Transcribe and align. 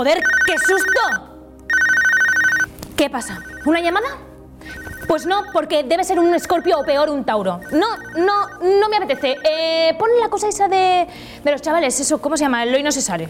Joder, 0.00 0.22
qué 0.46 0.54
susto. 0.56 1.28
¿Qué 2.96 3.10
pasa? 3.10 3.44
¿Una 3.66 3.82
llamada? 3.82 4.16
Pues 5.06 5.26
no, 5.26 5.42
porque 5.52 5.82
debe 5.82 6.04
ser 6.04 6.18
un 6.18 6.34
escorpio 6.34 6.78
o 6.78 6.84
peor 6.84 7.10
un 7.10 7.22
tauro. 7.22 7.60
No, 7.70 7.98
no, 8.16 8.48
no 8.80 8.88
me 8.88 8.96
apetece. 8.96 9.36
Eh, 9.44 9.94
pon 9.98 10.08
la 10.18 10.30
cosa 10.30 10.48
esa 10.48 10.68
de, 10.68 11.06
de 11.44 11.52
los 11.52 11.60
chavales, 11.60 12.00
eso, 12.00 12.18
¿cómo 12.18 12.38
se 12.38 12.44
llama? 12.44 12.62
El 12.62 12.74
hoy 12.74 12.82
no 12.82 12.90
se 12.90 13.02
sale. 13.02 13.28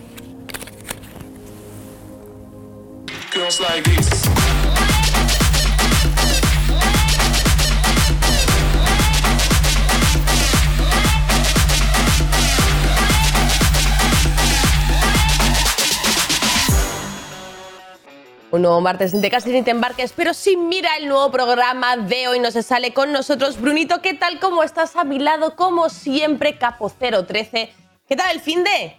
Un 18.61 18.65
nuevo 18.65 18.83
martes 18.83 19.19
de 19.19 19.31
casi 19.31 19.53
ni 19.53 19.63
te 19.63 19.71
embarques, 19.71 20.13
pero 20.15 20.35
sí 20.35 20.55
mira 20.55 20.91
el 20.99 21.09
nuevo 21.09 21.31
programa 21.31 21.97
de 21.97 22.29
hoy 22.29 22.41
no 22.41 22.51
se 22.51 22.63
sale 22.63 22.93
con 22.93 23.11
nosotros. 23.11 23.59
Brunito, 23.59 24.03
¿qué 24.03 24.13
tal? 24.13 24.39
¿Cómo 24.39 24.63
estás 24.63 24.97
a 24.97 25.05
mi 25.05 25.19
lado? 25.19 25.57
Como 25.57 25.89
siempre, 25.89 26.59
Capo 26.59 26.91
013. 26.91 27.73
¿Qué 28.07 28.17
tal 28.17 28.35
el 28.35 28.41
fin 28.41 28.63
de? 28.63 28.99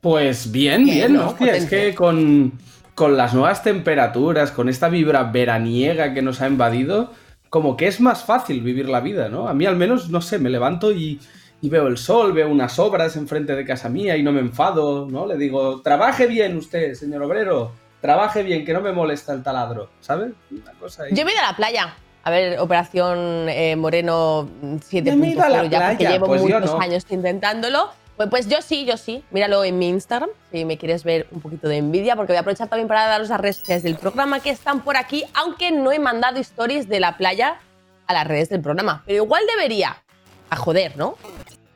Pues 0.00 0.50
bien, 0.50 0.84
Bien, 0.84 0.96
bien, 0.96 1.12
¿no? 1.12 1.26
hostia, 1.28 1.54
es 1.54 1.66
que 1.66 1.94
con, 1.94 2.58
con 2.94 3.18
las 3.18 3.34
nuevas 3.34 3.62
temperaturas, 3.62 4.52
con 4.52 4.70
esta 4.70 4.88
vibra 4.88 5.24
veraniega 5.24 6.14
que 6.14 6.22
nos 6.22 6.40
ha 6.40 6.48
invadido, 6.48 7.12
como 7.50 7.76
que 7.76 7.88
es 7.88 8.00
más 8.00 8.24
fácil 8.24 8.62
vivir 8.62 8.88
la 8.88 9.00
vida, 9.00 9.28
¿no? 9.28 9.48
A 9.48 9.52
mí 9.52 9.66
al 9.66 9.76
menos, 9.76 10.08
no 10.08 10.22
sé, 10.22 10.38
me 10.38 10.48
levanto 10.48 10.92
y, 10.92 11.20
y 11.60 11.68
veo 11.68 11.88
el 11.88 11.98
sol, 11.98 12.32
veo 12.32 12.48
unas 12.48 12.78
obras 12.78 13.16
enfrente 13.16 13.54
de 13.54 13.66
casa 13.66 13.90
mía 13.90 14.16
y 14.16 14.22
no 14.22 14.32
me 14.32 14.40
enfado, 14.40 15.06
¿no? 15.10 15.26
Le 15.26 15.36
digo, 15.36 15.82
trabaje 15.82 16.26
bien 16.26 16.56
usted, 16.56 16.94
señor 16.94 17.22
obrero, 17.22 17.72
trabaje 18.00 18.42
bien, 18.42 18.64
que 18.64 18.72
no 18.72 18.80
me 18.80 18.92
molesta 18.92 19.32
el 19.32 19.42
taladro, 19.42 19.90
¿sabes? 20.00 20.32
Una 20.50 20.72
cosa 20.72 21.04
ahí. 21.04 21.14
Yo 21.14 21.24
me 21.24 21.30
he 21.30 21.34
ido 21.34 21.42
a 21.44 21.50
la 21.50 21.56
playa. 21.56 21.94
A 22.24 22.30
ver, 22.30 22.58
Operación 22.58 23.48
eh, 23.48 23.74
Moreno 23.76 24.48
Yo 24.90 25.16
me 25.16 25.28
he 25.28 25.30
ido 25.32 25.42
a 25.42 25.48
la 25.48 25.64
7.0 25.64 25.68
ya, 25.70 25.88
porque 25.90 26.06
llevo 26.08 26.26
pues 26.26 26.42
muchos 26.42 26.64
no. 26.66 26.80
años 26.80 27.06
intentándolo. 27.08 27.90
Pues, 28.16 28.28
pues 28.30 28.48
yo 28.48 28.60
sí, 28.60 28.84
yo 28.84 28.96
sí. 28.96 29.24
Míralo 29.30 29.62
en 29.64 29.78
mi 29.78 29.88
Instagram, 29.88 30.28
si 30.50 30.64
me 30.64 30.76
quieres 30.76 31.04
ver 31.04 31.28
un 31.30 31.40
poquito 31.40 31.68
de 31.68 31.76
envidia, 31.76 32.16
porque 32.16 32.32
voy 32.32 32.36
a 32.38 32.40
aprovechar 32.40 32.68
también 32.68 32.88
para 32.88 33.06
daros 33.06 33.28
las 33.28 33.40
redes 33.40 33.56
sociales 33.58 33.84
del 33.84 33.96
programa 33.96 34.40
que 34.40 34.50
están 34.50 34.80
por 34.80 34.96
aquí, 34.96 35.24
aunque 35.34 35.70
no 35.70 35.92
he 35.92 35.98
mandado 36.00 36.38
stories 36.40 36.88
de 36.88 36.98
la 37.00 37.16
playa 37.16 37.60
a 38.08 38.12
las 38.12 38.26
redes 38.26 38.48
del 38.48 38.60
programa. 38.60 39.02
Pero 39.06 39.22
igual 39.24 39.42
debería. 39.46 40.02
A 40.50 40.56
joder, 40.56 40.96
¿no? 40.96 41.14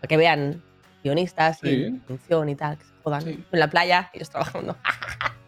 Para 0.01 0.09
que 0.09 0.17
vean 0.17 0.63
guionistas 1.05 1.63
y 1.63 1.69
Sí. 1.69 2.01
función 2.07 2.49
y 2.49 2.57
tal, 2.57 2.77
que 2.77 2.85
se 2.85 2.91
jodan 3.05 3.23
Sí. 3.23 3.45
en 3.53 3.61
la 3.61 3.71
playa, 3.71 4.11
ellos 4.13 4.29
trabajando. 4.29 4.77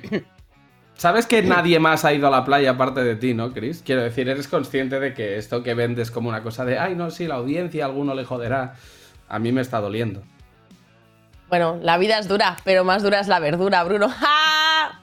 Sabes 0.96 1.26
que 1.26 1.42
nadie 1.42 1.80
más 1.80 2.04
ha 2.04 2.12
ido 2.12 2.28
a 2.28 2.30
la 2.30 2.44
playa 2.44 2.70
aparte 2.70 3.02
de 3.02 3.16
ti, 3.16 3.34
¿no, 3.34 3.52
Chris? 3.52 3.82
Quiero 3.84 4.02
decir, 4.02 4.28
eres 4.28 4.46
consciente 4.46 5.00
de 5.00 5.12
que 5.12 5.36
esto 5.36 5.62
que 5.62 5.74
vendes 5.74 6.10
como 6.10 6.28
una 6.28 6.42
cosa 6.42 6.64
de, 6.64 6.78
ay, 6.78 6.94
no, 6.94 7.10
sí, 7.10 7.26
la 7.26 7.34
audiencia, 7.34 7.84
a 7.84 7.88
alguno 7.88 8.14
le 8.14 8.24
joderá. 8.24 8.76
A 9.28 9.38
mí 9.38 9.50
me 9.50 9.60
está 9.60 9.80
doliendo. 9.80 10.22
Bueno, 11.48 11.78
la 11.82 11.98
vida 11.98 12.18
es 12.18 12.28
dura, 12.28 12.56
pero 12.64 12.84
más 12.84 13.02
dura 13.02 13.20
es 13.20 13.28
la 13.28 13.40
verdura, 13.40 13.82
Bruno. 13.84 14.08
¡Ja! 14.20 15.02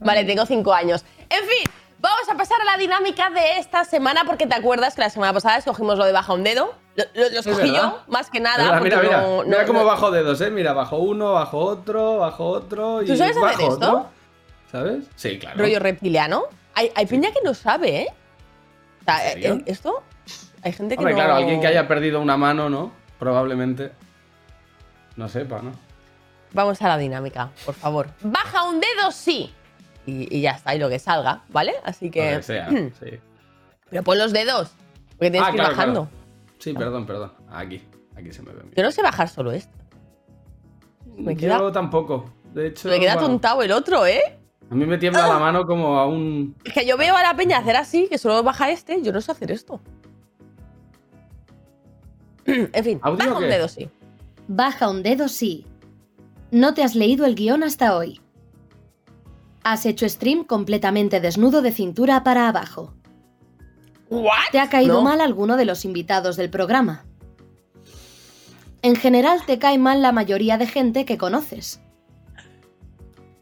Vale, 0.00 0.24
tengo 0.24 0.46
cinco 0.46 0.72
años. 0.72 1.04
En 1.28 1.40
fin, 1.40 1.72
vamos 2.00 2.28
a 2.28 2.34
pasar 2.36 2.60
a 2.60 2.64
la 2.64 2.76
dinámica 2.78 3.30
de 3.30 3.58
esta 3.58 3.84
semana, 3.84 4.24
porque 4.24 4.46
te 4.46 4.54
acuerdas 4.54 4.94
que 4.94 5.02
la 5.02 5.10
semana 5.10 5.32
pasada 5.32 5.56
escogimos 5.58 5.98
lo 5.98 6.04
de 6.04 6.12
baja 6.12 6.32
un 6.32 6.42
dedo. 6.44 6.74
Lo, 6.96 7.04
lo- 7.14 7.30
lo 7.30 7.40
escogí 7.40 7.72
yo, 7.74 8.00
más 8.08 8.30
que 8.30 8.40
nada. 8.40 8.64
Mira, 8.64 8.78
porque 8.78 8.96
mira, 8.96 9.02
mira, 9.02 9.20
no- 9.22 9.42
mira 9.44 9.60
no- 9.62 9.66
cómo 9.66 9.80
no- 9.80 9.86
bajo 9.86 10.10
dedos, 10.10 10.40
¿eh? 10.40 10.50
Mira, 10.50 10.72
bajo 10.72 10.96
uno, 10.98 11.32
bajo 11.34 11.58
otro, 11.58 12.18
bajo 12.18 12.44
otro 12.46 13.02
y 13.02 13.06
¿Tú 13.06 13.16
sabes 13.16 13.36
hacer 13.36 13.42
bajo 13.42 13.72
esto? 13.72 13.74
otro. 13.74 14.06
¿Sabes? 14.72 15.04
Sí, 15.16 15.38
claro. 15.38 15.58
Rollo 15.58 15.78
reptiliano. 15.80 16.44
Hay, 16.74 16.92
hay 16.94 17.06
peña 17.06 17.30
que 17.32 17.40
no 17.44 17.54
sabe, 17.54 18.02
¿eh? 18.02 18.06
O 19.00 19.04
sea, 19.04 19.26
¿En 19.26 19.32
serio? 19.32 19.54
eh, 19.54 19.62
esto. 19.66 20.02
Hay 20.62 20.72
gente 20.72 20.94
que 20.94 20.98
Hombre, 21.00 21.14
no. 21.14 21.18
claro, 21.18 21.34
alguien 21.34 21.60
que 21.60 21.66
haya 21.66 21.88
perdido 21.88 22.20
una 22.20 22.36
mano, 22.36 22.68
¿no? 22.70 22.92
Probablemente 23.18 23.92
no 25.16 25.28
sepa, 25.28 25.60
¿no? 25.62 25.72
Vamos 26.52 26.80
a 26.82 26.88
la 26.88 26.98
dinámica, 26.98 27.50
por 27.64 27.74
favor. 27.74 28.08
Baja 28.22 28.64
un 28.64 28.80
dedo, 28.80 29.10
sí. 29.12 29.54
Y, 30.06 30.34
y 30.36 30.40
ya 30.40 30.52
está, 30.52 30.74
y 30.74 30.78
lo 30.78 30.88
que 30.88 30.98
salga, 30.98 31.42
¿vale? 31.50 31.74
Así 31.84 32.06
Lo 32.06 32.12
que. 32.12 32.20
que 32.36 32.42
sea, 32.42 32.68
sí. 32.70 33.18
Pero 33.90 34.02
pon 34.02 34.18
los 34.18 34.32
dedos. 34.32 34.70
Porque 35.18 35.30
tienes 35.30 35.42
Ah, 35.42 35.50
que 35.50 35.56
ir 35.56 35.60
claro, 35.60 35.76
bajando. 35.76 36.00
claro. 36.08 36.20
Sí, 36.58 36.72
perdón, 36.74 37.06
perdón. 37.06 37.32
Aquí, 37.50 37.82
aquí 38.16 38.32
se 38.32 38.42
me 38.42 38.52
ve 38.52 38.62
bien. 38.62 38.72
Yo 38.76 38.82
no 38.82 38.90
sé 38.92 39.02
bajar 39.02 39.28
solo 39.28 39.52
esto. 39.52 39.76
me 41.16 41.36
queda- 41.36 41.58
Yo 41.58 41.70
tampoco. 41.72 42.30
De 42.54 42.68
hecho, 42.68 42.88
Me 42.88 42.98
queda 42.98 43.14
bueno, 43.14 43.28
tontado 43.28 43.62
el 43.62 43.70
otro, 43.72 44.06
¿eh? 44.06 44.20
a 44.70 44.74
mí 44.74 44.86
me 44.86 44.98
tiembla 44.98 45.26
la 45.26 45.38
mano 45.38 45.64
como 45.66 45.98
a 45.98 46.06
un... 46.06 46.54
Es 46.64 46.72
que 46.72 46.86
yo 46.86 46.96
veo 46.96 47.16
a 47.16 47.22
la 47.22 47.34
peña 47.34 47.58
hacer 47.58 47.76
así, 47.76 48.06
que 48.08 48.18
solo 48.18 48.42
baja 48.44 48.70
este, 48.70 49.02
yo 49.02 49.12
no 49.12 49.20
sé 49.20 49.32
hacer 49.32 49.50
esto. 49.50 49.80
en 52.46 52.84
fin, 52.84 52.98
¿Audio 53.02 53.18
baja 53.26 53.38
un 53.38 53.48
dedo, 53.48 53.68
sí. 53.68 53.88
Baja 54.48 54.88
un 54.88 55.02
dedo 55.02 55.28
sí. 55.28 55.66
No 56.50 56.74
te 56.74 56.82
has 56.82 56.94
leído 56.94 57.26
el 57.26 57.34
guion 57.34 57.62
hasta 57.62 57.96
hoy. 57.96 58.20
Has 59.62 59.84
hecho 59.86 60.08
stream 60.08 60.44
completamente 60.44 61.20
desnudo 61.20 61.60
de 61.62 61.72
cintura 61.72 62.24
para 62.24 62.48
abajo. 62.48 62.94
¿What? 64.08 64.50
¿Te 64.52 64.58
ha 64.58 64.68
caído 64.68 64.94
No. 64.94 65.02
mal 65.02 65.20
alguno 65.20 65.56
de 65.56 65.64
los 65.64 65.84
invitados 65.84 66.36
del 66.36 66.50
programa? 66.50 67.04
En 68.82 68.96
general 68.96 69.40
te 69.46 69.58
cae 69.58 69.78
mal 69.78 70.00
la 70.00 70.12
mayoría 70.12 70.56
de 70.56 70.66
gente 70.66 71.04
que 71.04 71.18
conoces. 71.18 71.80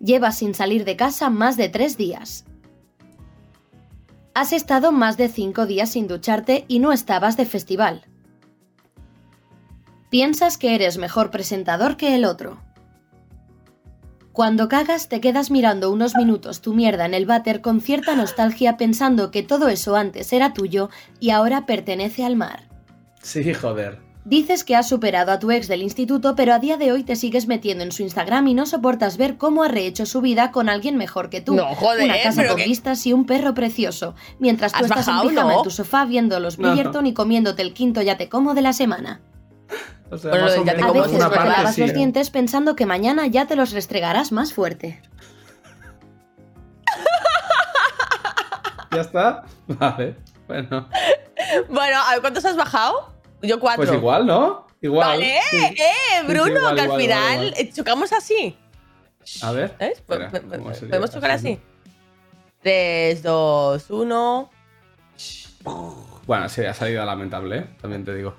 Llevas 0.00 0.38
sin 0.38 0.54
salir 0.54 0.84
de 0.84 0.96
casa 0.96 1.30
más 1.30 1.56
de 1.56 1.68
tres 1.68 1.96
días. 1.96 2.44
Has 4.34 4.52
estado 4.52 4.92
más 4.92 5.16
de 5.16 5.28
cinco 5.28 5.66
días 5.66 5.90
sin 5.90 6.06
ducharte 6.08 6.64
y 6.68 6.80
no 6.80 6.92
estabas 6.92 7.36
de 7.36 7.46
festival. 7.46 8.04
Piensas 10.10 10.58
que 10.58 10.74
eres 10.74 10.98
mejor 10.98 11.30
presentador 11.30 11.96
que 11.96 12.14
el 12.14 12.24
otro. 12.24 12.60
Cuando 14.38 14.68
cagas 14.68 15.08
te 15.08 15.20
quedas 15.20 15.50
mirando 15.50 15.90
unos 15.90 16.14
minutos 16.14 16.60
tu 16.60 16.72
mierda 16.72 17.04
en 17.06 17.12
el 17.12 17.26
váter 17.26 17.60
con 17.60 17.80
cierta 17.80 18.14
nostalgia 18.14 18.76
pensando 18.76 19.32
que 19.32 19.42
todo 19.42 19.66
eso 19.66 19.96
antes 19.96 20.32
era 20.32 20.52
tuyo 20.52 20.90
y 21.18 21.30
ahora 21.30 21.66
pertenece 21.66 22.24
al 22.24 22.36
mar. 22.36 22.68
Sí, 23.20 23.52
joder. 23.52 23.98
Dices 24.24 24.62
que 24.62 24.76
has 24.76 24.88
superado 24.88 25.32
a 25.32 25.40
tu 25.40 25.50
ex 25.50 25.66
del 25.66 25.82
instituto, 25.82 26.36
pero 26.36 26.54
a 26.54 26.60
día 26.60 26.76
de 26.76 26.92
hoy 26.92 27.02
te 27.02 27.16
sigues 27.16 27.48
metiendo 27.48 27.82
en 27.82 27.90
su 27.90 28.04
Instagram 28.04 28.46
y 28.46 28.54
no 28.54 28.64
soportas 28.66 29.16
ver 29.16 29.38
cómo 29.38 29.64
ha 29.64 29.68
rehecho 29.68 30.06
su 30.06 30.20
vida 30.20 30.52
con 30.52 30.68
alguien 30.68 30.96
mejor 30.96 31.30
que 31.30 31.40
tú. 31.40 31.56
No, 31.56 31.74
joder, 31.74 32.04
Una 32.04 32.22
casa 32.22 32.46
con 32.46 32.58
que- 32.58 32.64
vistas 32.66 33.04
y 33.08 33.12
un 33.12 33.26
perro 33.26 33.54
precioso. 33.54 34.14
Mientras 34.38 34.70
tú 34.70 34.78
¿Has 34.78 34.84
estás 34.84 35.06
bajado, 35.08 35.22
en 35.24 35.28
pijama 35.30 35.50
no? 35.52 35.58
en 35.58 35.64
tu 35.64 35.70
sofá 35.70 36.04
viendo 36.04 36.38
los 36.38 36.60
No. 36.60 36.68
Bridgerton 36.68 37.06
y 37.08 37.12
comiéndote 37.12 37.62
el 37.62 37.74
quinto 37.74 38.02
ya 38.02 38.16
te 38.16 38.28
como 38.28 38.54
de 38.54 38.62
la 38.62 38.72
semana. 38.72 39.20
O 40.10 40.16
sea, 40.18 40.30
Bueno, 40.30 40.44
más 40.46 40.54
o 40.54 40.56
del 40.56 40.64
ya 40.66 40.74
te 40.74 40.82
A 40.82 40.86
menos 40.86 40.92
como 40.92 41.02
veces 41.04 41.16
una 41.18 41.30
parte 41.30 41.48
lavas 41.50 41.74
sí. 41.74 41.80
los 41.82 41.92
dientes 41.94 42.30
pensando 42.30 42.74
que 42.76 42.86
mañana 42.86 43.26
ya 43.26 43.46
te 43.46 43.56
los 43.56 43.72
restregarás 43.72 44.32
más 44.32 44.52
fuerte. 44.54 45.00
¿Ya 48.92 49.00
está? 49.02 49.44
Vale. 49.66 50.16
Bueno. 50.46 50.88
Bueno, 51.68 51.98
a 52.00 52.12
ver, 52.12 52.20
¿cuántos 52.20 52.44
has 52.44 52.56
bajado? 52.56 53.12
Yo 53.42 53.60
cuatro. 53.60 53.84
Pues 53.84 53.96
igual, 53.96 54.26
¿no? 54.26 54.66
Igual. 54.80 55.08
Vale, 55.08 55.40
sí. 55.50 55.56
eh, 55.56 55.74
sí, 56.20 56.26
Bruno, 56.26 56.58
igual, 56.58 56.74
que 56.74 56.80
al 56.80 56.86
igual, 56.86 57.00
final 57.00 57.32
igual, 57.34 57.46
igual. 57.48 57.54
eh, 57.66 57.72
chocamos 57.72 58.12
así. 58.12 58.56
A 59.42 59.52
ver. 59.52 59.76
¿Ves? 59.78 59.98
espera, 59.98 60.30
Po- 60.30 60.40
po- 60.40 60.48
¿cómo 60.48 60.74
sería? 60.74 60.88
¿Podemos 60.90 61.10
chocar 61.10 61.30
Así, 61.32 61.52
así? 61.52 61.60
3, 62.62 63.22
2, 63.22 63.90
1. 63.90 64.50
Bueno, 66.26 66.48
sí, 66.48 66.64
ha 66.64 66.74
salido 66.74 67.04
lamentable, 67.04 67.58
¿eh? 67.58 67.66
También 67.80 68.04
te 68.04 68.14
digo. 68.14 68.36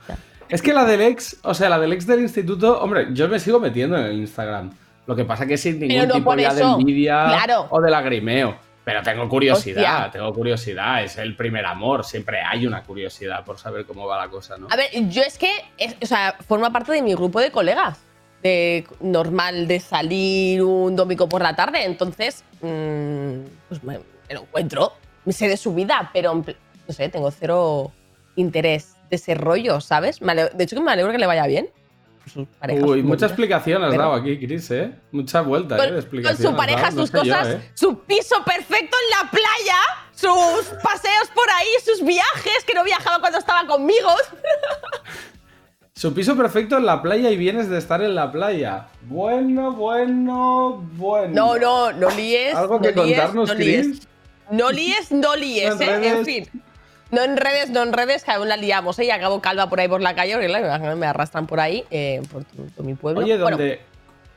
Es 0.50 0.62
que 0.62 0.74
la 0.74 0.84
del 0.86 1.02
ex, 1.02 1.38
o 1.44 1.54
sea, 1.54 1.70
la 1.70 1.80
del 1.80 1.94
ex 1.94 2.08
del 2.08 2.22
instituto, 2.22 2.82
hombre, 2.82 3.08
yo 3.12 3.28
me 3.30 3.40
sigo 3.40 3.60
metiendo 3.60 3.98
en 3.98 4.06
el 4.06 4.14
Instagram. 4.14 4.72
Lo 5.06 5.16
que 5.16 5.26
pasa 5.26 5.46
que 5.46 5.58
sin 5.58 5.80
ningún 5.80 6.08
no 6.08 6.14
tipo 6.16 6.36
de 6.36 6.44
envidia 6.46 7.26
Claro. 7.28 7.68
o 7.70 7.82
de 7.82 7.90
lagrimeo. 7.92 8.56
Pero 8.84 9.04
tengo 9.04 9.30
curiosidad, 9.30 10.06
Hostia. 10.06 10.12
tengo 10.12 10.34
curiosidad. 10.34 11.04
Es 11.04 11.18
el 11.18 11.36
primer 11.36 11.66
amor, 11.66 12.04
siempre 12.04 12.42
hay 12.42 12.66
una 12.66 12.82
curiosidad 12.84 13.44
por 13.46 13.60
saber 13.60 13.86
cómo 13.86 14.08
va 14.08 14.18
la 14.18 14.30
cosa, 14.30 14.58
¿no? 14.58 14.68
A 14.72 14.76
ver, 14.76 14.88
yo 15.10 15.22
es 15.22 15.38
que, 15.38 15.52
es- 15.78 15.96
o 16.02 16.06
sea, 16.08 16.36
forma 16.48 16.72
parte 16.72 16.92
de 16.94 17.02
mi 17.04 17.14
grupo 17.14 17.40
de 17.40 17.52
colegas. 17.52 18.00
De 18.42 18.86
normal 19.02 19.68
de 19.68 19.80
salir 19.80 20.64
un 20.64 20.96
domingo 20.96 21.28
por 21.30 21.42
la 21.42 21.56
tarde. 21.56 21.84
Entonces, 21.86 22.44
mm, 22.62 23.42
pues 23.68 23.84
me, 23.84 24.00
me 24.28 24.34
lo 24.34 24.42
encuentro. 24.42 24.94
Sé 25.28 25.48
de 25.48 25.58
su 25.58 25.74
vida, 25.76 26.10
pero 26.14 26.34
no 26.34 26.94
sé, 26.94 27.10
tengo 27.10 27.30
cero 27.32 27.92
interés 28.36 28.96
de 29.10 29.16
ese 29.16 29.34
rollo, 29.36 29.82
¿sabes? 29.82 30.20
De 30.20 30.64
hecho, 30.64 30.76
que 30.76 30.82
me 30.82 30.92
alegro 30.92 31.12
que 31.12 31.18
le 31.18 31.26
vaya 31.28 31.46
bien. 31.48 31.70
Sus 32.32 32.48
parejas, 32.60 32.84
Uy, 32.88 33.02
su 33.02 33.08
mucha 33.08 33.26
explicación 33.26 33.84
has 33.84 33.90
Pero- 33.90 34.04
dado 34.04 34.14
aquí, 34.14 34.38
Chris, 34.38 34.70
¿eh? 34.72 34.92
Mucha 35.12 35.42
vuelta, 35.42 35.76
¿eh? 35.76 35.78
con, 35.80 35.86
De 35.88 35.92
con 35.94 36.00
explicación. 36.00 36.42
su 36.42 36.48
has 36.50 36.56
pareja, 36.56 36.82
dado, 36.82 36.96
no 36.98 37.02
sus 37.02 37.10
sé 37.10 37.18
yo, 37.18 37.22
cosas, 37.34 37.48
¿eh? 37.48 37.72
su 37.74 38.00
piso 38.04 38.36
perfecto 38.46 38.98
en 39.04 39.26
la 39.26 39.32
playa, 39.32 39.80
sus 40.14 40.66
paseos 40.84 41.28
por 41.34 41.50
ahí, 41.50 41.68
sus 41.84 42.06
viajes, 42.06 42.64
que 42.68 42.74
no 42.76 42.84
viajaba 42.84 43.20
cuando 43.20 43.40
estaba 43.40 43.66
conmigo. 43.66 44.10
Su 45.96 46.14
piso 46.14 46.38
perfecto 46.38 46.78
en 46.78 46.86
la 46.86 47.02
playa 47.02 47.30
y 47.30 47.36
vienes 47.36 47.68
de 47.70 47.78
estar 47.78 48.02
en 48.02 48.16
la 48.16 48.32
playa. 48.32 48.88
Bueno, 49.02 49.74
bueno, 49.74 50.82
bueno. 50.94 51.34
No, 51.34 51.58
no, 51.58 51.92
no 51.92 52.10
líes. 52.12 52.56
¿Algo 52.56 52.80
que 52.80 52.94
no 52.94 53.04
líes, 53.04 53.18
contarnos, 53.20 53.50
no 53.50 53.56
líes. 53.56 53.86
Chris? 53.88 54.08
No 54.50 54.72
líes, 54.72 55.12
no 55.12 55.36
líes, 55.36 55.76
No 55.80 55.82
¿eh? 55.82 56.08
En 56.20 56.26
fin. 56.26 56.50
No 57.12 57.24
en 57.24 57.38
redes, 57.38 57.70
no 57.72 57.82
en 57.84 57.92
redes, 57.94 58.24
que 58.24 58.32
aún 58.32 58.48
la 58.50 58.58
liamos, 58.58 59.00
¿eh? 59.00 59.06
Y 59.06 59.12
acabo 59.12 59.42
calva 59.42 59.68
por 59.70 59.80
ahí 59.80 59.88
por 59.88 60.02
la 60.02 60.14
calle, 60.16 60.34
porque 60.34 60.48
claro, 60.48 60.96
me 60.96 61.08
arrastran 61.08 61.48
por 61.48 61.60
ahí, 61.60 61.84
eh, 61.90 62.22
por, 62.32 62.44
tu- 62.44 62.66
por 62.68 62.86
mi 62.86 62.94
pueblo. 62.94 63.22
Oye, 63.24 63.38
Bueno, 63.38 63.58
donde, 63.58 63.80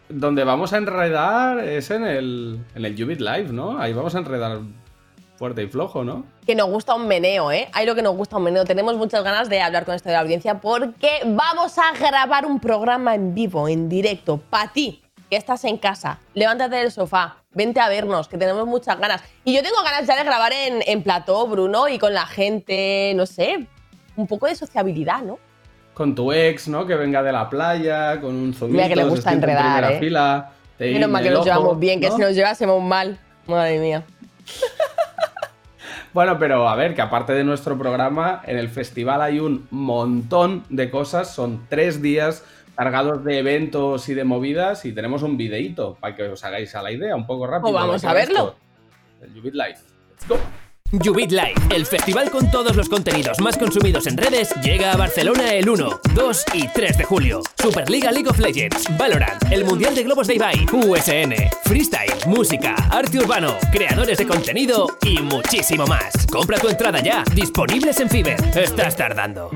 donde 0.08 0.44
vamos 0.44 0.72
a 0.72 0.78
enredar 0.78 1.58
es 1.60 1.90
en 1.90 2.04
el, 2.04 2.58
en 2.74 2.84
el 2.84 3.04
Ubit 3.04 3.20
Live, 3.20 3.52
¿no? 3.52 3.78
Ahí 3.78 3.92
vamos 3.92 4.14
a 4.14 4.19
enredar 4.19 4.58
fuerte 5.36 5.62
y 5.62 5.66
flojo, 5.66 6.04
¿no? 6.04 6.24
que 6.46 6.54
nos 6.54 6.69
gusta 6.69 6.94
un 6.94 7.06
meneo, 7.08 7.52
¿eh? 7.52 7.69
Hay 7.72 7.84
lo 7.86 7.94
que 7.94 8.02
nos 8.02 8.16
gusta 8.16 8.36
un 8.36 8.44
meneo. 8.44 8.64
Tenemos 8.64 8.96
muchas 8.96 9.22
ganas 9.25 9.48
de 9.48 9.60
hablar 9.60 9.84
con 9.84 9.94
esto 9.94 10.08
de 10.08 10.14
la 10.14 10.20
audiencia 10.20 10.60
porque 10.60 11.20
vamos 11.25 11.78
a 11.78 11.92
grabar 11.98 12.46
un 12.46 12.58
programa 12.60 13.14
en 13.14 13.34
vivo, 13.34 13.68
en 13.68 13.88
directo, 13.88 14.38
para 14.38 14.72
ti, 14.72 15.02
que 15.32 15.38
estás 15.38 15.64
en 15.64 15.79
casa. 15.79 16.19
Levántate 16.34 16.76
del 16.76 16.93
sofá, 16.93 17.37
vente 17.55 17.81
a 17.81 17.88
vernos, 17.88 18.29
que 18.29 18.37
tenemos 18.37 18.67
muchas 18.67 19.00
ganas. 19.00 19.23
Y 19.46 19.55
yo 19.55 19.62
tengo 19.62 19.82
ganas 19.82 20.06
ya 20.06 20.14
de 20.14 20.25
grabar 20.25 20.52
en, 20.52 20.82
en 20.87 21.02
plató, 21.02 21.46
Bruno, 21.46 21.88
y 21.88 21.99
con 21.99 22.12
la 22.12 22.26
gente, 22.26 23.14
no 23.17 23.25
sé, 23.25 23.67
un 24.14 24.26
poco 24.26 24.46
de 24.46 24.55
sociabilidad, 24.55 25.23
¿no? 25.23 25.38
Con 25.94 26.14
tu 26.14 26.34
ex, 26.34 26.69
¿no? 26.69 26.87
Que 26.87 26.96
venga 26.96 27.23
de 27.23 27.32
la 27.32 27.49
playa, 27.49 28.20
con 28.20 28.34
un 28.34 28.52
zumito. 28.52 28.76
Mira 28.76 28.88
que 28.88 28.96
le 28.96 29.05
gusta 29.05 29.31
en 29.32 29.38
enredar, 29.38 29.79
primera 29.79 29.93
¿eh? 29.93 29.99
fila. 30.00 30.50
Menos 30.79 31.08
mal 31.08 31.23
que 31.23 31.31
nos 31.31 31.38
ojo, 31.38 31.46
llevamos 31.46 31.78
bien, 31.78 31.99
que 31.99 32.11
si 32.11 32.19
nos 32.19 32.35
llevásemos 32.35 32.82
mal. 32.82 33.19
Madre 33.46 33.78
mía. 33.78 34.05
Bueno, 36.12 36.38
pero 36.38 36.69
a 36.69 36.76
ver, 36.76 36.94
que 36.94 37.00
aparte 37.00 37.32
de 37.32 37.43
nuestro 37.43 37.78
programa, 37.78 38.43
en 38.44 38.58
el 38.58 38.69
festival 38.69 39.23
hay 39.23 39.40
un 39.40 39.67
montón 39.70 40.62
de 40.69 40.90
cosas. 40.90 41.35
Son 41.35 41.64
tres 41.70 42.02
días 42.02 42.44
cargados 42.76 43.24
de 43.24 43.38
eventos 43.38 44.08
y 44.08 44.14
de 44.14 44.24
movidas 44.24 44.84
y 44.84 44.92
tenemos 44.92 45.22
un 45.22 45.36
videíto 45.36 45.96
para 46.00 46.14
que 46.14 46.24
os 46.24 46.44
hagáis 46.44 46.74
a 46.74 46.82
la 46.82 46.92
idea 46.92 47.16
un 47.16 47.26
poco 47.26 47.46
rápido. 47.46 47.72
Pues 47.72 47.84
vamos 47.84 48.04
a 48.04 48.12
verlo. 48.12 48.56
esto. 49.20 49.34
El 49.34 49.38
Ubit 49.38 49.54
Live. 49.54 49.78
Let's 50.10 50.28
go. 50.28 50.38
Ubit 50.92 51.30
Live, 51.30 51.54
el 51.74 51.86
festival 51.86 52.30
con 52.30 52.50
todos 52.50 52.76
los 52.76 52.86
contenidos 52.88 53.40
más 53.40 53.56
consumidos 53.56 54.06
en 54.06 54.19
redes, 54.19 54.54
llega 54.62 54.92
a 54.92 54.96
Barcelona 54.96 55.54
el 55.54 55.66
1, 55.70 56.00
2 56.14 56.44
y 56.52 56.69
3 56.69 56.98
de 56.98 57.04
julio. 57.04 57.40
Superliga 57.56 58.12
League 58.12 58.28
of 58.28 58.38
Legends, 58.38 58.94
Valorant, 58.98 59.42
el 59.50 59.64
Mundial 59.64 59.94
de 59.94 60.02
Globos 60.02 60.26
de 60.26 60.34
Ibai, 60.34 60.66
USN, 60.70 61.32
Freestyle, 61.64 62.12
música, 62.26 62.75
arte 62.90 63.18
urbano, 63.18 63.56
creadores 63.72 64.18
de 64.18 64.26
contenido 64.26 64.86
y 65.02 65.18
muchísimo 65.22 65.86
más. 65.86 66.26
Compra 66.30 66.58
tu 66.58 66.68
entrada 66.68 67.00
ya, 67.00 67.25
disponibles 67.34 67.98
en 68.00 68.10
Fiverr. 68.10 68.58
Estás 68.58 68.94
tardando. 68.94 69.50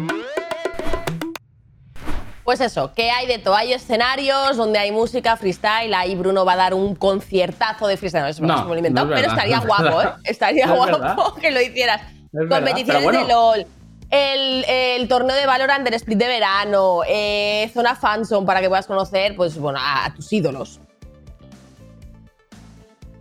Pues 2.46 2.60
eso, 2.60 2.93
que 2.94 3.10
hay 3.10 3.26
de 3.26 3.38
todo. 3.38 3.56
Hay 3.56 3.72
escenarios 3.72 4.56
donde 4.56 4.78
hay 4.78 4.93
música, 4.93 5.37
freestyle. 5.37 5.93
Ahí 5.93 6.14
Bruno 6.14 6.44
va 6.44 6.52
a 6.52 6.56
dar 6.56 6.75
un 6.75 6.94
conciertazo 6.94 7.88
de 7.88 7.96
freestyle. 7.96 8.22
No, 8.22 8.28
eso 8.28 8.43
No, 8.43 8.56
no, 8.58 8.62
me 8.62 8.69
lo 8.69 8.75
he 8.75 8.78
inventado, 8.78 9.08
no 9.08 9.16
es 9.16 9.20
pero 9.20 9.32
verdad, 9.32 9.44
estaría 9.44 9.56
no 9.56 9.62
es 9.62 9.69
guapo, 9.69 10.02
¿eh? 10.02 10.20
Estaría 10.22 10.64
es 10.66 10.70
guapo 10.70 10.93
verdad. 10.93 11.16
que 11.40 11.50
lo 11.50 11.60
hicieras. 11.60 12.02
Competiciones 12.48 13.02
de. 13.02 13.25
LOL. 13.26 13.66
El, 14.10 14.64
el 14.69 15.08
torneo 15.08 15.34
de 15.34 15.44
Valorant 15.44 15.82
del 15.84 15.94
split 15.94 16.19
de 16.19 16.28
verano, 16.28 17.00
eh, 17.08 17.69
zona 17.75 17.96
fanzone 17.96 18.46
para 18.46 18.60
que 18.60 18.69
puedas 18.69 18.87
conocer, 18.87 19.34
pues 19.34 19.58
bueno, 19.58 19.81
a, 19.82 20.04
a 20.04 20.14
tus 20.14 20.32
ídolos. 20.32 20.78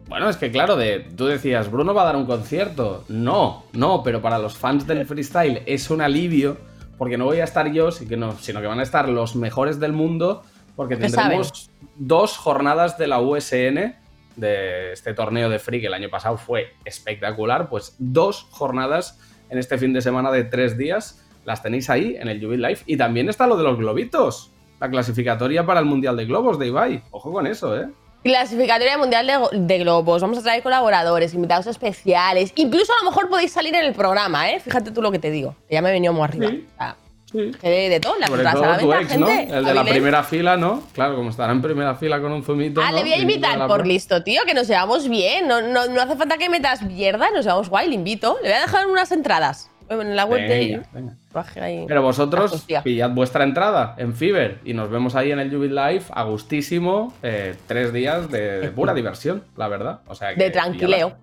Bueno, 0.07 0.29
es 0.29 0.37
que 0.37 0.51
claro, 0.51 0.75
de, 0.75 0.99
tú 0.99 1.25
decías, 1.25 1.71
Bruno 1.71 1.95
va 1.95 2.03
a 2.03 2.05
dar 2.05 2.15
un 2.15 2.27
concierto. 2.27 3.05
No, 3.07 3.63
no, 3.73 4.03
pero 4.03 4.21
para 4.21 4.37
los 4.37 4.55
fans 4.55 4.85
del 4.85 5.03
freestyle 5.07 5.63
es 5.65 5.89
un 5.89 6.01
alivio, 6.01 6.59
porque 6.97 7.17
no 7.17 7.25
voy 7.25 7.39
a 7.39 7.43
estar 7.43 7.71
yo, 7.71 7.91
sino 7.91 8.35
que 8.37 8.67
van 8.67 8.79
a 8.79 8.83
estar 8.83 9.09
los 9.09 9.35
mejores 9.35 9.79
del 9.79 9.93
mundo, 9.93 10.43
porque 10.75 10.97
¿Qué 10.97 11.09
tendremos 11.09 11.69
dos 11.95 12.37
jornadas 12.37 12.97
de 12.97 13.07
la 13.07 13.21
USN, 13.21 13.95
de 14.35 14.91
este 14.91 15.13
torneo 15.13 15.49
de 15.49 15.59
free 15.59 15.79
que 15.79 15.87
el 15.87 15.93
año 15.93 16.09
pasado 16.09 16.37
fue 16.37 16.73
espectacular, 16.83 17.69
pues 17.69 17.95
dos 17.99 18.47
jornadas 18.51 19.19
en 19.49 19.57
este 19.57 19.77
fin 19.77 19.93
de 19.93 20.01
semana 20.01 20.31
de 20.31 20.43
tres 20.43 20.77
días, 20.77 21.25
las 21.45 21.61
tenéis 21.61 21.89
ahí 21.89 22.15
en 22.19 22.27
el 22.27 22.43
Jubil 22.43 22.61
Life. 22.61 22.83
Y 22.87 22.97
también 22.97 23.29
está 23.29 23.47
lo 23.47 23.55
de 23.55 23.63
los 23.63 23.77
globitos, 23.77 24.51
la 24.79 24.89
clasificatoria 24.89 25.65
para 25.65 25.79
el 25.79 25.85
Mundial 25.85 26.17
de 26.17 26.25
Globos 26.25 26.59
de 26.59 26.67
Ibai. 26.67 27.03
Ojo 27.11 27.31
con 27.31 27.47
eso, 27.47 27.79
¿eh? 27.79 27.87
Clasificatoria 28.25 28.97
mundial 28.97 29.27
de, 29.27 29.37
de 29.59 29.77
globos. 29.77 30.19
Vamos 30.21 30.39
a 30.39 30.41
traer 30.41 30.63
colaboradores, 30.63 31.35
invitados 31.35 31.67
especiales. 31.67 32.51
Incluso 32.55 32.91
a 32.93 33.03
lo 33.03 33.11
mejor 33.11 33.29
podéis 33.29 33.51
salir 33.51 33.75
en 33.75 33.85
el 33.85 33.93
programa, 33.93 34.49
¿eh? 34.49 34.59
Fíjate 34.59 34.89
tú 34.89 35.01
lo 35.03 35.11
que 35.11 35.19
te 35.19 35.29
digo. 35.29 35.55
que 35.69 35.75
Ya 35.75 35.81
me 35.83 35.89
he 35.89 35.91
venido 35.93 36.11
muy 36.11 36.23
arriba. 36.23 36.49
Sí. 36.49 36.65
O 36.73 36.77
sea, 36.77 36.95
Sí. 37.31 37.51
que 37.59 37.69
de, 37.69 37.89
de 37.89 37.99
todo, 37.99 38.15
la 38.17 38.27
Sobre 38.27 38.43
entradas 38.43 38.55
a 38.55 38.63
todo 38.63 38.71
la 38.71 38.79
tu 38.79 38.87
venta, 38.87 39.13
ex, 39.13 39.19
¿no? 39.19 39.27
gente. 39.27 39.53
El 39.57 39.65
de 39.65 39.73
la 39.73 39.83
primera 39.83 40.23
fila, 40.23 40.55
¿no? 40.57 40.83
Claro, 40.93 41.15
como 41.17 41.29
estará 41.31 41.51
en 41.51 41.61
primera 41.61 41.93
fila 41.95 42.21
con 42.21 42.31
un 42.31 42.43
zumito. 42.43 42.81
Ah, 42.81 42.91
¿no? 42.91 42.97
le 42.97 43.01
voy 43.03 43.13
a 43.13 43.17
invitar 43.17 43.57
por 43.67 43.79
pro- 43.79 43.83
listo, 43.85 44.23
tío, 44.23 44.41
que 44.45 44.53
nos 44.53 44.67
llevamos 44.67 45.07
bien. 45.09 45.47
No, 45.47 45.61
no, 45.61 45.85
no 45.87 46.01
hace 46.01 46.15
falta 46.15 46.37
que 46.37 46.49
metas 46.49 46.81
mierda, 46.83 47.29
nos 47.31 47.43
llevamos 47.45 47.69
guay, 47.69 47.89
le 47.89 47.95
invito. 47.95 48.37
Le 48.41 48.49
voy 48.49 48.57
a 48.57 48.61
dejar 48.61 48.87
unas 48.87 49.11
entradas 49.11 49.69
en 49.89 50.15
la 50.15 50.25
web 50.25 50.41
Venga, 50.41 50.53
de 50.79 50.85
venga. 50.93 51.13
Baje 51.31 51.61
ahí. 51.61 51.85
Pero 51.87 52.01
vosotros 52.01 52.65
pillad 52.83 53.11
vuestra 53.11 53.43
entrada 53.43 53.95
en 53.97 54.13
Fiverr 54.15 54.59
y 54.65 54.73
nos 54.73 54.89
vemos 54.89 55.15
ahí 55.15 55.31
en 55.31 55.39
el 55.39 55.49
Jubil 55.53 55.75
Life 55.75 56.11
a 56.15 56.23
gustísimo. 56.23 57.13
eh, 57.23 57.55
tres 57.67 57.93
días 57.93 58.29
de, 58.31 58.59
de 58.61 58.69
pura 58.71 58.93
diversión, 58.95 59.43
la 59.57 59.67
verdad. 59.67 59.99
O 60.07 60.15
sea 60.15 60.33
que, 60.33 60.43
de 60.43 60.49
tranquileo. 60.51 61.13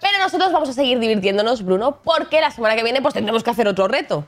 Pero 0.00 0.18
nosotros 0.22 0.52
vamos 0.52 0.68
a 0.68 0.72
seguir 0.72 0.98
divirtiéndonos, 1.00 1.64
Bruno, 1.64 1.98
porque 2.04 2.40
la 2.40 2.50
semana 2.52 2.76
que 2.76 2.84
viene 2.84 3.02
pues 3.02 3.14
tendremos 3.14 3.42
que 3.42 3.50
hacer 3.50 3.66
otro 3.66 3.88
reto. 3.88 4.24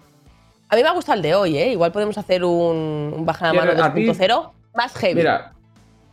A 0.69 0.77
mí 0.77 0.83
me 0.83 0.89
ha 0.89 0.93
gustado 0.93 1.17
el 1.17 1.23
de 1.23 1.35
hoy, 1.35 1.57
¿eh? 1.59 1.73
Igual 1.73 1.93
podemos 1.93 2.19
hacer 2.19 2.45
un, 2.45 3.13
un 3.17 3.27
baja 3.27 3.47
la 3.49 3.53
mano 3.55 3.73
Quiero- 3.73 3.85
a 3.87 3.95
ti- 3.95 4.07
2.0 4.07 4.51
más 4.75 4.95
heavy. 4.97 5.15
Mira, 5.15 5.53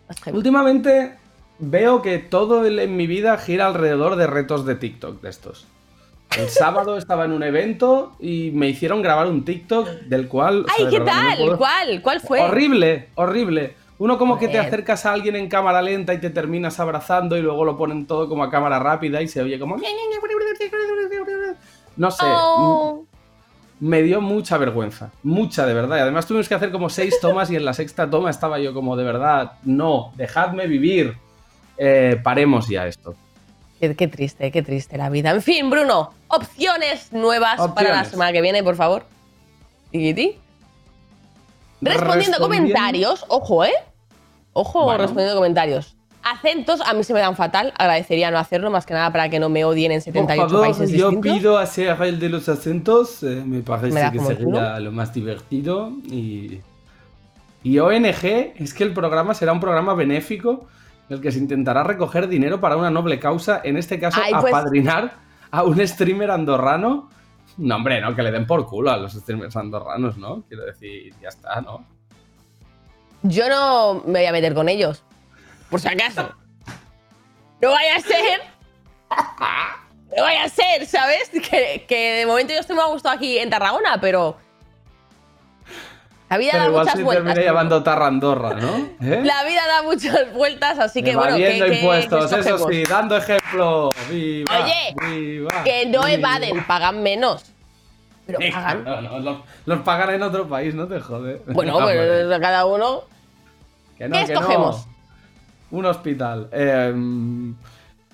más 0.08 0.20
heavy. 0.22 0.38
últimamente 0.38 1.16
veo 1.60 2.02
que 2.04 2.20
todo 2.20 2.66
en 2.66 2.96
mi 2.98 3.08
vida 3.08 3.38
gira 3.38 3.66
alrededor 3.68 4.16
de 4.16 4.28
retos 4.28 4.66
de 4.66 4.76
TikTok 4.76 5.22
de 5.22 5.30
estos. 5.30 5.66
El 6.36 6.50
sábado 6.50 6.98
estaba 6.98 7.26
en 7.26 7.32
un 7.32 7.42
evento 7.44 8.16
y 8.20 8.52
me 8.52 8.68
hicieron 8.68 9.02
grabar 9.02 9.28
un 9.28 9.46
TikTok 9.46 9.88
del 10.08 10.28
cual. 10.28 10.66
o 10.66 10.74
sea, 10.76 10.86
¡Ay, 10.86 10.92
qué 10.92 11.00
no 11.00 11.06
tal! 11.06 11.38
puedo- 11.38 11.58
¿Cuál? 11.58 12.02
¿Cuál 12.02 12.20
fue? 12.22 12.42
Horrible, 12.42 13.10
horrible. 13.16 13.76
Uno 14.00 14.20
como 14.20 14.38
que 14.38 14.48
te 14.48 14.60
acercas 14.60 15.08
a 15.08 15.14
alguien 15.14 15.36
en 15.36 15.50
cámara 15.50 15.82
lenta 15.82 16.14
y 16.14 16.20
te 16.20 16.30
terminas 16.30 16.80
abrazando 16.80 17.36
y 17.36 17.42
luego 17.42 17.66
lo 17.66 17.76
ponen 17.78 18.06
todo 18.06 18.30
como 18.30 18.44
a 18.44 18.52
cámara 18.52 18.78
rápida 18.78 19.22
y 19.24 19.28
se 19.28 19.42
oye 19.42 19.58
como... 19.58 19.78
No 21.96 22.12
sé, 22.12 22.26
Oh. 22.28 23.06
me 23.80 24.04
dio 24.04 24.22
mucha 24.22 24.58
vergüenza, 24.58 25.12
mucha 25.24 25.66
de 25.66 25.74
verdad. 25.74 25.98
Y 25.98 26.02
además 26.02 26.28
tuvimos 26.28 26.48
que 26.48 26.54
hacer 26.56 26.72
como 26.72 26.90
seis 26.90 27.18
tomas 27.22 27.50
y 27.50 27.56
en 27.56 27.66
la 27.66 27.74
sexta 27.74 28.08
toma 28.10 28.30
estaba 28.30 28.60
yo 28.60 28.74
como 28.74 28.96
de 28.96 29.04
verdad, 29.04 29.54
no, 29.64 30.12
dejadme 30.16 30.68
vivir. 30.68 31.16
Eh, 31.80 32.20
paremos 32.24 32.68
ya 32.70 32.86
esto. 32.88 33.16
Qué, 33.80 33.96
qué 33.96 34.08
triste, 34.08 34.52
qué 34.52 34.62
triste 34.64 34.98
la 34.98 35.10
vida. 35.10 35.32
En 35.32 35.42
fin, 35.42 35.70
Bruno, 35.70 36.12
opciones 36.30 37.12
nuevas 37.14 37.60
para 37.76 37.90
la 37.90 38.06
semana 38.06 38.32
que 38.32 38.42
viene, 38.42 38.64
por 38.64 38.76
favor. 38.76 39.04
Tiquiti. 39.92 40.36
Respondiendo 41.82 42.38
Respondiendo- 42.38 42.40
comentarios, 42.40 43.26
ojo, 43.28 43.64
¿eh? 43.66 43.74
Ojo, 44.54 44.84
Bueno. 44.86 44.98
respondiendo 45.00 45.36
comentarios. 45.36 45.96
Acentos 46.24 46.82
a 46.82 46.94
mí 46.94 47.04
se 47.04 47.14
me 47.14 47.20
dan 47.20 47.36
fatal, 47.36 47.72
agradecería 47.78 48.32
no 48.32 48.40
hacerlo, 48.40 48.70
más 48.72 48.86
que 48.86 48.94
nada 48.94 49.12
para 49.12 49.30
que 49.30 49.40
no 49.40 49.48
me 49.48 49.64
odien 49.64 49.92
en 49.92 50.00
Por 50.00 50.06
78 50.14 50.50
favor, 50.50 50.66
países 50.66 50.92
yo 50.92 51.12
distintos. 51.12 51.38
pido 51.38 51.58
hacer 51.58 51.96
el 52.02 52.20
de 52.20 52.30
los 52.30 52.50
acentos, 52.50 53.22
eh, 53.24 53.44
me 53.46 53.62
parece 53.62 53.94
Me 53.94 54.12
que 54.12 54.20
sería 54.20 54.80
lo 54.80 54.92
más 54.92 55.14
divertido. 55.14 55.92
Y, 56.10 56.60
y 57.64 57.80
ONG, 57.80 58.54
es 58.58 58.74
que 58.74 58.84
el 58.84 58.94
programa 58.94 59.36
será 59.36 59.54
un 59.54 59.60
programa 59.62 59.94
benéfico 59.94 60.52
en 60.58 60.68
el 61.10 61.22
que 61.22 61.32
se 61.32 61.40
intentará 61.40 61.84
recoger 61.84 62.28
dinero 62.28 62.60
para 62.60 62.76
una 62.78 62.90
noble 62.90 63.20
causa, 63.20 63.62
en 63.64 63.78
este 63.78 64.00
caso 64.00 64.20
Ay, 64.24 64.34
pues- 64.40 64.54
apadrinar 64.54 65.14
a 65.52 65.64
un 65.64 65.86
streamer 65.88 66.32
andorrano. 66.32 67.10
No, 67.58 67.76
hombre, 67.76 68.00
no, 68.02 68.16
que 68.16 68.22
le 68.24 68.32
den 68.32 68.46
por 68.46 68.66
culo 68.68 68.92
a 68.92 68.98
los 68.98 69.14
streamers 69.14 69.56
andorranos, 69.56 70.18
¿no? 70.18 70.44
Quiero 70.48 70.66
decir, 70.66 71.14
ya 71.22 71.30
está, 71.30 71.62
¿no? 71.62 71.86
Yo 73.24 73.50
no 73.50 74.04
me 74.06 74.20
voy 74.20 74.26
a 74.26 74.32
meter 74.32 74.54
con 74.54 74.70
ellos, 74.70 75.04
por 75.70 75.80
si 75.80 75.88
acaso. 75.88 76.30
No 77.62 77.72
vaya 77.72 77.96
a 77.96 78.00
ser. 78.02 78.42
No 80.16 80.24
vaya 80.24 80.46
a 80.46 80.50
ser, 80.50 80.86
¿sabes? 80.86 81.30
Que, 81.30 81.86
que 81.86 82.14
de 82.14 82.26
momento 82.26 82.54
yo 82.54 82.60
estoy 82.62 82.78
muy 82.78 82.86
a 82.86 82.88
gusto 82.88 83.10
aquí 83.10 83.38
en 83.38 83.50
Tarragona, 83.50 84.00
pero. 84.00 84.38
La 86.30 86.38
vida 86.38 86.52
Pero 86.52 86.64
da 86.64 86.70
igual 86.70 86.84
muchas 86.86 86.98
se 86.98 87.04
vueltas. 87.04 87.26
termina 87.26 87.46
llamando 87.46 87.84
Tarrandorra, 87.84 88.54
¿no? 88.56 88.76
¿Eh? 89.02 89.22
La 89.24 89.44
vida 89.46 89.62
da 89.66 89.84
muchas 89.84 90.34
vueltas, 90.34 90.78
así 90.80 91.02
que 91.02 91.16
bueno, 91.16 91.38
que, 91.38 91.44
Evadiendo 91.58 91.74
impuestos, 91.74 92.20
que 92.34 92.40
eso 92.42 92.56
escogemos? 92.56 92.72
sí, 92.76 92.84
dando 92.84 93.18
ejemplo. 93.18 93.90
¡Viva! 94.10 94.52
Oye, 94.64 94.96
viva, 95.10 95.64
Que 95.64 95.86
no 95.86 96.02
viva. 96.04 96.12
evaden, 96.12 96.66
pagan 96.66 97.02
menos. 97.02 97.46
Pero 98.26 98.42
Eh, 98.42 98.52
pagan. 98.52 98.84
no, 98.84 99.02
no, 99.02 99.20
los, 99.20 99.38
los 99.66 99.80
pagan 99.82 100.10
en 100.16 100.24
otro 100.24 100.50
país, 100.50 100.76
no 100.76 100.86
te 100.88 101.00
jode. 101.00 101.42
Bueno, 101.48 101.80
Ah, 101.80 101.84
pues 101.84 102.40
cada 102.42 102.66
uno. 102.66 103.04
que 103.98 104.10
no, 104.10 104.18
¿qué 104.18 104.26
que 104.26 104.34
no. 104.34 104.40
escogemos? 104.42 104.86
Un 105.72 105.86
hospital. 105.86 106.50
Em, 106.52 107.56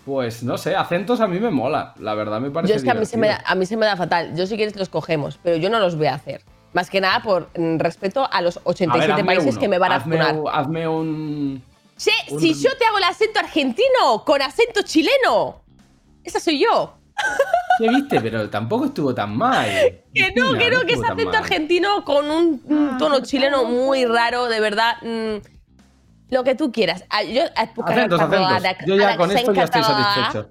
pues 0.06 0.44
no 0.44 0.58
sé, 0.60 0.76
acentos 0.76 1.20
a 1.20 1.28
mí 1.28 1.40
me 1.40 1.50
mola. 1.50 1.94
La 2.00 2.14
verdad 2.14 2.40
me 2.40 2.52
parece 2.52 2.74
Yo 2.74 2.78
es 2.78 2.84
que 2.84 2.92
a 2.92 2.94
mí, 2.94 3.06
se 3.08 3.18
me 3.18 3.30
da, 3.30 3.42
a 3.44 3.56
mí 3.56 3.66
se 3.66 3.76
me 3.76 3.88
da 3.88 3.96
fatal. 3.98 4.36
Yo 4.36 4.46
si 4.46 4.56
quieres 4.56 4.76
los 4.76 4.90
cogemos, 4.90 5.40
pero 5.42 5.56
yo 5.58 5.72
no 5.72 5.80
los 5.80 5.96
voy 5.96 6.08
a 6.08 6.14
hacer. 6.14 6.42
Más 6.74 6.90
que 6.90 7.00
nada 7.02 7.22
por 7.22 7.50
respeto 7.78 8.28
a 8.32 8.42
los 8.42 8.58
A 8.58 8.60
ver, 8.62 8.68
87 8.70 9.24
países 9.24 9.52
uno. 9.54 9.60
que 9.62 9.68
me 9.68 9.78
van 9.78 9.92
a 9.92 9.96
hazme, 9.96 10.32
un- 10.34 10.50
hazme 10.52 10.88
un. 10.88 11.64
Che, 11.98 12.12
un- 12.32 12.40
si 12.40 12.54
yo 12.56 12.76
te 12.78 12.86
hago 12.86 12.98
el 12.98 13.04
acento 13.04 13.40
argentino 13.40 14.24
con 14.26 14.42
acento 14.42 14.82
chileno, 14.84 15.62
esa 16.24 16.40
soy 16.40 16.60
yo. 16.60 16.96
¿Qué 17.80 17.90
viste? 17.90 18.20
Pero 18.22 18.50
tampoco 18.50 18.86
estuvo 18.86 19.14
tan 19.14 19.38
mal. 19.38 19.66
Que 20.14 20.32
no, 20.36 20.54
que 20.58 20.70
no, 20.70 20.82
que 20.82 20.94
es 20.94 21.04
acento 21.04 21.26
mal. 21.26 21.36
argentino 21.36 22.04
con 22.06 22.30
un, 22.30 22.62
un 22.66 22.98
tono 23.00 23.20
chileno 23.22 23.66
muy 23.66 24.06
raro, 24.06 24.46
de 24.48 24.60
verdad. 24.60 24.96
mm, 25.02 25.38
lo 26.30 26.44
que 26.44 26.56
tú 26.56 26.72
quieras. 26.72 27.04
Ah, 27.12 27.22
Yo, 27.24 27.44
Acentos, 27.56 28.20
acentos. 28.20 28.64
Yo 28.88 28.96
ya 28.96 29.16
con 29.18 29.32
esto 29.32 29.54
ya 29.54 29.64
estoy 29.66 29.84
satisfecho. 29.84 30.50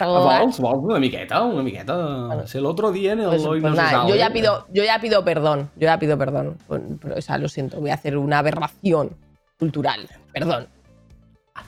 Vamos, 0.00 0.58
vamos, 0.60 0.84
una 0.84 0.98
miqueta, 0.98 1.42
una 1.42 1.62
miqueta. 1.62 2.46
Si 2.46 2.58
el 2.58 2.66
otro 2.66 2.90
día 2.90 3.12
en 3.12 3.20
el 3.20 3.26
Pues, 3.28 3.44
hoy 3.44 3.60
pues 3.60 3.70
no 3.72 3.76
se 3.76 3.82
nada, 3.82 3.90
sabe. 3.98 4.10
yo 4.10 4.16
ya 4.16 4.30
pido, 4.32 4.66
yo 4.72 4.82
ya 4.84 4.98
pido 5.00 5.24
perdón, 5.24 5.70
yo 5.76 5.82
ya 5.86 5.98
pido 5.98 6.16
perdón. 6.18 6.56
Con- 6.66 7.00
O 7.16 7.20
sea, 7.20 7.38
lo 7.38 7.48
siento, 7.48 7.80
voy 7.80 7.90
a 7.90 7.94
hacer 7.94 8.16
una 8.16 8.38
aberración 8.38 9.16
cultural. 9.58 10.08
Perdón. 10.32 10.66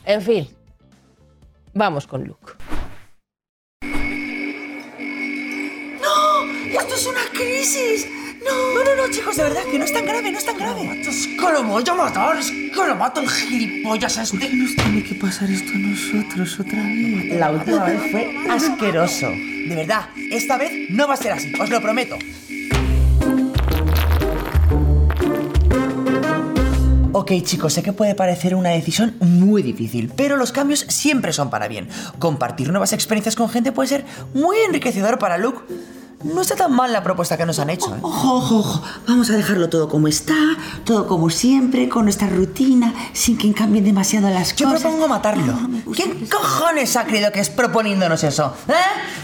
En 0.04 0.22
fin, 0.22 0.48
vamos 1.74 2.06
con 2.06 2.24
Luke. 2.24 2.52
¡Esto 6.78 6.94
es 6.94 7.06
una 7.06 7.20
crisis! 7.32 8.08
No, 8.46 8.74
no, 8.74 8.84
no, 8.84 8.96
no, 8.96 9.12
chicos, 9.12 9.36
de 9.36 9.42
verdad, 9.42 9.62
que 9.70 9.78
no 9.78 9.84
es 9.84 9.92
tan 9.92 10.04
grave, 10.04 10.30
no 10.30 10.38
es 10.38 10.44
tan 10.44 10.56
grave. 10.56 11.00
Es 11.00 11.26
que 11.26 11.52
lo 11.52 11.64
voy 11.64 11.82
a 11.86 11.94
matar, 11.94 12.36
es 12.36 12.50
que 12.50 12.86
lo 12.86 12.96
mato 12.96 13.20
el 13.20 13.28
gilipollas 13.28 14.16
este. 14.18 14.48
Nos 14.50 14.76
tiene 14.76 15.02
que 15.02 15.14
pasar 15.14 15.50
esto 15.50 15.72
a 15.74 15.78
nosotros 15.78 16.60
otra 16.60 16.82
vez. 16.82 17.38
La 17.38 17.50
última 17.50 17.84
vez 17.84 18.10
fue 18.10 18.34
asqueroso. 18.48 19.28
De 19.28 19.74
verdad, 19.74 20.08
esta 20.30 20.56
vez 20.56 20.72
no 20.90 21.08
va 21.08 21.14
a 21.14 21.16
ser 21.16 21.32
así, 21.32 21.52
os 21.58 21.68
lo 21.70 21.80
prometo. 21.80 22.16
Ok 27.12 27.32
chicos, 27.42 27.72
sé 27.72 27.82
que 27.82 27.92
puede 27.92 28.14
parecer 28.14 28.54
una 28.54 28.68
decisión 28.70 29.16
muy 29.20 29.62
difícil, 29.62 30.12
pero 30.14 30.36
los 30.36 30.52
cambios 30.52 30.80
siempre 30.88 31.32
son 31.32 31.50
para 31.50 31.66
bien. 31.66 31.88
Compartir 32.18 32.68
nuevas 32.70 32.92
experiencias 32.92 33.34
con 33.34 33.48
gente 33.48 33.72
puede 33.72 33.88
ser 33.88 34.04
muy 34.34 34.58
enriquecedor 34.58 35.18
para 35.18 35.38
Luke. 35.38 35.60
No 36.24 36.40
está 36.40 36.56
tan 36.56 36.72
mal 36.72 36.92
la 36.92 37.02
propuesta 37.02 37.36
que 37.36 37.44
nos 37.44 37.58
han 37.58 37.68
hecho. 37.70 37.94
¿eh? 37.94 37.98
Ojo, 38.00 38.36
ojo, 38.36 38.56
ojo. 38.58 38.82
Vamos 39.06 39.28
a 39.30 39.34
dejarlo 39.34 39.68
todo 39.68 39.88
como 39.88 40.08
está, 40.08 40.34
todo 40.84 41.06
como 41.06 41.28
siempre, 41.28 41.88
con 41.90 42.04
nuestra 42.04 42.26
rutina, 42.28 42.94
sin 43.12 43.36
que 43.36 43.52
cambien 43.52 43.84
demasiado 43.84 44.30
las 44.30 44.56
Yo 44.56 44.66
cosas. 44.66 44.80
propongo 44.82 45.08
matarlo. 45.08 45.44
No, 45.52 45.68
no 45.68 45.92
¿Quién 45.92 46.22
eso. 46.24 46.36
cojones 46.38 46.96
ha 46.96 47.04
creído 47.04 47.30
que 47.32 47.40
es 47.40 47.50
proponiéndonos 47.50 48.24
eso? 48.24 48.54
¿Eh? 48.66 48.72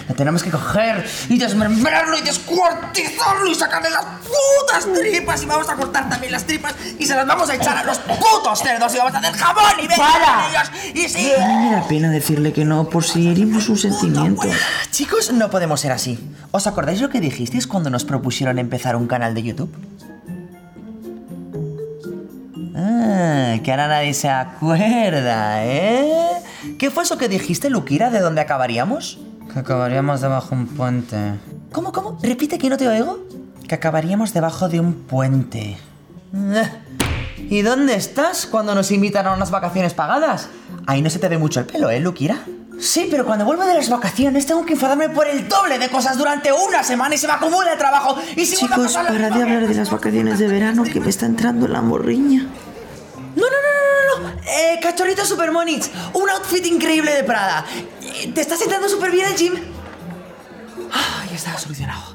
Lo 0.09 0.15
tenemos 0.15 0.43
que 0.43 0.51
coger 0.51 1.09
y 1.31 1.39
desmembrarlo 1.39 2.19
y 2.19 2.23
descuartizarlo 2.23 3.47
y 3.51 3.55
sacarle 3.55 3.89
las 3.91 4.05
putas 4.05 4.93
tripas 4.93 5.43
y 5.43 5.47
vamos 5.47 5.69
a 5.71 5.75
cortar 5.77 6.11
también 6.11 6.31
las 6.33 6.45
tripas 6.45 6.75
y 6.99 7.07
se 7.07 7.15
las 7.15 7.27
vamos 7.27 7.49
a 7.49 7.55
echar 7.55 7.77
a 7.79 7.85
los 7.85 7.99
putos 7.99 8.59
cerdos 8.63 8.95
y 8.95 8.99
vamos 8.99 9.15
a 9.15 9.19
hacer 9.19 9.33
jamón 9.33 9.73
y 9.83 9.89
¡Para! 9.89 10.43
con 10.43 10.51
ellos 10.51 10.71
y 10.95 11.09
sí. 11.09 11.33
A 11.41 11.47
mí 11.49 11.55
me 11.69 11.75
da 11.75 11.89
pena 11.89 12.11
decirle 12.11 12.53
que 12.53 12.65
no 12.67 12.89
por 12.91 13.03
si 13.05 13.29
herimos 13.29 13.69
un 13.71 13.79
sentimiento. 13.79 14.43
Chicos, 14.91 15.33
no 15.33 15.51
podemos 15.51 15.81
ser 15.81 15.93
así. 15.93 16.19
¿Os 16.51 16.67
acordáis 16.67 16.82
lo 17.01 17.09
que 17.09 17.21
dijisteis 17.21 17.67
cuando 17.67 17.91
nos 17.91 18.05
propusieron 18.05 18.59
empezar 18.59 18.97
un 18.97 19.07
canal 19.07 19.35
de 19.35 19.43
YouTube? 19.43 19.75
Ah, 22.75 23.57
que 23.63 23.71
ahora 23.71 23.89
nadie 23.89 24.15
se 24.15 24.29
acuerda, 24.29 25.65
¿eh? 25.65 26.43
¿Qué 26.79 26.91
fue 26.91 27.05
eso 27.05 27.19
que 27.19 27.29
dijiste, 27.29 27.71
Lukira, 27.71 28.11
de 28.11 28.21
dónde 28.21 28.41
acabaríamos? 28.41 29.21
Que 29.53 29.61
acabaríamos 29.61 30.21
debajo 30.21 30.55
de 30.55 30.63
un 30.63 30.67
puente. 30.69 31.35
¿Cómo, 31.73 31.93
cómo? 31.93 32.19
Repite 32.23 32.59
que 32.59 32.69
no 32.69 32.77
te 32.77 32.89
oigo. 32.89 33.19
Que 33.69 33.75
acabaríamos 33.75 34.35
debajo 34.35 34.69
de 34.69 34.81
un 34.81 34.95
puente. 34.95 35.77
¿Y 37.39 37.63
dónde 37.63 37.95
estás 37.95 38.47
cuando 38.47 38.75
nos 38.75 38.91
invitan 38.91 39.27
a 39.27 39.35
unas 39.35 39.51
vacaciones 39.51 39.95
pagadas? 39.95 40.49
Ahí 40.87 41.03
no 41.03 41.11
se 41.11 41.19
te 41.19 41.29
ve 41.29 41.39
mucho 41.39 41.61
el 41.61 41.67
pelo, 41.67 41.91
¿eh, 41.91 42.01
Lukira? 42.01 42.39
Sí, 42.79 43.07
pero 43.11 43.25
cuando 43.25 43.45
vuelvo 43.45 43.65
de 43.65 43.75
las 43.75 43.89
vacaciones 43.89 44.47
tengo 44.47 44.65
que 44.65 44.73
enfadarme 44.75 45.09
por 45.09 45.27
el 45.27 45.49
doble 45.49 45.79
de 45.79 45.89
cosas 45.89 46.19
durante 46.19 46.53
una 46.53 46.83
semana 46.83 47.15
y 47.15 47.19
se 47.19 47.27
me 47.27 47.35
acumula 47.35 47.73
el 47.73 47.79
trabajo. 47.79 48.17
Y 48.37 48.47
si 48.47 48.57
Chicos, 48.57 48.95
para 48.95 49.13
de 49.13 49.43
hablar 49.43 49.69
de 49.69 49.75
las 49.75 49.91
vacaciones 49.91 50.39
de 50.39 50.49
verano 50.49 50.85
que 50.85 51.01
me 51.01 51.09
está 51.11 51.27
entrando 51.27 51.69
la 51.69 51.83
morriña. 51.83 52.47
No, 53.37 53.43
no, 53.43 53.51
no, 53.51 54.19
no, 54.19 54.23
no, 54.23 54.29
no. 54.29 54.41
Eh, 54.43 54.79
cachorrito 54.83 55.25
Supermonix, 55.25 55.91
un 56.15 56.29
outfit 56.31 56.65
increíble 56.67 57.13
de 57.15 57.25
Prada. 57.25 57.65
Eh, 58.03 58.33
¿Te 58.35 58.41
está 58.41 58.57
sentando 58.57 58.89
súper 58.89 59.11
bien 59.11 59.27
el 59.27 59.37
gym? 59.37 59.55
Ah, 60.93 61.25
ya 61.31 61.37
está 61.37 61.59
solucionado. 61.59 62.12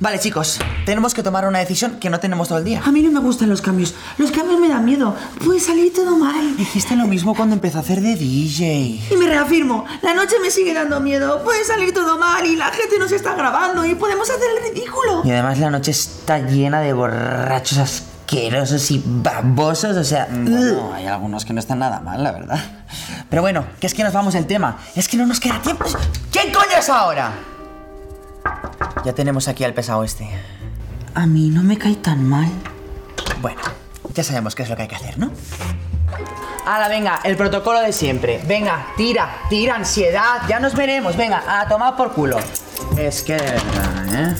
Vale, 0.00 0.18
chicos, 0.18 0.58
tenemos 0.84 1.14
que 1.14 1.22
tomar 1.22 1.46
una 1.46 1.60
decisión 1.60 1.98
que 2.00 2.10
no 2.10 2.18
tenemos 2.18 2.48
todo 2.48 2.58
el 2.58 2.64
día. 2.64 2.82
A 2.84 2.90
mí 2.90 3.00
no 3.00 3.12
me 3.12 3.20
gustan 3.20 3.48
los 3.48 3.62
cambios. 3.62 3.94
Los 4.18 4.32
cambios 4.32 4.58
me 4.58 4.68
dan 4.68 4.84
miedo. 4.84 5.14
Puede 5.44 5.60
salir 5.60 5.92
todo 5.94 6.18
mal. 6.18 6.56
Dijiste 6.56 6.96
lo 6.96 7.06
mismo 7.06 7.34
cuando 7.34 7.54
empezó 7.54 7.78
a 7.78 7.80
hacer 7.80 8.00
de 8.00 8.16
DJ. 8.16 9.00
Y 9.10 9.16
me 9.16 9.26
reafirmo, 9.26 9.84
la 10.02 10.12
noche 10.12 10.36
me 10.42 10.50
sigue 10.50 10.74
dando 10.74 11.00
miedo. 11.00 11.42
Puede 11.44 11.64
salir 11.64 11.94
todo 11.94 12.18
mal 12.18 12.44
y 12.44 12.56
la 12.56 12.66
gente 12.66 12.98
nos 12.98 13.12
está 13.12 13.34
grabando 13.34 13.86
y 13.86 13.94
podemos 13.94 14.28
hacer 14.28 14.48
el 14.56 14.74
ridículo. 14.74 15.22
Y 15.24 15.30
además 15.30 15.58
la 15.58 15.70
noche 15.70 15.92
está 15.92 16.40
llena 16.40 16.80
de 16.80 16.92
borrachos 16.92 17.78
asquerosos 17.78 18.90
y 18.90 19.00
babosos, 19.04 19.96
o 19.96 20.04
sea... 20.04 20.26
Bueno, 20.28 20.92
hay 20.92 21.06
algunos 21.06 21.44
que 21.44 21.52
no 21.52 21.60
están 21.60 21.78
nada 21.78 22.00
mal, 22.00 22.22
la 22.22 22.32
verdad. 22.32 22.58
Pero 23.30 23.42
bueno, 23.42 23.64
que 23.80 23.86
es 23.86 23.94
que 23.94 24.02
nos 24.02 24.12
vamos 24.12 24.34
del 24.34 24.46
tema. 24.46 24.78
Es 24.96 25.08
que 25.08 25.16
no 25.16 25.24
nos 25.24 25.38
queda 25.38 25.60
tiempo. 25.62 25.86
¿Quién 26.32 26.52
coño 26.52 26.78
es 26.78 26.88
ahora? 26.88 27.53
Ya 29.04 29.12
tenemos 29.12 29.48
aquí 29.48 29.64
al 29.64 29.74
pesado 29.74 30.04
este. 30.04 30.28
A 31.14 31.26
mí 31.26 31.50
no 31.50 31.62
me 31.62 31.78
cae 31.78 31.96
tan 31.96 32.28
mal. 32.28 32.48
Bueno, 33.40 33.60
ya 34.14 34.24
sabemos 34.24 34.54
qué 34.54 34.62
es 34.62 34.68
lo 34.68 34.76
que 34.76 34.82
hay 34.82 34.88
que 34.88 34.96
hacer, 34.96 35.18
¿no? 35.18 35.30
Ahora, 36.66 36.88
venga, 36.88 37.20
el 37.24 37.36
protocolo 37.36 37.80
de 37.80 37.92
siempre. 37.92 38.40
Venga, 38.46 38.86
tira, 38.96 39.36
tira, 39.50 39.74
ansiedad. 39.74 40.42
Ya 40.48 40.60
nos 40.60 40.74
veremos. 40.74 41.16
Venga, 41.16 41.60
a 41.60 41.68
tomar 41.68 41.96
por 41.96 42.12
culo. 42.12 42.38
Es 42.96 43.22
que 43.22 43.34
de 43.34 43.42
verdad, 43.52 44.14
¿eh? 44.14 44.36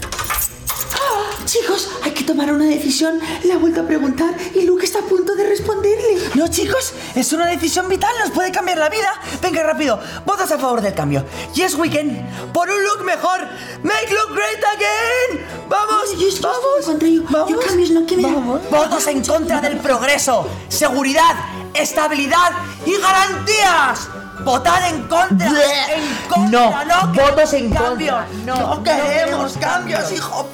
Chicos, 1.45 1.91
hay 2.03 2.13
que 2.13 2.25
tomar 2.25 2.51
una 2.53 2.65
decisión. 2.65 3.21
Le 3.43 3.53
ha 3.53 3.59
vuelto 3.59 3.83
a 3.83 3.87
preguntar 3.87 4.35
y 4.55 4.63
Luke 4.63 4.85
está 4.85 5.01
a 5.01 5.03
punto 5.03 5.35
de 5.35 5.45
responderle. 5.47 6.19
No, 6.35 6.49
chicos, 6.49 6.93
es 7.15 7.33
una 7.33 7.47
decisión 7.47 7.89
vital, 7.89 8.11
nos 8.21 8.31
puede 8.31 8.51
cambiar 8.51 8.79
la 8.79 8.89
vida. 8.89 9.09
Venga, 9.43 9.63
rápido, 9.63 10.01
votos 10.25 10.51
a 10.51 10.59
favor 10.59 10.81
del 10.81 10.95
cambio. 10.95 11.25
Yes, 11.55 11.75
weekend, 11.75 12.53
por 12.53 12.69
un 12.71 12.83
look 12.85 13.05
mejor. 13.05 13.41
Make 13.83 14.11
look 14.11 14.35
great 14.35 14.65
again. 14.75 15.47
Vamos, 15.69 16.13
Yo- 16.13 16.19
yo 16.21 16.29
estoy 16.29 16.51
vamos, 16.51 16.79
en 16.79 16.85
contra, 16.85 17.09
yo- 17.09 17.23
yo 17.23 17.29
vamos. 17.31 17.65
cambios 17.67 17.91
no, 17.91 18.07
que 18.07 18.17
me 18.17 18.23
da- 18.23 18.29
vamos. 18.33 18.61
Votos 18.71 19.07
en 19.07 19.23
contra 19.25 19.61
del 19.61 19.77
progreso, 19.79 20.47
seguridad, 20.69 21.37
estabilidad 21.75 22.53
y 22.87 22.97
garantías. 22.97 24.09
Votad 24.45 24.89
en 24.91 25.03
contra. 25.09 25.47
En 25.47 26.29
contra, 26.29 26.85
no, 26.85 27.13
votos 27.15 27.53
en 27.55 27.71
contra. 27.71 28.27
No, 28.45 28.83
queremos 28.83 29.57
cambios, 29.57 30.13
hijo. 30.13 30.49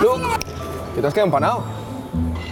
Luke, 0.00 0.24
que 0.94 1.00
te 1.00 1.06
has 1.06 1.14
quedado 1.14 1.26
empanado. 1.26 1.64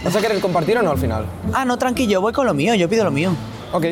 ¿Vas 0.03 0.15
a 0.15 0.21
querer 0.21 0.39
compartir 0.41 0.77
o 0.77 0.81
no 0.81 0.91
al 0.91 0.97
final? 0.97 1.25
Ah, 1.53 1.65
no, 1.65 1.77
tranquilo, 1.77 2.21
voy 2.21 2.33
con 2.33 2.45
lo 2.45 2.53
mío, 2.53 2.73
yo 2.75 2.89
pido 2.89 3.03
lo 3.03 3.11
mío. 3.11 3.31
Ok. 3.71 3.85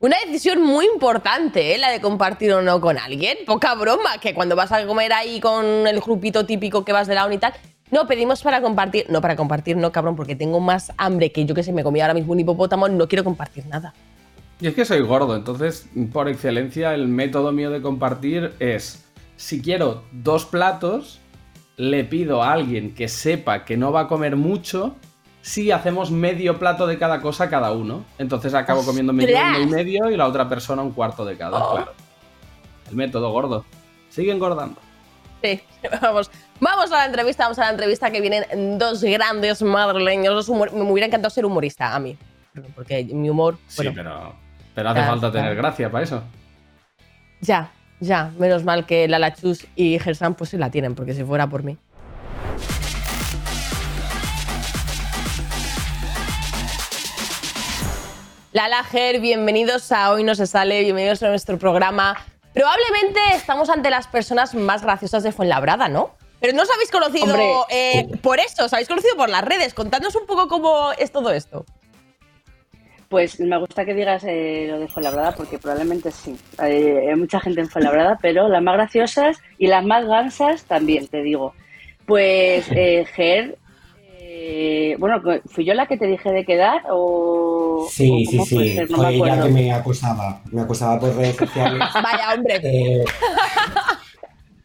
Una 0.00 0.16
decisión 0.24 0.62
muy 0.62 0.86
importante, 0.86 1.74
¿eh? 1.74 1.78
la 1.78 1.90
de 1.90 2.00
compartir 2.00 2.52
o 2.52 2.62
no 2.62 2.80
con 2.80 2.98
alguien. 2.98 3.38
Poca 3.44 3.74
broma, 3.74 4.18
que 4.20 4.32
cuando 4.32 4.54
vas 4.54 4.70
a 4.70 4.86
comer 4.86 5.12
ahí 5.12 5.40
con 5.40 5.64
el 5.64 6.00
grupito 6.00 6.46
típico 6.46 6.84
que 6.84 6.92
vas 6.92 7.08
de 7.08 7.16
la 7.16 7.26
uni 7.26 7.34
y 7.34 7.38
tal. 7.38 7.52
No, 7.90 8.06
pedimos 8.06 8.42
para 8.42 8.60
compartir. 8.60 9.06
No, 9.08 9.20
para 9.20 9.36
compartir 9.36 9.76
no, 9.76 9.92
cabrón, 9.92 10.16
porque 10.16 10.36
tengo 10.36 10.60
más 10.60 10.92
hambre 10.96 11.32
que 11.32 11.44
yo 11.44 11.54
que 11.54 11.62
sé, 11.62 11.72
me 11.72 11.82
comí 11.82 12.00
ahora 12.00 12.14
mismo 12.14 12.32
un 12.32 12.40
hipopótamo, 12.40 12.88
no 12.88 13.08
quiero 13.08 13.24
compartir 13.24 13.66
nada. 13.66 13.94
Y 14.60 14.66
es 14.66 14.74
que 14.74 14.84
soy 14.84 15.00
gordo, 15.02 15.36
entonces, 15.36 15.88
por 16.12 16.28
excelencia, 16.28 16.92
el 16.94 17.06
método 17.06 17.52
mío 17.52 17.70
de 17.70 17.80
compartir 17.80 18.54
es: 18.58 19.04
si 19.36 19.62
quiero 19.62 20.02
dos 20.10 20.44
platos, 20.44 21.20
le 21.76 22.04
pido 22.04 22.42
a 22.42 22.52
alguien 22.52 22.94
que 22.94 23.08
sepa 23.08 23.64
que 23.64 23.76
no 23.76 23.92
va 23.92 24.00
a 24.02 24.08
comer 24.08 24.36
mucho. 24.36 24.96
Si 25.40 25.70
hacemos 25.70 26.10
medio 26.10 26.58
plato 26.58 26.86
de 26.86 26.98
cada 26.98 27.22
cosa 27.22 27.48
cada 27.48 27.72
uno. 27.72 28.04
Entonces 28.18 28.52
acabo 28.52 28.84
comiendo 28.84 29.12
medio 29.12 29.36
y 29.62 29.66
medio 29.66 30.10
y 30.10 30.16
la 30.16 30.26
otra 30.26 30.48
persona 30.48 30.82
un 30.82 30.90
cuarto 30.90 31.24
de 31.24 31.38
cada. 31.38 31.70
Claro. 31.70 31.92
El 32.90 32.96
método 32.96 33.30
gordo. 33.30 33.64
Sigue 34.10 34.32
engordando. 34.32 34.78
Sí, 35.42 35.60
vamos. 36.02 36.30
Vamos 36.60 36.90
a 36.90 36.96
la 36.96 37.06
entrevista, 37.06 37.44
vamos 37.44 37.58
a 37.58 37.64
la 37.64 37.70
entrevista 37.70 38.10
que 38.10 38.20
vienen 38.20 38.78
dos 38.78 39.02
grandes 39.02 39.62
madrileños. 39.62 40.34
dos 40.34 40.48
humor- 40.48 40.72
Me 40.72 40.82
hubiera 40.82 41.06
encantado 41.06 41.30
ser 41.30 41.44
humorista 41.46 41.94
a 41.94 41.98
mí. 42.00 42.16
Porque 42.74 43.04
mi 43.04 43.30
humor. 43.30 43.56
bueno, 43.76 43.90
sí, 43.92 43.96
pero, 43.96 44.34
pero 44.74 44.88
hace 44.90 45.00
Ya, 45.00 45.06
falta 45.06 45.26
ya. 45.28 45.32
tener 45.32 45.54
gracia 45.54 45.90
para 45.90 46.04
eso. 46.04 46.22
Ya, 47.40 47.70
ya. 48.00 48.32
Menos 48.38 48.64
mal 48.64 48.84
que 48.86 49.06
Lala 49.06 49.32
Chus 49.34 49.66
y 49.76 49.98
Gersan 50.00 50.34
pues 50.34 50.50
sí 50.50 50.56
la 50.58 50.70
tienen, 50.70 50.96
porque 50.96 51.14
si 51.14 51.22
fuera 51.22 51.46
por 51.46 51.62
mí. 51.62 51.78
Lala 58.52 58.82
Ger, 58.84 59.20
bienvenidos 59.20 59.92
a 59.92 60.10
Hoy 60.10 60.24
No 60.24 60.34
Se 60.34 60.46
Sale, 60.46 60.80
bienvenidos 60.82 61.22
a 61.22 61.28
nuestro 61.28 61.58
programa 61.58 62.16
Probablemente 62.58 63.20
estamos 63.36 63.70
ante 63.70 63.88
las 63.88 64.08
personas 64.08 64.52
más 64.52 64.82
graciosas 64.82 65.22
de 65.22 65.30
Fuenlabrada, 65.30 65.88
¿no? 65.88 66.16
Pero 66.40 66.54
no 66.54 66.64
os 66.64 66.70
habéis 66.74 66.90
conocido 66.90 67.26
Hombre. 67.26 67.46
eh, 67.70 68.08
por 68.20 68.40
eso, 68.40 68.64
os 68.64 68.72
habéis 68.72 68.88
conocido 68.88 69.14
por 69.16 69.28
las 69.28 69.44
redes. 69.44 69.74
Contadnos 69.74 70.16
un 70.16 70.26
poco 70.26 70.48
cómo 70.48 70.90
es 70.98 71.12
todo 71.12 71.30
esto. 71.30 71.64
Pues 73.08 73.38
me 73.38 73.56
gusta 73.60 73.84
que 73.84 73.94
digas 73.94 74.24
eh, 74.26 74.66
lo 74.68 74.80
de 74.80 74.88
Fuenlabrada 74.88 75.36
porque 75.36 75.60
probablemente 75.60 76.10
sí. 76.10 76.36
Hay, 76.58 76.82
hay 76.82 77.14
mucha 77.14 77.38
gente 77.38 77.60
en 77.60 77.68
Fuenlabrada, 77.68 78.18
pero 78.20 78.48
las 78.48 78.60
más 78.60 78.74
graciosas 78.74 79.38
y 79.56 79.68
las 79.68 79.84
más 79.84 80.04
gansas 80.04 80.64
también, 80.64 81.06
te 81.06 81.22
digo. 81.22 81.54
Pues, 82.06 82.66
eh, 82.72 83.06
Ger, 83.14 83.56
eh, 84.40 84.96
bueno, 84.98 85.20
¿fui 85.46 85.64
yo 85.64 85.74
la 85.74 85.86
que 85.86 85.96
te 85.96 86.06
dije 86.06 86.30
de 86.30 86.44
quedar 86.44 86.82
o...? 86.90 87.86
Sí, 87.90 88.10
o 88.10 88.30
sí, 88.30 88.38
sí. 88.44 88.78
No 88.88 88.96
Fue 88.96 89.14
ella 89.14 89.42
que 89.42 89.48
me 89.48 89.72
acosaba. 89.72 90.40
Me 90.52 90.62
acosaba 90.62 91.00
por 91.00 91.16
redes 91.16 91.36
sociales. 91.36 91.80
Vaya, 91.94 92.34
hombre. 92.34 92.60
Eh, 92.62 93.04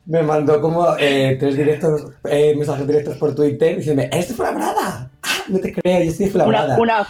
me 0.05 0.21
mandó 0.21 0.61
como 0.61 0.85
eh, 0.99 1.37
tres 1.39 1.57
directos, 1.57 2.07
eh, 2.25 2.53
mensajes 2.55 2.85
directos 2.85 3.17
por 3.17 3.33
Twitter 3.33 3.77
diciéndome, 3.77 4.09
¿eres 4.11 4.27
de 4.27 4.33
Fuenlabrada? 4.35 5.09
Ah, 5.23 5.43
no 5.47 5.59
te 5.59 5.73
creo, 5.73 6.03
yo 6.03 6.11
estoy 6.11 6.29
de 6.29 6.43
Una, 6.43 6.77
una, 6.77 7.07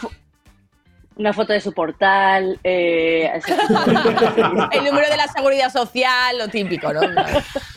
una 1.16 1.34
foto 1.34 1.54
de 1.54 1.62
su 1.62 1.74
portal, 1.74 2.60
eh, 2.64 3.32
tipo 3.46 3.56
El 4.72 4.84
número 4.86 5.10
de 5.10 5.18
la 5.18 5.28
seguridad 5.28 5.72
social, 5.72 6.38
lo 6.38 6.48
típico, 6.48 6.92
¿no? 6.94 7.02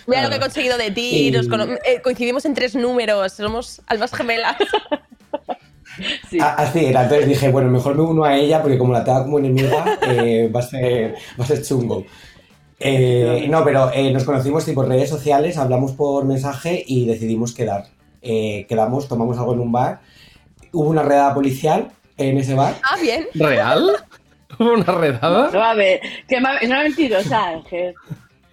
Mira 0.06 0.22
lo 0.22 0.30
que 0.30 0.36
he 0.36 0.40
conseguido 0.40 0.78
de 0.78 0.90
ti. 0.90 1.28
Y- 1.28 1.30
nos 1.30 1.46
eh, 1.84 2.00
coincidimos 2.02 2.44
en 2.44 2.54
tres 2.54 2.74
números. 2.74 3.32
Somos 3.32 3.82
almas 3.86 4.12
gemelas. 4.12 4.56
Ah, 6.40 6.56
Así 6.58 6.84
era, 6.84 7.04
entonces 7.04 7.26
dije, 7.26 7.48
bueno, 7.50 7.70
mejor 7.70 7.94
me 7.94 8.02
uno 8.02 8.24
a 8.24 8.36
ella 8.36 8.60
porque 8.60 8.76
como 8.76 8.92
la 8.92 9.02
tengo 9.02 9.22
como 9.22 9.38
enemiga, 9.38 9.98
eh, 10.02 10.50
va, 10.54 10.60
a 10.60 10.62
ser, 10.62 11.14
va 11.40 11.44
a 11.44 11.46
ser 11.46 11.62
chungo. 11.62 12.04
Eh, 12.78 13.46
no, 13.48 13.64
pero 13.64 13.90
eh, 13.92 14.12
nos 14.12 14.24
conocimos 14.24 14.64
sí, 14.64 14.72
por 14.72 14.88
redes 14.88 15.08
sociales, 15.08 15.56
hablamos 15.56 15.92
por 15.92 16.24
mensaje 16.26 16.84
y 16.86 17.06
decidimos 17.06 17.54
quedar. 17.54 17.86
Eh, 18.20 18.66
quedamos, 18.68 19.08
tomamos 19.08 19.38
algo 19.38 19.54
en 19.54 19.60
un 19.60 19.72
bar. 19.72 20.00
Hubo 20.72 20.90
una 20.90 21.02
redada 21.02 21.32
policial 21.32 21.92
en 22.18 22.38
ese 22.38 22.54
bar. 22.54 22.74
Ah, 22.82 22.96
bien. 23.00 23.26
¿Real? 23.34 23.90
¿Hubo 24.58 24.72
una 24.74 24.92
redada? 24.92 25.50
No, 25.52 25.62
a 25.62 25.74
ver, 25.74 26.00
que 26.28 26.40
ma- 26.40 26.56
es 26.58 26.68
una 26.68 26.82
mentirosa, 26.82 27.60
Ger. 27.68 27.94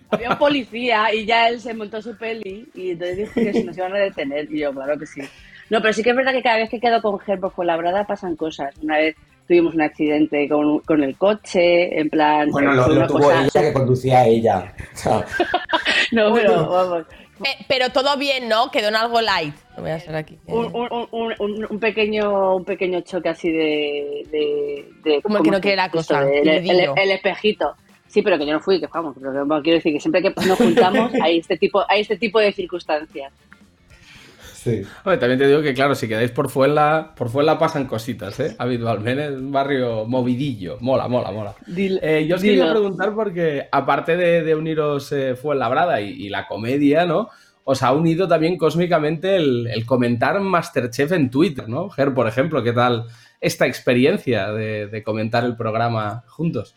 Había 0.10 0.32
un 0.32 0.38
policía 0.38 1.14
y 1.14 1.26
ya 1.26 1.48
él 1.48 1.60
se 1.60 1.74
montó 1.74 2.02
su 2.02 2.16
peli 2.18 2.68
y 2.76 2.92
entonces 2.92 3.18
dije 3.18 3.44
que 3.46 3.54
si 3.54 3.64
nos 3.64 3.78
iban 3.78 3.94
a 3.96 4.00
detener 4.00 4.52
y 4.52 4.60
yo, 4.60 4.72
claro 4.74 4.98
que 5.00 5.06
sí. 5.08 5.22
No, 5.70 5.82
pero 5.82 5.94
sí 5.94 6.04
que 6.04 6.12
es 6.12 6.16
verdad 6.16 6.34
que 6.34 6.44
cada 6.44 6.58
vez 6.58 6.70
que 6.70 6.80
quedo 6.80 7.02
con 7.02 7.20
Ger 7.20 7.40
por 7.40 7.52
Fuenlabrada 7.52 8.06
pasan 8.06 8.36
cosas. 8.36 8.76
Una 8.82 8.98
vez 8.98 9.16
tuvimos 9.48 9.74
un 9.76 9.82
accidente 9.82 10.48
con, 10.48 10.80
con 10.80 11.04
el 11.04 11.18
coche, 11.18 12.00
en 12.00 12.10
plan... 12.10 12.50
Bueno, 12.50 12.74
lo, 12.74 12.88
lo 12.88 13.08
tuvo 13.08 13.20
cosa- 13.20 13.42
ella 13.44 13.62
que 13.62 13.74
conducía 13.74 14.26
ella. 14.26 14.74
No, 16.12 16.34
pero 16.34 16.68
vamos. 16.70 17.06
Eh, 17.44 17.66
pero 17.68 17.90
todo 17.90 18.16
bien, 18.18 18.48
¿no? 18.48 18.70
Quedó 18.72 18.90
en 18.90 18.96
algo 18.96 19.20
light. 19.22 19.54
Lo 19.76 19.82
voy 19.84 19.92
a 19.92 19.96
hacer 19.96 20.16
aquí. 20.16 20.38
Un, 20.46 20.66
un- 20.74 21.08
un- 21.12 21.34
un- 21.40 21.68
un 21.70 21.80
pequeño, 21.80 22.56
un 22.58 22.64
pequeño 22.66 23.02
choque 23.02 23.30
así 23.30 23.52
de... 23.52 24.24
de, 24.32 24.86
de- 25.04 25.22
Como 25.22 25.38
el 25.38 25.44
que 25.44 25.50
¿cómo 25.50 25.58
no 25.58 25.62
quiere 25.62 25.78
la 25.78 25.90
cosa, 25.90 26.22
El, 26.30 26.48
el- 26.48 26.70
el 26.96 27.12
espejito. 27.12 27.76
Sí, 28.08 28.22
pero 28.22 28.38
que 28.38 28.46
yo 28.46 28.54
no 28.54 28.60
fui, 28.60 28.80
que 28.80 28.86
vamos, 28.94 29.16
pero 29.20 29.32
bueno, 29.46 29.64
quiero 29.64 29.78
decir 29.80 29.92
que 29.92 30.00
siempre 30.00 30.22
que 30.22 30.30
nos 30.48 30.58
juntamos 30.58 31.12
hay 31.24 31.40
este 31.40 31.58
tipo, 31.58 31.84
hay 31.90 32.02
este 32.02 32.16
tipo 32.18 32.40
de 32.40 32.52
circunstancias. 32.52 33.34
Sí. 34.64 34.82
Hombre, 35.04 35.18
también 35.18 35.40
te 35.40 35.48
digo 35.48 35.62
que, 35.62 35.74
claro, 35.74 35.96
si 35.96 36.08
quedáis 36.08 36.32
por 36.32 36.50
Fuenla, 36.50 37.14
por 37.16 37.30
Fuenla 37.30 37.60
pasan 37.60 37.86
cositas, 37.86 38.40
¿eh? 38.40 38.56
Habitualmente 38.58 39.26
es 39.26 39.32
un 39.32 39.52
barrio 39.52 40.06
movidillo. 40.06 40.78
Mola, 40.80 41.08
mola, 41.08 41.32
mola. 41.32 41.56
Eh, 41.68 42.26
yo 42.28 42.36
os 42.36 42.42
dilo. 42.42 42.56
quería 42.64 42.72
preguntar 42.72 43.14
porque, 43.14 43.68
aparte 43.72 44.16
de, 44.16 44.44
de 44.44 44.56
uniros 44.56 45.12
eh, 45.12 45.36
Fuenlabrada 45.36 46.02
y, 46.02 46.10
y 46.10 46.30
la 46.30 46.48
comedia, 46.48 47.06
¿no? 47.06 47.30
Os 47.66 47.82
ha 47.84 47.94
unido 47.94 48.28
también 48.28 48.58
cósmicamente 48.58 49.36
el, 49.38 49.68
el 49.68 49.86
comentar 49.86 50.40
Masterchef 50.40 51.12
en 51.14 51.30
Twitter, 51.30 51.70
¿no? 51.70 51.90
Ger, 51.90 52.14
por 52.14 52.28
ejemplo, 52.28 52.62
¿qué 52.64 52.74
tal 52.74 53.06
esta 53.40 53.68
experiencia 53.68 54.52
de, 54.52 54.88
de 54.88 55.04
comentar 55.04 55.44
el 55.46 55.56
programa 55.56 56.24
juntos? 56.28 56.76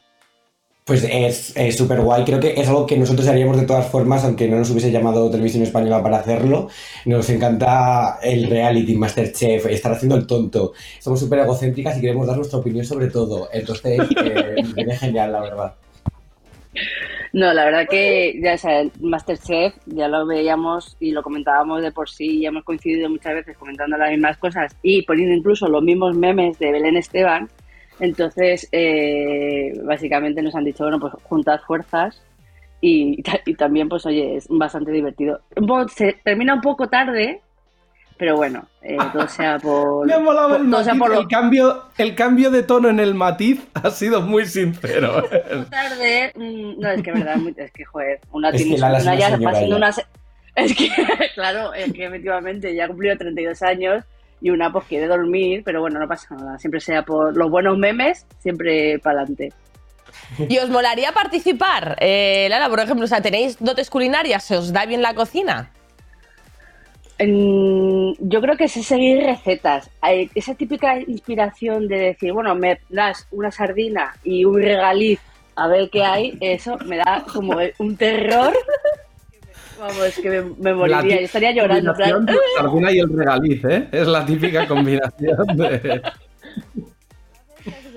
Pues 0.87 1.03
es 1.03 1.77
súper 1.77 2.01
guay. 2.01 2.23
Creo 2.23 2.39
que 2.39 2.55
es 2.57 2.69
algo 2.69 2.87
que 2.87 2.97
nosotros 2.97 3.27
haríamos 3.27 3.57
de 3.57 3.67
todas 3.67 3.91
formas, 3.91 4.25
aunque 4.25 4.47
no 4.47 4.57
nos 4.57 4.71
hubiese 4.71 4.93
llamado 4.93 5.29
Televisión 5.29 5.65
Española 5.65 6.01
para 6.01 6.19
hacerlo. 6.19 6.69
Nos 7.07 7.29
encanta 7.29 8.21
el 8.23 8.49
reality, 8.49 8.95
Masterchef, 8.95 9.67
estar 9.67 9.91
haciendo 9.91 10.15
el 10.15 10.29
tonto. 10.29 10.75
Somos 11.01 11.19
súper 11.19 11.41
egocéntricas 11.41 11.99
y 11.99 12.03
queremos 12.03 12.29
dar 12.29 12.37
nuestra 12.37 12.61
opinión 12.61 12.87
sobre 12.87 13.09
todo. 13.09 13.49
Entonces, 13.53 13.99
eh, 14.25 14.55
viene 14.77 14.97
genial, 14.97 15.33
la 15.33 15.41
verdad. 15.41 15.75
No, 17.33 17.53
la 17.53 17.65
verdad 17.65 17.89
que 17.91 18.39
ya 18.41 18.55
o 18.55 18.59
sea, 18.59 18.83
el 18.83 18.93
Masterchef 19.01 19.75
ya 19.87 20.07
lo 20.07 20.25
veíamos 20.25 20.97
y 21.01 21.11
lo 21.11 21.25
comentábamos 21.25 21.83
de 21.83 21.91
por 21.91 22.09
sí, 22.09 22.43
ya 22.43 22.51
hemos 22.51 22.63
coincidido 22.63 23.11
muchas 23.11 23.35
veces 23.35 23.59
comentando 23.59 23.97
las 23.97 24.13
mismas 24.13 24.37
cosas 24.39 24.77
y 24.83 25.03
poniendo 25.03 25.35
incluso 25.35 25.67
los 25.67 25.83
mismos 25.83 26.17
memes 26.17 26.61
de 26.61 26.71
Belén 26.71 26.97
Esteban. 26.97 27.51
Entonces, 28.01 28.69
eh, 28.73 29.73
básicamente 29.85 30.43
nos 30.43 30.55
han 30.55 30.65
dicho, 30.65 30.85
bueno, 30.85 31.01
pues 31.01 31.15
juntad 31.25 31.61
fuerzas 31.67 32.23
y, 32.81 33.23
y 33.47 33.55
también, 33.55 33.89
pues 33.89 34.05
oye, 34.07 34.37
es 34.37 34.47
bastante 34.51 34.91
divertido. 34.93 35.41
Se 35.95 36.13
termina 36.25 36.55
un 36.55 36.61
poco 36.61 36.89
tarde, 36.89 37.41
pero 38.19 38.37
bueno, 38.37 38.67
eh, 38.83 38.99
todo 39.13 39.27
sea 39.29 39.59
por... 39.63 40.07
Me 40.07 40.13
ha 40.15 40.19
molado 40.19 40.49
por- 40.51 40.61
el 40.61 40.65
matiz, 40.65 40.99
por 40.99 41.11
lo- 41.11 41.21
el 41.21 41.29
cambio, 41.29 41.83
el 41.97 42.15
cambio 42.15 42.51
de 42.51 42.63
tono 42.63 42.89
en 42.91 43.01
el 43.01 43.15
matiz 43.15 43.67
ha 43.75 43.91
sido 43.91 44.21
muy 44.21 44.45
sincero. 44.45 45.23
tarde. 45.71 46.33
mm, 46.35 46.79
No, 46.81 46.91
es 46.91 47.03
que 47.03 47.11
es 47.11 47.19
verdad, 47.19 47.37
muy- 47.37 47.55
es 47.57 47.71
que, 47.73 47.85
joder, 47.87 48.21
una 48.33 48.51
Es 48.51 48.57
que 48.59 48.63
tiene 48.65 48.79
Lala 48.79 48.99
es 48.99 49.05
una 49.05 49.13
una 49.13 49.21
ya 49.21 49.77
una. 49.77 49.89
Es 50.55 50.75
que, 50.75 50.89
claro, 51.35 51.75
es 51.75 51.93
que 51.93 52.07
efectivamente 52.07 52.75
ya 52.75 52.85
ha 52.85 52.89
cumplido 52.89 53.17
32 53.17 53.63
años 53.63 54.05
y 54.41 54.51
una 54.51 54.73
pues 54.73 54.85
quiere 54.87 55.07
dormir, 55.07 55.63
pero 55.65 55.81
bueno, 55.81 55.99
no 55.99 56.07
pasa 56.07 56.35
nada. 56.35 56.59
Siempre 56.59 56.81
sea 56.81 57.03
por 57.03 57.37
los 57.37 57.51
buenos 57.51 57.79
memes, 57.79 58.27
siempre 58.39 58.99
para 58.99 59.21
adelante. 59.21 59.53
¿Y 60.49 60.59
os 60.59 60.71
molaría 60.71 61.13
participar? 61.13 61.97
Eh, 62.01 62.47
Lara, 62.51 62.69
por 62.69 62.81
ejemplo, 62.81 63.05
o 63.05 63.09
sea, 63.09 63.21
¿tenéis 63.21 63.57
dotes 63.61 63.91
culinarias? 63.91 64.45
¿Se 64.45 64.57
os 64.57 64.73
da 64.73 64.87
bien 64.87 65.03
la 65.03 65.15
cocina? 65.15 65.71
Yo 67.19 68.41
creo 68.43 68.57
que 68.59 68.65
es 68.65 68.73
seguir 68.73 69.25
recetas. 69.25 69.91
Esa 70.35 70.55
típica 70.55 71.01
inspiración 71.01 71.89
de 71.89 71.99
decir, 71.99 72.33
bueno, 72.33 72.55
me 72.55 72.79
das 72.91 73.27
una 73.31 73.51
sardina 73.51 74.15
y 74.23 74.45
un 74.45 74.61
regaliz 74.61 75.21
a 75.57 75.69
ver 75.69 75.89
qué 75.89 76.05
hay, 76.05 76.37
eso 76.41 76.77
me 76.85 76.99
da 76.99 77.25
como 77.33 77.57
un 77.79 77.97
terror. 77.97 78.53
Vamos, 79.79 80.15
que 80.23 80.31
me, 80.31 80.43
me 80.43 80.75
moriría. 80.75 81.03
Yo 81.21 81.25
estaría 81.25 81.53
llorando. 81.53 81.93
la 81.93 82.23
sardina 82.57 82.93
y 82.93 82.99
el 82.99 83.09
regaliz, 83.17 83.65
¿eh? 83.65 83.89
Es 83.93 84.07
la 84.07 84.25
típica 84.25 84.67
combinación 84.67 85.47
de... 85.57 86.03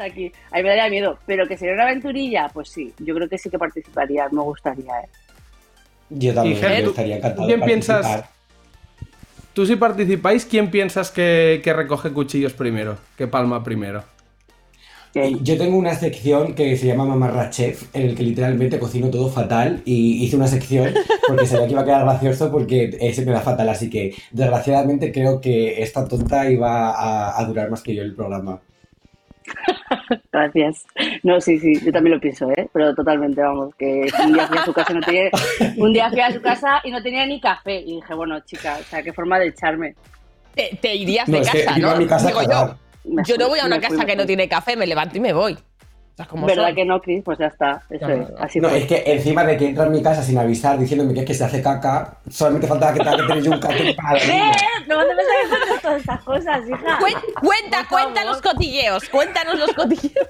aquí? 0.02 0.32
A 0.52 0.58
mí 0.58 0.64
me 0.64 0.70
daría 0.70 0.90
miedo, 0.90 1.20
pero 1.26 1.48
que 1.48 1.58
sería 1.58 1.74
una 1.74 1.84
aventurilla, 1.84 2.50
pues 2.54 2.70
sí, 2.70 2.94
yo 3.00 3.14
creo 3.16 3.28
que 3.30 3.38
sí 3.38 3.50
que 3.50 3.60
participaría, 3.60 4.28
me 4.32 4.42
gustaría. 4.42 4.94
¿eh? 5.02 5.10
Yo 6.10 6.34
también 6.34 6.58
Y, 6.58 6.60
Ger, 6.60 6.78
yo 6.80 6.84
¿tú- 6.86 6.90
estaría 6.92 7.18
encantado 7.18 7.48
¿quién 7.48 7.60
de 7.60 7.66
piensas-. 7.66 8.24
Tú 9.54 9.66
si 9.66 9.76
participáis, 9.76 10.46
¿quién 10.46 10.72
piensas 10.72 11.12
que, 11.12 11.60
que 11.64 11.74
recoge 11.74 12.12
cuchillos 12.12 12.54
primero? 12.54 12.98
¿Que 13.18 13.28
palma 13.28 13.64
primero? 13.64 14.04
Yo 15.14 15.58
tengo 15.58 15.78
una 15.78 15.96
sección 15.96 16.54
que 16.54 16.78
se 16.78 16.86
llama 16.86 17.06
Mamarra 17.06 17.50
Chef, 17.50 17.84
en 17.96 18.10
el 18.10 18.16
que 18.16 18.24
literalmente 18.24 18.78
cocino 18.78 19.10
todo 19.10 19.28
fatal 19.30 19.82
y 19.84 20.24
hice 20.24 20.36
una 20.36 20.48
sección 20.48 20.94
porque 21.28 21.48
sabía 21.48 21.66
que 21.66 21.72
iba 21.72 21.82
a 21.82 21.86
quedar 21.86 22.04
gracioso 22.04 22.52
porque 22.52 22.96
eh, 23.00 23.14
se 23.14 23.26
me 23.26 23.32
da 23.32 23.42
fatal, 23.42 23.70
así 23.70 23.90
que 23.90 24.14
desgraciadamente 24.32 25.12
creo 25.12 25.42
que 25.42 25.82
esta 25.82 26.08
tonta 26.08 26.50
iba 26.50 26.92
a, 26.92 27.40
a 27.40 27.46
durar 27.46 27.72
más 27.72 27.82
que 27.82 27.96
yo 27.96 28.04
el 28.04 28.14
programa. 28.14 28.62
Gracias. 30.32 30.86
No, 31.24 31.42
sí, 31.42 31.60
sí, 31.60 31.74
yo 31.84 31.92
también 31.92 32.16
lo 32.16 32.22
pienso, 32.22 32.50
¿eh? 32.52 32.70
Pero 32.72 32.94
totalmente, 32.94 33.42
vamos, 33.42 33.74
que 33.76 34.08
un 34.24 34.34
día 34.34 34.48
fui 34.48 34.58
a 34.60 34.66
su 34.66 34.74
casa 34.74 34.92
y 34.92 34.96
no 34.96 35.02
tenía, 35.02 35.30
un 35.78 35.94
día 35.94 36.10
fui 36.10 36.20
a 36.20 36.32
su 36.32 36.42
casa 36.42 36.82
y 36.84 36.92
no 36.92 37.02
tenía 37.02 37.26
ni 37.26 37.42
café 37.42 37.80
y 37.82 37.96
dije, 37.96 38.14
bueno, 38.14 38.40
chica, 38.42 38.78
o 38.80 38.84
sea, 38.84 39.02
qué 39.02 39.12
forma 39.12 39.40
de 39.40 39.48
echarme. 39.48 39.96
Te, 40.54 40.78
te 40.82 40.96
irías 40.96 41.28
No, 41.28 41.38
de 41.38 41.42
es 41.42 41.50
que 41.50 41.64
casa, 41.64 41.76
vino 41.76 41.88
¿no? 41.88 41.94
a 41.96 41.98
mi 41.98 42.06
casa 42.06 42.28
Digo 42.28 42.42
yo. 42.44 42.76
Me 43.06 43.24
Yo 43.24 43.36
no 43.38 43.46
fui, 43.46 43.50
voy 43.52 43.60
a 43.60 43.66
una 43.66 43.78
fui, 43.78 43.84
casa 43.86 43.96
me 43.98 44.06
que 44.06 44.16
no 44.16 44.22
fui. 44.24 44.28
tiene 44.28 44.48
café, 44.50 44.76
me 44.76 44.86
levanto 44.88 45.18
y 45.18 45.20
me 45.20 45.34
voy. 45.34 45.58
Como 46.30 46.46
¿Verdad 46.48 46.66
son. 46.68 46.76
que 46.76 46.84
no, 46.84 47.00
Cris? 47.02 47.24
Pues 47.24 47.38
ya 47.40 47.46
está, 47.48 47.82
eso 47.90 48.06
No, 48.06 48.14
es, 48.14 48.30
no, 48.30 48.36
así 48.40 48.60
No, 48.60 48.68
fue. 48.68 48.80
es 48.80 48.86
que 48.88 49.04
encima 49.06 49.46
de 49.46 49.56
que 49.56 49.70
entra 49.70 49.86
en 49.86 49.94
mi 49.94 50.04
casa 50.04 50.22
sin 50.22 50.38
avisar 50.38 50.78
diciéndome 50.78 51.14
que 51.14 51.22
es 51.22 51.26
que 51.26 51.34
se 51.34 51.46
hace 51.46 51.62
caca, 51.62 52.18
solamente 52.30 52.68
faltaba 52.68 52.92
que 52.94 53.00
tenga 53.00 53.16
que 53.16 53.24
tener 53.24 53.42
yo 53.44 53.52
un 53.52 53.60
cate 53.62 53.94
para 53.94 54.14
la 54.16 54.20
¿Qué? 54.20 54.28
niña. 54.28 54.52
No 54.90 54.98
me 54.98 55.06
contado 55.06 55.80
todas 55.82 56.00
estas 56.02 56.22
cosas, 56.24 56.62
hija. 56.68 57.00
Cuen- 57.00 57.34
cuenta, 57.40 57.88
cuenta 57.88 58.20
favor. 58.22 58.26
los 58.34 58.42
cotilleos, 58.42 59.08
cuéntanos 59.10 59.60
los 59.60 59.72
cotilleos. 59.74 60.28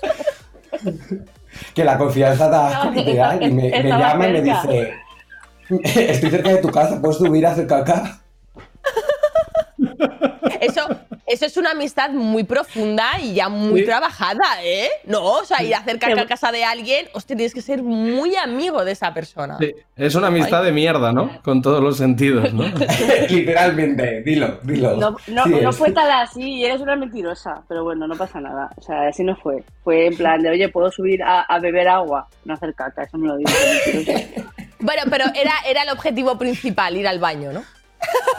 Que 1.73 1.83
la 1.83 1.97
confianza 1.97 2.47
da 2.47 2.67
asco 2.67 2.91
No, 2.91 3.03
da 3.15 3.35
y 3.41 3.51
me, 3.51 3.69
me 3.71 3.89
llama 3.89 4.27
y 4.27 4.33
me 4.33 4.41
dice, 4.43 4.93
estoy 5.83 6.29
cerca 6.29 6.49
de 6.49 6.57
tu 6.57 6.69
casa, 6.69 7.01
¿puedes 7.01 7.17
subir 7.17 7.45
a 7.47 7.51
hacer 7.51 7.65
caca? 7.65 8.21
Eso, 10.61 10.81
eso 11.25 11.45
es 11.45 11.57
una 11.57 11.71
amistad 11.71 12.09
muy 12.11 12.43
profunda 12.43 13.11
y 13.21 13.33
ya 13.33 13.49
muy 13.49 13.81
Sí. 13.81 13.85
trabajada, 13.85 14.63
¿eh? 14.63 14.89
No, 15.05 15.23
o 15.23 15.45
sea, 15.45 15.63
ir 15.63 15.73
a 15.75 15.79
hacer 15.79 15.99
caca 15.99 16.21
a 16.21 16.25
casa 16.25 16.51
de 16.51 16.63
alguien, 16.65 17.07
hostia, 17.13 17.35
tienes 17.35 17.53
que 17.53 17.61
ser 17.61 17.81
muy 17.83 18.35
amigo 18.35 18.83
de 18.83 18.91
esa 18.91 19.13
persona. 19.13 19.57
Sí, 19.59 19.73
Es 19.95 20.15
una 20.15 20.27
amistad 20.27 20.63
de 20.63 20.71
mierda, 20.71 21.11
¿no? 21.13 21.41
Con 21.43 21.61
todos 21.61 21.81
los 21.83 21.97
sentidos, 21.97 22.53
¿no? 22.53 22.63
Literalmente, 23.29 24.21
dilo, 24.23 24.59
dilo. 24.63 24.95
No, 24.97 25.15
no, 25.27 25.43
Sí 25.45 25.49
no 25.61 25.69
es. 25.69 25.77
fue 25.77 25.91
tal 25.91 26.11
así, 26.11 26.63
eres 26.65 26.81
una 26.81 26.95
mentirosa, 26.95 27.61
pero 27.67 27.83
bueno, 27.83 28.07
no 28.07 28.15
pasa 28.15 28.39
nada. 28.41 28.69
O 28.77 28.81
sea, 28.81 29.07
así 29.07 29.23
no 29.23 29.35
fue. 29.35 29.63
Fue 29.83 30.07
en 30.07 30.17
plan 30.17 30.41
de, 30.41 30.49
oye, 30.49 30.69
¿puedo 30.69 30.91
subir 30.91 31.21
a, 31.23 31.41
a 31.41 31.59
beber 31.59 31.87
agua? 31.87 32.27
No 32.45 32.53
hacer 32.53 32.73
caca, 32.75 33.03
eso 33.03 33.17
me 33.17 33.27
lo 33.27 33.37
digo. 33.37 33.49
Bueno, 34.81 35.01
pero 35.09 35.25
era, 35.35 35.51
era 35.67 35.83
el 35.83 35.89
objetivo 35.89 36.37
principal, 36.37 36.95
ir 36.95 37.05
al 37.05 37.19
baño, 37.19 37.51
¿no? 37.51 37.63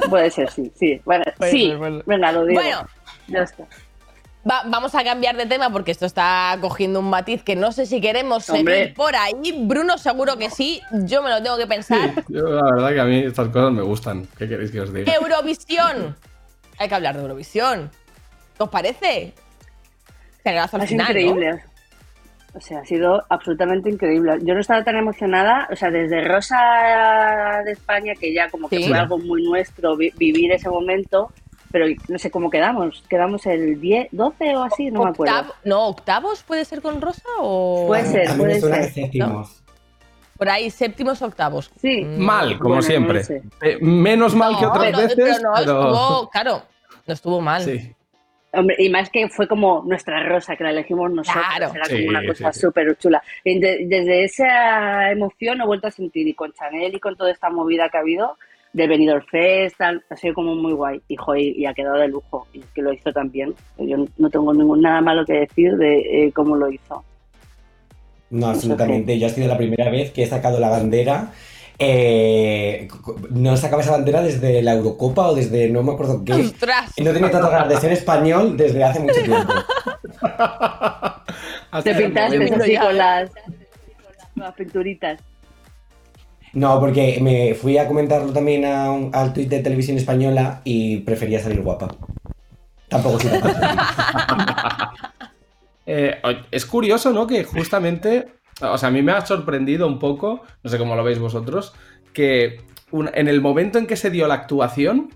Puede 0.08 0.30
ser, 0.30 0.50
sí, 0.50 0.70
sí. 0.78 1.00
Bueno, 1.04 1.24
Puede 1.36 1.50
sí, 1.50 1.66
ser, 1.68 1.76
bueno. 1.78 2.02
venga, 2.06 2.32
lo 2.32 2.44
digo. 2.46 2.60
Bueno. 2.60 2.86
Ya 3.28 3.42
está. 3.42 3.64
Va- 4.50 4.62
vamos 4.66 4.94
a 4.94 5.04
cambiar 5.04 5.36
de 5.36 5.44
tema 5.46 5.70
porque 5.70 5.90
esto 5.90 6.06
está 6.06 6.56
cogiendo 6.62 7.00
un 7.00 7.10
matiz 7.10 7.42
que 7.42 7.56
no 7.56 7.72
sé 7.72 7.84
si 7.84 8.00
queremos 8.00 8.48
Hombre. 8.48 8.74
seguir 8.78 8.94
por 8.94 9.14
ahí. 9.14 9.54
Bruno 9.66 9.98
seguro 9.98 10.38
que 10.38 10.48
sí, 10.48 10.80
yo 11.04 11.22
me 11.22 11.28
lo 11.28 11.42
tengo 11.42 11.58
que 11.58 11.66
pensar. 11.66 12.24
Yo, 12.28 12.44
la 12.48 12.62
verdad 12.72 12.88
que 12.94 13.00
a 13.00 13.04
mí 13.04 13.18
estas 13.18 13.48
cosas 13.48 13.70
me 13.72 13.82
gustan. 13.82 14.26
¿Qué 14.38 14.48
queréis 14.48 14.70
que 14.70 14.80
os 14.80 14.92
diga? 14.94 15.12
Eurovisión. 15.14 16.16
Hay 16.78 16.88
que 16.88 16.94
hablar 16.94 17.16
de 17.16 17.22
Eurovisión. 17.22 17.90
¿Qué 18.56 18.62
os 18.62 18.70
parece? 18.70 19.34
Generazo 20.42 20.76
al 20.76 20.82
Ha 20.82 20.86
sido 20.86 21.04
final, 21.04 21.36
¿no? 21.56 21.60
O 22.52 22.60
sea, 22.60 22.80
ha 22.80 22.84
sido 22.84 23.22
absolutamente 23.28 23.88
increíble. 23.90 24.38
Yo 24.42 24.54
no 24.54 24.60
estaba 24.60 24.82
tan 24.82 24.96
emocionada, 24.96 25.68
o 25.70 25.76
sea, 25.76 25.90
desde 25.90 26.24
Rosa 26.24 27.62
de 27.64 27.72
España, 27.72 28.14
que 28.18 28.34
ya 28.34 28.50
como 28.50 28.68
que 28.68 28.78
Sí. 28.78 28.88
fue 28.88 28.98
algo 28.98 29.18
muy 29.18 29.42
nuestro 29.44 29.96
vi- 29.96 30.12
vivir 30.16 30.50
ese 30.52 30.68
momento, 30.68 31.30
pero 31.70 31.86
no 32.08 32.18
sé 32.18 32.30
cómo 32.32 32.50
quedamos. 32.50 33.04
¿Quedamos 33.08 33.46
el 33.46 33.80
10, 33.80 34.08
12 34.10 34.56
o 34.56 34.64
así? 34.64 34.90
No 34.90 35.04
me 35.04 35.10
acuerdo. 35.10 35.32
Octavo- 35.36 35.54
no, 35.64 35.86
octavos 35.86 36.42
puede 36.42 36.64
ser 36.64 36.82
con 36.82 37.00
Rosa 37.00 37.22
o. 37.38 37.84
Puede 37.86 38.06
ser, 38.06 38.28
A 38.28 38.32
mí 38.34 38.38
puede 38.40 38.60
ser. 38.60 38.90
séptimos. 38.92 39.62
Por 40.36 40.48
ahí, 40.48 40.70
séptimos, 40.70 41.22
octavos. 41.22 41.70
Sí. 41.80 42.02
Mal, 42.02 42.56
como 42.58 42.70
Bueno, 42.70 42.82
siempre. 42.82 43.22
sé. 43.22 43.42
Eh, 43.62 43.78
menos 43.80 44.34
mal 44.34 44.58
que 44.58 44.66
otras 44.66 44.86
pero, 44.86 44.98
veces, 44.98 45.14
pero 45.16 45.34
no, 45.34 45.50
pero... 45.54 45.80
estuvo, 45.82 46.30
claro, 46.30 46.62
no 47.06 47.14
estuvo 47.14 47.40
mal. 47.40 47.62
Sí. 47.62 47.94
Hombre, 48.52 48.74
y 48.78 48.88
más 48.88 49.10
que 49.10 49.28
fue 49.28 49.46
como 49.46 49.84
nuestra 49.86 50.24
rosa, 50.24 50.56
que 50.56 50.64
la 50.64 50.70
elegimos 50.70 51.10
nosotros. 51.12 51.44
Claro. 51.56 51.72
Era 51.74 51.84
Sí, 51.84 51.96
como 52.06 52.08
una 52.18 52.26
cosa 52.26 52.52
sí, 52.52 52.60
sí. 52.60 52.66
súper 52.66 52.96
chula. 52.98 53.22
De- 53.44 53.84
desde 53.86 54.24
esa 54.24 55.10
emoción 55.12 55.60
he 55.60 55.66
vuelto 55.66 55.86
a 55.86 55.90
sentir, 55.92 56.26
y 56.26 56.34
con 56.34 56.52
Chanel 56.52 56.94
y 56.94 56.98
con 57.00 57.16
toda 57.16 57.30
esta 57.30 57.48
movida 57.48 57.88
que 57.88 57.96
ha 57.98 58.00
habido, 58.00 58.36
de 58.72 58.86
Benidorm 58.86 59.24
Fest, 59.26 59.76
tal, 59.78 60.02
ha 60.10 60.16
sido 60.16 60.34
como 60.34 60.54
muy 60.56 60.72
guay. 60.72 61.00
Y, 61.08 61.16
jo, 61.16 61.36
y, 61.36 61.50
y 61.56 61.66
ha 61.66 61.74
quedado 61.74 61.98
de 61.98 62.08
lujo. 62.08 62.46
Y 62.52 62.60
que 62.74 62.82
lo 62.82 62.92
hizo 62.92 63.12
también. 63.12 63.54
Yo 63.78 63.96
no 64.18 64.30
tengo 64.30 64.52
ningún 64.52 64.80
nada 64.80 65.00
malo 65.00 65.24
que 65.24 65.32
decir 65.34 65.76
de 65.76 66.26
eh, 66.26 66.32
cómo 66.32 66.56
lo 66.56 66.70
hizo. 66.70 67.04
No, 68.30 68.46
absolutamente. 68.48 69.18
Yo 69.18 69.26
ha 69.26 69.30
sido 69.30 69.48
la 69.48 69.56
primera 69.58 69.90
vez 69.90 70.12
que 70.12 70.22
he 70.22 70.26
sacado 70.26 70.60
la 70.60 70.70
bandera. 70.70 71.32
Eh, 71.80 72.88
no 73.30 73.56
sacaba 73.56 73.80
esa 73.82 73.92
bandera 73.92 74.20
desde 74.22 74.60
la 74.62 74.74
Eurocopa 74.74 75.28
o 75.28 75.34
desde 75.34 75.68
no 75.70 75.82
me 75.82 75.92
acuerdo 75.92 76.22
qué. 76.24 76.34
¡Ostras! 76.34 76.92
No 76.98 77.12
tenía 77.12 77.30
tanto 77.30 77.48
ganas 77.50 77.68
de 77.70 77.76
ser 77.78 77.92
español 77.92 78.56
desde 78.56 78.84
hace 78.84 79.00
mucho 79.00 79.22
tiempo. 79.22 79.52
Te 81.82 81.94
pintaste 81.94 82.54
así 82.54 82.76
con 82.76 82.96
las, 82.96 83.30
con 83.30 84.42
las 84.42 84.54
pinturitas. 84.54 85.20
No, 86.52 86.80
porque 86.80 87.18
me 87.22 87.54
fui 87.54 87.78
a 87.78 87.86
comentarlo 87.86 88.32
también 88.32 88.64
a 88.64 88.90
un- 88.90 89.10
al 89.14 89.32
tweet 89.32 89.46
de 89.46 89.60
televisión 89.60 89.96
española 89.96 90.60
y 90.64 90.98
prefería 90.98 91.40
salir 91.40 91.62
guapa. 91.62 91.94
Tampoco 92.88 93.18
soy 93.20 93.30
capaz. 93.30 94.90
Eh, 95.92 96.20
es 96.52 96.66
curioso, 96.66 97.10
¿no? 97.12 97.26
Que 97.26 97.42
justamente, 97.42 98.28
o 98.60 98.78
sea, 98.78 98.88
a 98.88 98.92
mí 98.92 99.02
me 99.02 99.12
ha 99.12 99.24
sorprendido 99.24 99.86
un 99.86 99.98
poco, 99.98 100.42
no 100.62 100.70
sé 100.70 100.78
cómo 100.78 100.94
lo 100.96 101.04
veis 101.04 101.18
vosotros, 101.18 101.72
que 102.12 102.60
un- 102.90 103.10
en 103.14 103.28
el 103.28 103.40
momento 103.40 103.78
en 103.78 103.86
que 103.86 103.96
se 103.96 104.10
dio 104.10 104.26
la 104.26 104.34
actuación, 104.34 105.10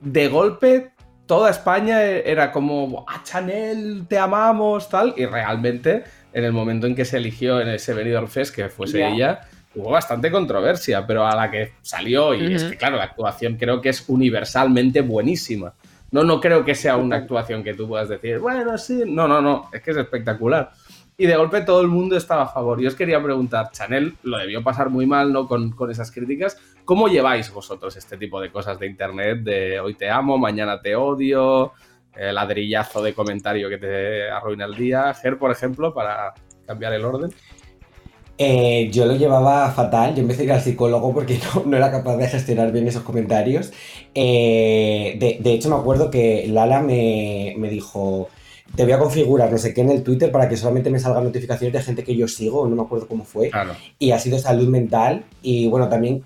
de 0.00 0.28
golpe 0.28 0.92
toda 1.26 1.50
España 1.50 2.02
e- 2.04 2.30
era 2.30 2.50
como, 2.52 3.04
ah, 3.08 3.20
Chanel, 3.22 4.06
te 4.08 4.18
amamos, 4.18 4.88
tal, 4.88 5.14
y 5.16 5.26
realmente 5.26 6.04
en 6.32 6.44
el 6.44 6.52
momento 6.52 6.86
en 6.86 6.94
que 6.94 7.04
se 7.04 7.18
eligió 7.18 7.60
en 7.60 7.68
ese 7.68 7.92
Benidorm 7.94 8.28
Fest 8.28 8.54
que 8.54 8.68
fuese 8.68 8.98
ella, 9.14 9.40
hubo 9.74 9.90
bastante 9.90 10.30
controversia, 10.30 11.06
pero 11.06 11.26
a 11.26 11.34
la 11.36 11.50
que 11.50 11.72
salió, 11.82 12.34
y 12.34 12.54
es 12.54 12.64
que 12.64 12.76
claro, 12.76 12.96
la 12.96 13.04
actuación 13.04 13.56
creo 13.56 13.80
que 13.80 13.90
es 13.90 14.08
universalmente 14.08 15.00
buenísima. 15.02 15.74
No, 16.12 16.24
no 16.24 16.40
creo 16.40 16.64
que 16.64 16.74
sea 16.74 16.96
una 16.96 17.16
actuación 17.16 17.62
que 17.62 17.74
tú 17.74 17.86
puedas 17.86 18.08
decir, 18.08 18.38
bueno, 18.40 18.76
sí, 18.78 19.04
no, 19.06 19.28
no, 19.28 19.40
no, 19.40 19.68
es 19.72 19.80
que 19.82 19.92
es 19.92 19.96
espectacular. 19.96 20.72
Y 21.20 21.26
de 21.26 21.36
golpe 21.36 21.60
todo 21.60 21.82
el 21.82 21.88
mundo 21.88 22.16
estaba 22.16 22.44
a 22.44 22.48
favor. 22.48 22.80
Yo 22.80 22.88
os 22.88 22.94
quería 22.94 23.22
preguntar, 23.22 23.70
Chanel 23.72 24.16
lo 24.22 24.38
debió 24.38 24.64
pasar 24.64 24.88
muy 24.88 25.04
mal, 25.04 25.30
¿no? 25.30 25.46
Con, 25.46 25.70
con 25.72 25.90
esas 25.90 26.10
críticas. 26.10 26.56
¿Cómo 26.86 27.08
lleváis 27.08 27.52
vosotros 27.52 27.94
este 27.94 28.16
tipo 28.16 28.40
de 28.40 28.50
cosas 28.50 28.78
de 28.78 28.86
internet? 28.86 29.40
De 29.40 29.78
hoy 29.80 29.92
te 29.92 30.08
amo, 30.08 30.38
mañana 30.38 30.80
te 30.80 30.96
odio, 30.96 31.74
el 32.16 32.34
ladrillazo 32.34 33.02
de 33.02 33.12
comentario 33.12 33.68
que 33.68 33.76
te 33.76 34.30
arruina 34.30 34.64
el 34.64 34.74
día. 34.74 35.12
Ger, 35.12 35.36
por 35.36 35.50
ejemplo, 35.50 35.92
para 35.92 36.32
cambiar 36.66 36.94
el 36.94 37.04
orden. 37.04 37.30
Eh, 38.38 38.88
yo 38.90 39.04
lo 39.04 39.14
llevaba 39.14 39.70
fatal, 39.72 40.14
yo 40.14 40.22
empecé 40.22 40.40
a 40.40 40.44
ir 40.44 40.52
al 40.52 40.62
psicólogo 40.62 41.12
porque 41.12 41.38
no, 41.66 41.76
era 41.76 41.90
capaz 41.90 42.16
de 42.16 42.28
gestionar 42.28 42.72
bien 42.72 42.88
esos 42.88 43.02
comentarios. 43.02 43.74
Eh, 44.14 45.18
de, 45.20 45.36
de 45.38 45.52
hecho, 45.52 45.68
me 45.68 45.76
acuerdo 45.76 46.10
que 46.10 46.46
Lala 46.48 46.80
me, 46.80 47.56
me 47.58 47.68
dijo, 47.68 48.30
te 48.74 48.84
voy 48.84 48.92
a 48.92 48.98
configurar 48.98 49.50
no 49.50 49.58
sé 49.58 49.74
qué 49.74 49.80
en 49.80 49.90
el 49.90 50.02
Twitter 50.02 50.30
para 50.30 50.48
que 50.48 50.56
solamente 50.56 50.90
me 50.90 50.98
salgan 50.98 51.24
notificaciones 51.24 51.72
de 51.72 51.82
gente 51.82 52.04
que 52.04 52.16
yo 52.16 52.28
sigo, 52.28 52.66
no 52.66 52.76
me 52.76 52.82
acuerdo 52.82 53.08
cómo 53.08 53.24
fue. 53.24 53.50
Claro. 53.50 53.72
Y 53.98 54.12
ha 54.12 54.18
sido 54.18 54.38
salud 54.38 54.68
mental 54.68 55.24
y 55.42 55.68
bueno, 55.68 55.88
también 55.88 56.22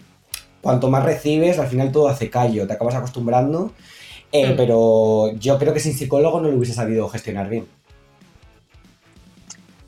cuanto 0.60 0.90
más 0.90 1.04
recibes, 1.04 1.58
al 1.58 1.66
final 1.66 1.92
todo 1.92 2.08
hace 2.08 2.30
callo, 2.30 2.66
te 2.66 2.72
acabas 2.72 2.94
acostumbrando. 2.94 3.72
Eh, 4.34 4.52
Mm. 4.52 4.56
Pero 4.56 5.32
yo 5.38 5.58
creo 5.58 5.72
que 5.72 5.80
sin 5.80 5.92
psicólogo 5.92 6.40
no 6.40 6.48
lo 6.48 6.56
hubiese 6.56 6.74
sabido 6.74 7.08
gestionar 7.08 7.48
bien. 7.48 7.66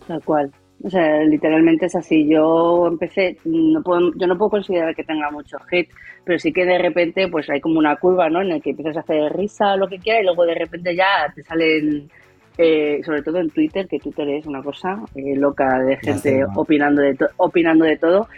Tal 0.07 0.23
cual. 0.23 0.53
O 0.85 0.91
sea, 0.91 1.25
literalmente 1.25 1.87
es 1.87 1.97
así. 1.97 2.29
Yo 2.29 2.87
empecé, 2.87 3.39
no 3.45 3.83
puedo, 3.83 4.13
yo 4.15 4.27
no 4.29 4.39
puedo 4.39 4.51
considerar 4.51 4.95
que 4.95 5.03
tenga 5.03 5.33
mucho 5.33 5.57
hate, 5.71 5.89
pero 6.25 6.39
sí 6.39 6.53
que 6.53 6.65
de 6.65 6.79
repente 6.79 7.27
pues 7.29 7.51
hay 7.51 7.61
como 7.61 7.81
una 7.81 7.97
curva, 7.97 8.31
¿no? 8.31 8.41
En 8.41 8.51
la 8.51 8.61
que 8.61 8.71
empiezas 8.71 8.99
a 8.99 9.01
hacer 9.01 9.33
risa 9.33 9.75
o 9.75 9.79
lo 9.79 9.89
que 9.89 9.99
quieras 9.99 10.23
y 10.23 10.27
luego 10.27 10.45
de 10.45 10.55
repente 10.55 10.95
ya 10.95 11.33
te 11.35 11.43
salen, 11.43 12.09
eh, 12.59 13.01
sobre 13.05 13.23
todo 13.23 13.39
en 13.39 13.51
Twitter, 13.51 13.87
que 13.89 13.99
Twitter 13.99 14.29
es 14.31 14.47
una 14.47 14.63
cosa 14.63 15.01
eh, 15.15 15.35
loca 15.37 15.79
de 15.81 15.97
gente 15.97 16.45
opinando 16.55 17.03
de, 17.03 17.15
to- 17.15 17.29
opinando 17.37 17.85
de 17.85 17.97
todo. 17.97 18.29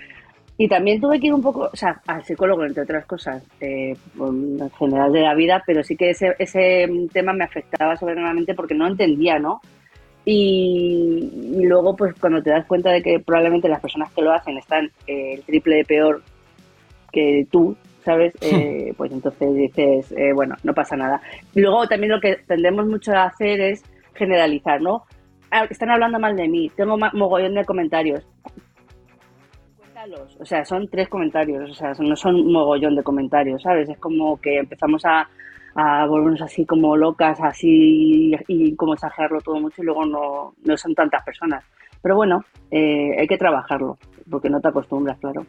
Y 0.60 0.66
también 0.66 1.00
tuve 1.00 1.20
que 1.20 1.28
ir 1.28 1.34
un 1.34 1.40
poco, 1.42 1.70
o 1.72 1.76
sea, 1.76 2.00
al 2.06 2.24
psicólogo, 2.24 2.64
entre 2.64 2.82
otras 2.82 3.06
cosas, 3.06 3.44
eh, 3.60 3.94
en 4.18 4.70
general 4.76 5.12
de 5.12 5.20
la 5.20 5.34
vida, 5.34 5.62
pero 5.64 5.84
sí 5.84 5.96
que 5.96 6.10
ese, 6.10 6.34
ese 6.40 6.88
tema 7.12 7.32
me 7.32 7.44
afectaba 7.44 7.96
sobremanamente 7.96 8.54
porque 8.54 8.74
no 8.74 8.88
entendía, 8.88 9.38
¿no? 9.38 9.60
Y, 10.24 11.54
y 11.54 11.64
luego, 11.64 11.94
pues 11.96 12.12
cuando 12.20 12.42
te 12.42 12.50
das 12.50 12.66
cuenta 12.66 12.90
de 12.90 13.02
que 13.02 13.20
probablemente 13.20 13.68
las 13.68 13.80
personas 13.80 14.12
que 14.12 14.20
lo 14.22 14.32
hacen 14.32 14.58
están 14.58 14.90
eh, 15.06 15.34
el 15.34 15.42
triple 15.42 15.76
de 15.76 15.84
peor 15.84 16.22
que 17.12 17.46
tú, 17.50 17.76
¿sabes? 18.04 18.34
Eh, 18.40 18.92
pues 18.96 19.12
entonces 19.12 19.54
dices, 19.54 20.12
eh, 20.12 20.32
bueno, 20.34 20.56
no 20.64 20.74
pasa 20.74 20.96
nada. 20.96 21.22
Y 21.54 21.60
luego 21.60 21.86
también 21.86 22.10
lo 22.12 22.20
que 22.20 22.36
tendemos 22.48 22.84
mucho 22.86 23.12
a 23.12 23.26
hacer 23.26 23.60
es 23.60 23.84
generalizar, 24.18 24.80
¿no? 24.80 25.04
Ah, 25.50 25.64
están 25.70 25.90
hablando 25.90 26.18
mal 26.18 26.36
de 26.36 26.48
mí, 26.48 26.70
tengo 26.76 26.98
mogollón 27.14 27.54
de 27.54 27.64
comentarios. 27.64 28.26
Cuéntalos. 29.78 30.36
O 30.40 30.44
sea, 30.44 30.64
son 30.64 30.88
tres 30.88 31.08
comentarios, 31.08 31.70
o 31.70 31.74
sea, 31.74 31.92
no 31.98 32.16
son 32.16 32.52
mogollón 32.52 32.96
de 32.96 33.02
comentarios, 33.02 33.62
¿sabes? 33.62 33.88
Es 33.88 33.98
como 33.98 34.38
que 34.40 34.58
empezamos 34.58 35.04
a, 35.06 35.28
a 35.74 36.06
volvernos 36.06 36.42
así 36.42 36.66
como 36.66 36.96
locas, 36.96 37.40
así 37.40 38.34
y 38.48 38.76
como 38.76 38.94
exagerarlo 38.94 39.40
todo 39.40 39.60
mucho 39.60 39.80
y 39.80 39.86
luego 39.86 40.04
no, 40.04 40.54
no 40.64 40.76
son 40.76 40.94
tantas 40.94 41.24
personas. 41.24 41.64
Pero 42.02 42.16
bueno, 42.16 42.44
eh, 42.70 43.16
hay 43.18 43.26
que 43.26 43.38
trabajarlo, 43.38 43.96
porque 44.30 44.50
no 44.50 44.60
te 44.60 44.68
acostumbras, 44.68 45.18
claro. 45.18 45.46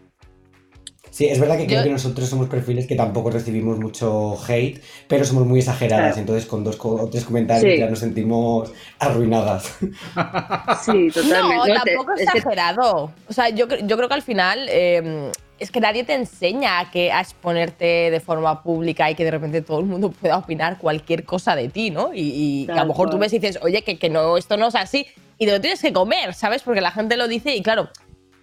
Sí, 1.11 1.25
es 1.25 1.39
verdad 1.39 1.57
que 1.57 1.65
creo 1.65 1.79
Yo- 1.79 1.83
que 1.85 1.89
nosotros 1.91 2.29
somos 2.29 2.47
perfiles 2.49 2.87
que 2.87 2.95
tampoco 2.95 3.29
recibimos 3.31 3.79
mucho 3.79 4.37
hate, 4.47 4.81
pero 5.07 5.25
somos 5.25 5.45
muy 5.45 5.59
exageradas, 5.59 6.07
Claro. 6.13 6.19
entonces 6.21 6.45
con 6.45 6.63
dos 6.63 6.77
o 6.79 7.07
tres 7.09 7.25
comentarios 7.25 7.73
Sí. 7.73 7.79
ya 7.79 7.89
nos 7.89 7.99
sentimos 7.99 8.71
arruinadas. 8.99 9.75
Sí, 10.83 11.09
totalmente. 11.13 11.73
No, 11.73 11.83
tampoco 11.83 12.13
es 12.13 12.21
exagerado. 12.21 13.11
O 13.27 13.33
sea, 13.33 13.49
yo, 13.49 13.67
yo 13.67 13.97
creo 13.97 14.07
que 14.07 14.13
al 14.15 14.21
final 14.21 14.67
eh, 14.69 15.31
es 15.59 15.71
que 15.71 15.79
nadie 15.81 16.03
te 16.03 16.13
enseña 16.13 16.79
a, 16.79 16.91
que, 16.91 17.11
a 17.11 17.19
exponerte 17.21 18.11
de 18.11 18.19
forma 18.19 18.63
pública 18.63 19.09
y 19.11 19.15
que 19.15 19.25
de 19.25 19.31
repente 19.31 19.61
todo 19.61 19.79
el 19.79 19.85
mundo 19.85 20.11
pueda 20.21 20.37
opinar 20.37 20.77
cualquier 20.77 21.23
cosa 21.25 21.55
de 21.55 21.69
ti, 21.69 21.91
¿no? 21.91 22.13
Y, 22.13 22.31
y 22.33 22.65
que 22.67 22.71
a 22.73 22.83
lo 22.83 22.85
mejor 22.87 23.09
tú 23.09 23.17
ves 23.17 23.33
y 23.33 23.39
dices, 23.39 23.59
oye, 23.61 23.81
que, 23.83 23.97
que 23.97 24.09
no, 24.09 24.37
esto 24.37 24.57
no 24.57 24.67
es 24.67 24.75
así. 24.75 25.05
Y 25.37 25.45
te 25.45 25.51
lo 25.53 25.61
tienes 25.61 25.81
que 25.81 25.93
comer, 25.93 26.33
¿sabes? 26.33 26.61
Porque 26.63 26.81
la 26.81 26.91
gente 26.91 27.15
lo 27.17 27.27
dice 27.27 27.55
y 27.55 27.61
claro, 27.61 27.89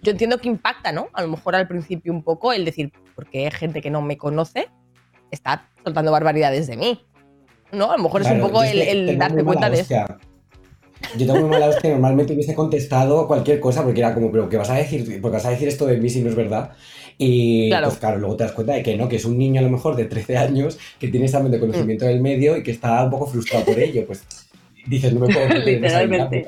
yo 0.01 0.11
entiendo 0.11 0.37
que 0.37 0.47
impacta, 0.47 0.91
¿no? 0.91 1.07
A 1.13 1.21
lo 1.21 1.27
mejor 1.29 1.55
al 1.55 1.67
principio 1.67 2.13
un 2.13 2.23
poco 2.23 2.53
el 2.53 2.65
decir, 2.65 2.91
porque 3.15 3.45
hay 3.45 3.51
gente 3.51 3.81
que 3.81 3.89
no 3.89 4.01
me 4.01 4.17
conoce 4.17 4.69
está 5.31 5.69
soltando 5.83 6.11
barbaridades 6.11 6.67
de 6.67 6.77
mí. 6.77 7.01
¿no? 7.71 7.91
A 7.91 7.97
lo 7.97 8.03
mejor 8.03 8.21
es 8.21 8.27
Claro, 8.27 8.43
un 8.45 8.49
poco 8.49 8.63
es 8.63 8.71
el, 8.71 8.79
que 8.79 8.91
el 8.91 9.17
darte 9.17 9.43
cuenta 9.43 9.69
de 9.69 9.79
eso. 9.81 9.95
hostia. 9.95 10.17
Yo 11.17 11.25
tengo 11.27 11.41
muy 11.41 11.49
mala 11.49 11.67
hostia, 11.69 11.91
normalmente 11.91 12.33
hubiese 12.33 12.55
contestado 12.55 13.27
cualquier 13.27 13.59
cosa 13.59 13.83
porque 13.83 13.99
era 13.99 14.13
como, 14.13 14.31
pero 14.31 14.47
¿qué 14.49 14.57
vas 14.57 14.69
a 14.69 14.75
decir? 14.75 15.19
Porque 15.21 15.35
vas 15.37 15.45
a 15.45 15.49
decir 15.49 15.67
esto 15.67 15.85
de 15.85 15.97
mí 15.97 16.09
si 16.09 16.21
no 16.21 16.29
es 16.29 16.35
verdad. 16.35 16.71
Y 17.17 17.69
Claro. 17.69 17.87
pues 17.87 17.99
claro, 17.99 18.19
luego 18.19 18.37
te 18.37 18.43
das 18.43 18.53
cuenta 18.53 18.73
de 18.73 18.83
que 18.83 18.95
no, 18.95 19.09
que 19.09 19.17
es 19.17 19.25
un 19.25 19.37
niño 19.37 19.59
a 19.59 19.63
lo 19.63 19.69
mejor 19.69 19.95
de 19.95 20.05
13 20.05 20.37
años 20.37 20.77
que 20.99 21.07
tiene 21.07 21.25
examen 21.25 21.51
de 21.51 21.59
conocimiento 21.59 22.05
del 22.05 22.21
medio 22.21 22.55
y 22.55 22.63
que 22.63 22.71
está 22.71 23.03
un 23.03 23.09
poco 23.09 23.27
frustrado 23.27 23.65
por 23.65 23.77
ello. 23.79 24.05
Pues 24.05 24.23
dices, 24.85 25.13
no 25.13 25.21
me 25.27 25.33
puedo 25.33 25.47
Literalmente. 25.49 26.45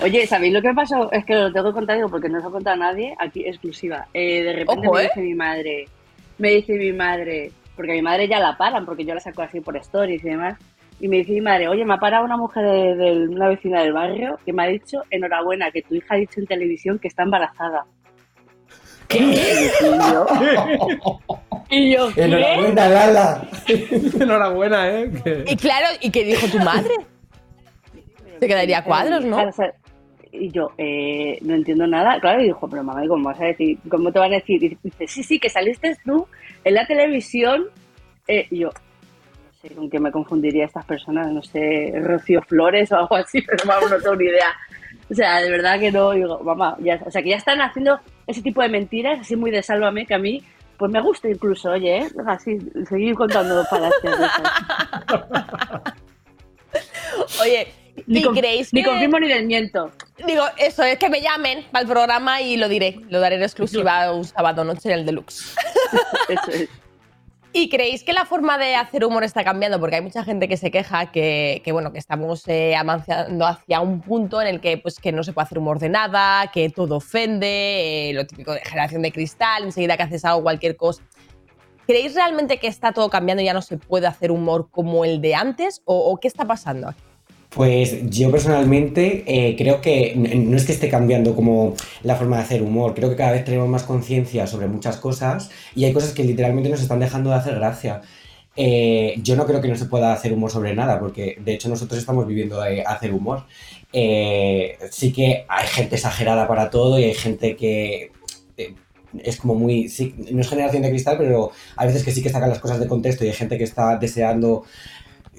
Oye, 0.00 0.26
¿sabéis 0.26 0.52
lo 0.52 0.62
que 0.62 0.72
pasó? 0.72 1.10
Es 1.12 1.24
que 1.24 1.34
lo 1.34 1.52
tengo 1.52 1.68
que 1.68 1.74
contar 1.74 1.96
digo, 1.96 2.08
porque 2.08 2.28
no 2.28 2.40
se 2.40 2.46
ha 2.46 2.50
contado 2.50 2.74
a 2.74 2.92
nadie, 2.92 3.14
aquí 3.18 3.46
exclusiva. 3.46 4.06
Eh, 4.14 4.42
de 4.42 4.52
repente 4.52 4.86
Ojo, 4.86 4.96
me 4.96 5.02
¿eh? 5.02 5.04
dice 5.04 5.20
mi 5.20 5.34
madre, 5.34 5.88
me 6.38 6.50
dice 6.50 6.72
mi 6.74 6.92
madre, 6.92 7.52
porque 7.76 7.92
a 7.92 7.94
mi 7.94 8.02
madre 8.02 8.28
ya 8.28 8.40
la 8.40 8.56
paran, 8.56 8.86
porque 8.86 9.04
yo 9.04 9.14
la 9.14 9.20
saco 9.20 9.42
así 9.42 9.60
por 9.60 9.76
stories 9.76 10.24
y 10.24 10.28
demás, 10.28 10.58
y 11.00 11.08
me 11.08 11.18
dice 11.18 11.32
mi 11.32 11.40
madre, 11.40 11.68
oye, 11.68 11.84
me 11.84 11.94
ha 11.94 11.98
parado 11.98 12.24
una 12.24 12.36
mujer 12.36 12.64
de, 12.64 12.96
de 12.96 13.28
una 13.28 13.48
vecina 13.48 13.82
del 13.82 13.92
barrio 13.92 14.38
que 14.44 14.52
me 14.52 14.64
ha 14.64 14.66
dicho, 14.66 15.02
enhorabuena, 15.10 15.70
que 15.70 15.82
tu 15.82 15.94
hija 15.94 16.14
ha 16.14 16.18
dicho 16.18 16.40
en 16.40 16.46
televisión 16.46 16.98
que 16.98 17.08
está 17.08 17.24
embarazada. 17.24 17.84
¿Qué? 19.08 19.18
Y 19.18 20.12
yo, 20.12 20.26
y 21.68 21.92
yo, 21.94 22.14
¿qué? 22.14 22.24
Enhorabuena, 22.24 22.88
Lala. 22.88 23.48
Enhorabuena, 24.20 24.88
¿eh? 24.88 25.10
Y 25.46 25.56
claro, 25.56 25.86
¿y 26.00 26.10
qué 26.10 26.24
dijo 26.24 26.46
tu 26.46 26.58
madre? 26.58 26.94
Se 28.40 28.48
quedaría 28.48 28.78
a 28.78 28.84
cuadros, 28.84 29.24
¿no? 29.24 29.36
Claro, 29.36 29.50
o 29.50 29.52
sea, 29.52 29.72
Y 30.32 30.50
yo, 30.50 30.72
eh, 30.78 31.38
no 31.42 31.54
entiendo 31.54 31.86
nada. 31.86 32.20
Claro, 32.20 32.42
y 32.42 32.46
dijo, 32.46 32.68
pero 32.68 32.82
mamá, 32.82 33.04
¿y 33.04 33.08
¿cómo 33.08 33.24
vas 33.24 33.40
a 33.40 33.46
decir? 33.46 33.78
¿Cómo 33.88 34.12
te 34.12 34.18
van 34.18 34.32
a 34.32 34.36
decir? 34.36 34.62
Y 34.62 34.78
dice, 34.82 35.06
sí, 35.06 35.22
sí, 35.22 35.38
que 35.38 35.48
saliste 35.48 35.96
tú 36.04 36.26
en 36.64 36.74
la 36.74 36.86
televisión. 36.86 37.66
Eh, 38.26 38.46
y 38.50 38.60
yo, 38.60 38.68
no 38.68 39.52
sé 39.60 39.74
con 39.74 39.90
qué 39.90 40.00
me 40.00 40.10
confundiría 40.10 40.64
estas 40.64 40.84
personas, 40.84 41.30
no 41.30 41.42
sé, 41.42 41.92
Rocío 42.02 42.42
Flores 42.42 42.90
o 42.92 42.96
algo 42.96 43.16
así, 43.16 43.42
pero 43.42 43.64
vamos, 43.66 43.90
no 43.90 43.98
tengo 43.98 44.16
ni 44.16 44.26
idea. 44.26 44.52
O 45.10 45.14
sea, 45.14 45.40
de 45.40 45.50
verdad 45.50 45.78
que 45.78 45.92
no, 45.92 46.12
digo, 46.12 46.40
mamá, 46.40 46.76
ya, 46.80 47.00
o 47.04 47.10
sea, 47.10 47.22
que 47.22 47.30
ya 47.30 47.36
están 47.36 47.60
haciendo 47.60 48.00
ese 48.26 48.42
tipo 48.42 48.62
de 48.62 48.70
mentiras, 48.70 49.20
así 49.20 49.36
muy 49.36 49.50
de 49.50 49.62
sálvame, 49.62 50.06
que 50.06 50.14
a 50.14 50.18
mí, 50.18 50.42
pues 50.78 50.90
me 50.90 51.00
gusta 51.00 51.28
incluso, 51.28 51.70
oye, 51.70 51.98
¿eh? 51.98 52.08
así, 52.26 52.58
seguir 52.88 53.14
contando 53.14 53.60
esas. 53.60 53.92
Oye, 57.42 57.68
Ni, 58.06 58.20
¿y 58.20 58.22
creéis 58.24 58.72
ni 58.72 58.82
que- 58.82 58.88
confirmo 58.88 59.18
ni 59.20 59.28
desmiento. 59.28 59.90
Digo, 60.26 60.44
eso 60.58 60.82
es 60.82 60.98
que 60.98 61.08
me 61.08 61.20
llamen 61.20 61.64
para 61.70 61.82
el 61.82 61.88
programa 61.88 62.40
y 62.40 62.56
lo 62.56 62.68
diré. 62.68 63.00
Lo 63.08 63.20
daré 63.20 63.36
en 63.36 63.42
exclusiva 63.42 64.12
un 64.12 64.24
sábado 64.24 64.64
noche 64.64 64.92
en 64.92 64.98
el 65.00 65.06
Deluxe. 65.06 65.54
Eso 66.28 66.50
es. 66.50 66.68
¿Y 67.56 67.68
creéis 67.68 68.02
que 68.02 68.12
la 68.12 68.24
forma 68.24 68.58
de 68.58 68.74
hacer 68.74 69.04
humor 69.04 69.22
está 69.22 69.44
cambiando? 69.44 69.78
Porque 69.78 69.94
hay 69.94 70.02
mucha 70.02 70.24
gente 70.24 70.48
que 70.48 70.56
se 70.56 70.72
queja 70.72 71.12
que, 71.12 71.62
que, 71.64 71.70
bueno, 71.70 71.92
que 71.92 72.00
estamos 72.00 72.42
eh, 72.48 72.74
avanzando 72.74 73.46
hacia 73.46 73.80
un 73.80 74.00
punto 74.00 74.42
en 74.42 74.48
el 74.48 74.60
que, 74.60 74.76
pues, 74.76 74.98
que 74.98 75.12
no 75.12 75.22
se 75.22 75.32
puede 75.32 75.44
hacer 75.44 75.58
humor 75.58 75.78
de 75.78 75.88
nada, 75.88 76.50
que 76.52 76.68
todo 76.70 76.96
ofende, 76.96 78.10
eh, 78.10 78.12
lo 78.12 78.26
típico 78.26 78.52
de 78.52 78.60
generación 78.60 79.02
de 79.02 79.12
cristal, 79.12 79.62
enseguida 79.62 79.96
que 79.96 80.02
haces 80.02 80.24
algo, 80.24 80.42
cualquier 80.42 80.74
cosa. 80.76 81.04
¿Creéis 81.86 82.16
realmente 82.16 82.58
que 82.58 82.66
está 82.66 82.90
todo 82.92 83.08
cambiando 83.08 83.40
y 83.42 83.46
ya 83.46 83.54
no 83.54 83.62
se 83.62 83.76
puede 83.78 84.08
hacer 84.08 84.32
humor 84.32 84.68
como 84.72 85.04
el 85.04 85.20
de 85.20 85.36
antes? 85.36 85.80
¿O, 85.84 85.96
o 86.10 86.18
qué 86.18 86.26
está 86.26 86.44
pasando 86.46 86.88
aquí? 86.88 87.02
Pues 87.54 88.10
yo 88.10 88.30
personalmente 88.32 89.22
eh, 89.26 89.54
creo 89.56 89.80
que 89.80 90.14
no 90.16 90.56
es 90.56 90.64
que 90.64 90.72
esté 90.72 90.88
cambiando 90.88 91.36
como 91.36 91.74
la 92.02 92.16
forma 92.16 92.38
de 92.38 92.42
hacer 92.42 92.62
humor, 92.62 92.94
creo 92.94 93.10
que 93.10 93.16
cada 93.16 93.32
vez 93.32 93.44
tenemos 93.44 93.68
más 93.68 93.84
conciencia 93.84 94.46
sobre 94.48 94.66
muchas 94.66 94.96
cosas 94.96 95.50
y 95.76 95.84
hay 95.84 95.92
cosas 95.92 96.12
que 96.12 96.24
literalmente 96.24 96.68
nos 96.68 96.82
están 96.82 96.98
dejando 96.98 97.30
de 97.30 97.36
hacer 97.36 97.54
gracia. 97.54 98.02
Eh, 98.56 99.14
yo 99.22 99.36
no 99.36 99.46
creo 99.46 99.60
que 99.60 99.68
no 99.68 99.76
se 99.76 99.86
pueda 99.86 100.12
hacer 100.12 100.32
humor 100.32 100.50
sobre 100.50 100.74
nada, 100.74 100.98
porque 101.00 101.36
de 101.40 101.54
hecho 101.54 101.68
nosotros 101.68 101.98
estamos 101.98 102.26
viviendo 102.26 102.60
de 102.60 102.82
hacer 102.82 103.12
humor. 103.12 103.44
Eh, 103.92 104.76
sí 104.90 105.12
que 105.12 105.44
hay 105.48 105.66
gente 105.68 105.96
exagerada 105.96 106.48
para 106.48 106.70
todo 106.70 106.98
y 106.98 107.04
hay 107.04 107.14
gente 107.14 107.56
que 107.56 108.10
eh, 108.56 108.74
es 109.22 109.36
como 109.36 109.54
muy, 109.54 109.90
no 110.32 110.40
es 110.40 110.48
generación 110.48 110.82
de 110.82 110.90
cristal, 110.90 111.16
pero 111.18 111.52
hay 111.76 111.86
veces 111.86 112.04
que 112.04 112.10
sí 112.10 112.22
que 112.22 112.30
sacan 112.30 112.50
las 112.50 112.58
cosas 112.58 112.80
de 112.80 112.88
contexto 112.88 113.24
y 113.24 113.28
hay 113.28 113.34
gente 113.34 113.58
que 113.58 113.64
está 113.64 113.96
deseando 113.96 114.64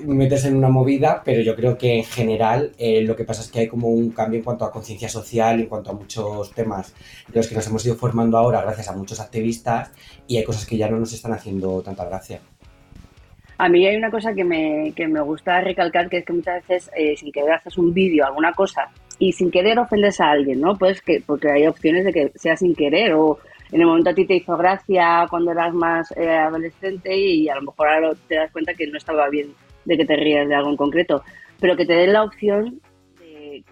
meterse 0.03 0.47
en 0.47 0.55
una 0.55 0.69
movida, 0.69 1.21
pero 1.23 1.41
yo 1.41 1.55
creo 1.55 1.77
que 1.77 1.97
en 1.97 2.03
general 2.03 2.71
eh, 2.77 3.01
lo 3.01 3.15
que 3.15 3.23
pasa 3.23 3.41
es 3.41 3.49
que 3.49 3.60
hay 3.60 3.67
como 3.67 3.88
un 3.89 4.12
cambio 4.12 4.39
en 4.39 4.43
cuanto 4.43 4.65
a 4.65 4.71
conciencia 4.71 5.10
social, 5.10 5.60
en 5.60 5.67
cuanto 5.67 5.91
a 5.91 5.93
muchos 5.93 6.51
temas 6.53 6.93
de 7.27 7.36
los 7.36 7.47
que 7.47 7.55
nos 7.55 7.67
hemos 7.67 7.86
ido 7.86 7.95
formando 7.95 8.38
ahora 8.38 8.62
gracias 8.62 8.89
a 8.89 8.95
muchos 8.95 9.19
activistas 9.19 9.91
y 10.27 10.38
hay 10.38 10.43
cosas 10.43 10.65
que 10.65 10.77
ya 10.77 10.89
no 10.89 10.99
nos 10.99 11.13
están 11.13 11.34
haciendo 11.34 11.81
tanta 11.81 12.05
gracia. 12.05 12.41
A 13.58 13.69
mí 13.69 13.88
hay 13.88 13.95
una 13.95 14.12
cosa 14.12 14.34
que 14.34 14.43
me, 14.43 14.91
que 14.95 15.08
me 15.08 15.21
gusta 15.21 15.62
recalcar, 15.62 16.10
que 16.10 16.17
es 16.17 16.25
que 16.25 16.34
muchas 16.34 16.67
veces 16.67 16.91
eh, 16.95 17.15
sin 17.15 17.31
querer 17.31 17.53
haces 17.53 17.77
un 17.77 17.93
vídeo, 17.93 18.25
alguna 18.25 18.51
cosa, 18.51 18.89
y 19.17 19.31
sin 19.31 19.49
querer 19.49 19.79
ofendes 19.79 20.19
a 20.19 20.31
alguien, 20.31 20.60
¿no? 20.60 20.75
Pues 20.77 21.01
que, 21.01 21.23
porque 21.25 21.49
hay 21.49 21.65
opciones 21.65 22.03
de 22.03 22.12
que 22.12 22.31
sea 22.36 22.58
sin 22.58 22.75
querer 22.75 23.13
o 23.13 23.39
en 23.71 23.81
el 23.81 23.88
momento 23.88 24.10
a 24.10 24.13
ti 24.13 24.25
te 24.25 24.36
hizo 24.36 24.58
gracia 24.58 25.25
cuando 25.29 25.51
eras 25.51 25.73
más 25.73 26.12
eh, 26.17 26.29
adolescente 26.29 27.17
y 27.17 27.49
a 27.49 27.55
lo 27.55 27.63
mejor 27.63 27.88
ahora 27.88 28.12
te 28.27 28.36
das 28.36 28.51
cuenta 28.51 28.73
que 28.73 28.88
no 28.88 28.97
estaba 28.97 29.29
bien 29.29 29.53
de 29.85 29.97
que 29.97 30.05
te 30.05 30.15
rías 30.15 30.47
de 30.47 30.55
algo 30.55 30.69
en 30.69 30.77
concreto, 30.77 31.23
pero 31.59 31.75
que 31.75 31.85
te 31.85 31.93
den 31.93 32.13
la 32.13 32.23
opción 32.23 32.81
de, 33.19 33.63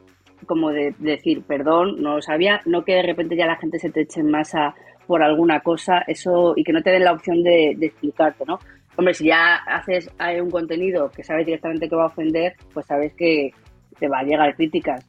como 0.46 0.70
de, 0.70 0.96
decir, 1.00 1.44
perdón, 1.44 2.02
no 2.02 2.16
lo 2.16 2.22
sabía, 2.22 2.62
no 2.66 2.84
que 2.84 2.96
de 2.96 3.04
repente 3.04 3.36
ya 3.36 3.46
la 3.46 3.58
gente 3.58 3.80
se 3.80 3.90
te 3.90 4.02
eche 4.02 4.22
en 4.22 4.32
masa 4.32 4.76
por 5.08 5.22
alguna 5.22 5.60
cosa, 5.60 6.04
eso, 6.08 6.54
y 6.56 6.64
que 6.64 6.72
no 6.72 6.82
te 6.82 6.92
den 6.92 7.04
la 7.04 7.12
opción 7.12 7.44
de, 7.44 7.74
de 7.78 7.88
explicarte, 7.88 8.46
¿no? 8.46 8.60
Hombre, 8.96 9.14
si 9.16 9.26
ya 9.26 9.56
haces 9.56 10.10
un 10.42 10.52
contenido 10.52 11.10
que 11.10 11.24
sabes 11.24 11.46
directamente 11.46 11.90
que 11.90 11.96
va 11.96 12.04
a 12.04 12.08
ofender, 12.08 12.54
pues 12.74 12.86
sabes 12.86 13.14
que 13.16 13.52
te 14.00 14.08
va 14.08 14.20
a 14.20 14.24
llegar 14.24 14.56
críticas. 14.56 15.06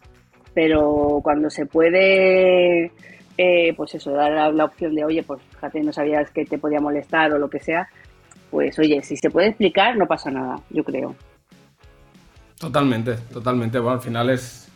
Pero 0.55 1.21
cuando 1.23 1.51
se 1.51 1.67
puede, 1.67 2.91
eh, 3.37 3.75
pues 3.77 3.95
eso, 3.95 4.13
dar 4.13 4.33
la, 4.33 4.51
la 4.51 4.65
opción 4.65 4.95
de, 4.95 5.05
oye, 5.05 5.23
pues 5.23 5.43
fíjate, 5.43 5.81
no 5.81 5.93
sabías 5.93 6.31
que 6.31 6.47
te 6.47 6.59
podía 6.59 6.81
molestar 6.81 7.33
o 7.33 7.39
lo 7.39 7.51
que 7.51 7.61
sea, 7.61 7.89
pues 8.55 8.79
oye, 8.79 9.03
si 9.03 9.17
se 9.17 9.31
puede 9.31 9.49
explicar, 9.49 9.97
no 9.97 10.07
pasa 10.07 10.31
nada, 10.31 10.61
yo 10.71 10.85
creo. 10.85 11.17
Totalmente, 12.61 13.15
totalmente. 13.33 13.81
Bueno, 13.81 13.97
al 13.97 14.01
final 14.01 14.31
es. 14.31 14.69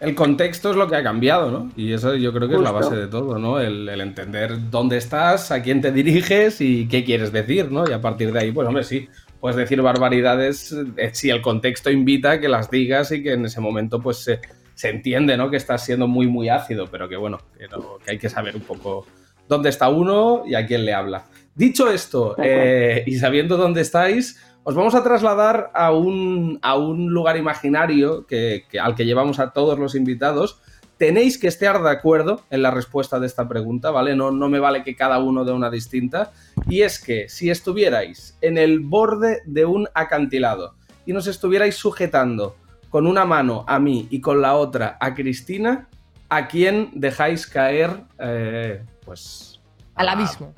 El 0.00 0.14
contexto 0.14 0.70
es 0.70 0.76
lo 0.76 0.88
que 0.88 0.96
ha 0.96 1.02
cambiado, 1.02 1.50
¿no? 1.50 1.70
Y 1.76 1.92
eso 1.92 2.14
yo 2.14 2.32
creo 2.32 2.48
que 2.48 2.54
es 2.54 2.60
la 2.62 2.70
base 2.70 2.96
de 2.96 3.06
todo, 3.08 3.38
¿no? 3.38 3.60
El, 3.60 3.86
el 3.90 4.00
entender 4.00 4.70
dónde 4.70 4.96
estás, 4.96 5.50
a 5.52 5.60
quién 5.62 5.82
te 5.82 5.92
diriges 5.92 6.62
y 6.62 6.88
qué 6.88 7.04
quieres 7.04 7.30
decir, 7.30 7.70
¿no? 7.70 7.86
Y 7.88 7.92
a 7.92 8.00
partir 8.00 8.32
de 8.32 8.38
ahí, 8.40 8.52
pues 8.52 8.66
hombre, 8.66 8.84
sí, 8.84 9.06
puedes 9.38 9.56
decir 9.56 9.82
barbaridades 9.82 10.74
eh, 10.96 11.10
si 11.12 11.28
el 11.28 11.42
contexto 11.42 11.90
invita 11.90 12.32
a 12.32 12.40
que 12.40 12.48
las 12.48 12.70
digas 12.70 13.12
y 13.12 13.22
que 13.22 13.32
en 13.34 13.44
ese 13.44 13.60
momento, 13.60 14.00
pues 14.00 14.16
se, 14.18 14.40
se 14.74 14.88
entiende, 14.88 15.36
¿no? 15.36 15.50
Que 15.50 15.58
estás 15.58 15.84
siendo 15.84 16.06
muy, 16.08 16.26
muy 16.26 16.48
ácido, 16.48 16.86
pero 16.90 17.06
que 17.06 17.16
bueno, 17.16 17.38
que, 17.58 17.68
no- 17.68 17.98
que 18.02 18.12
hay 18.12 18.18
que 18.18 18.30
saber 18.30 18.54
un 18.56 18.62
poco 18.62 19.06
dónde 19.46 19.68
está 19.68 19.88
uno 19.90 20.42
y 20.46 20.54
a 20.56 20.66
quién 20.66 20.84
le 20.86 20.92
habla. 20.94 21.24
Dicho 21.56 21.90
esto, 21.90 22.36
eh, 22.38 23.02
y 23.06 23.16
sabiendo 23.16 23.56
dónde 23.56 23.80
estáis, 23.80 24.38
os 24.62 24.74
vamos 24.74 24.94
a 24.94 25.02
trasladar 25.02 25.70
a 25.74 25.90
un, 25.92 26.58
a 26.62 26.76
un 26.76 27.08
lugar 27.12 27.36
imaginario 27.38 28.26
que, 28.26 28.64
que- 28.68 28.78
al 28.78 28.94
que 28.94 29.06
llevamos 29.06 29.38
a 29.38 29.50
todos 29.52 29.78
los 29.78 29.94
invitados. 29.94 30.60
Tenéis 30.98 31.38
que 31.38 31.48
estar 31.48 31.82
de 31.82 31.90
acuerdo 31.90 32.42
en 32.50 32.62
la 32.62 32.70
respuesta 32.70 33.18
de 33.20 33.26
esta 33.26 33.48
pregunta, 33.48 33.90
¿vale? 33.90 34.14
No, 34.16 34.30
no 34.30 34.48
me 34.48 34.58
vale 34.60 34.82
que 34.82 34.96
cada 34.96 35.18
uno 35.18 35.44
dé 35.44 35.52
una 35.52 35.70
distinta. 35.70 36.30
Y 36.68 36.82
es 36.82 37.02
que 37.02 37.28
si 37.28 37.48
estuvierais 37.50 38.36
en 38.40 38.56
el 38.58 38.80
borde 38.80 39.40
de 39.46 39.64
un 39.66 39.88
acantilado 39.94 40.74
y 41.06 41.12
nos 41.12 41.26
estuvierais 41.26 41.74
sujetando 41.76 42.56
con 42.90 43.06
una 43.06 43.24
mano 43.24 43.64
a 43.66 43.78
mí 43.78 44.08
y 44.10 44.20
con 44.20 44.40
la 44.42 44.54
otra 44.56 44.96
a 45.00 45.14
Cristina, 45.14 45.88
¿a 46.28 46.48
quién 46.48 46.90
dejáis 46.94 47.46
caer? 47.46 47.90
eh, 48.18 48.82
pues 49.04 49.60
Al 49.94 50.08
abismo. 50.08 50.54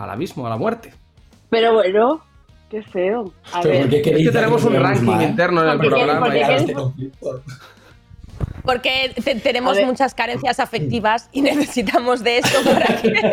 Al 0.00 0.10
abismo, 0.10 0.46
a 0.46 0.50
la 0.50 0.56
muerte. 0.56 0.92
Pero 1.50 1.72
bueno, 1.74 2.20
qué 2.70 2.82
feo. 2.82 3.32
A 3.52 3.62
ver, 3.62 3.82
¿por 3.82 3.90
qué 3.90 3.98
Es 3.98 4.26
que 4.26 4.30
tenemos 4.32 4.64
un 4.64 4.74
ranking 4.74 5.06
mal? 5.06 5.22
interno 5.22 5.62
en 5.62 5.68
el 5.70 5.76
Porque- 5.78 5.90
programa. 5.90 6.26
porque- 8.64 9.12
te- 9.24 9.34
tenemos 9.36 9.80
muchas 9.84 10.14
carencias 10.14 10.60
afectivas 10.60 11.28
y 11.32 11.40
necesitamos 11.42 12.22
de 12.22 12.38
esto 12.38 12.58
para 12.70 12.86
que... 13.00 13.32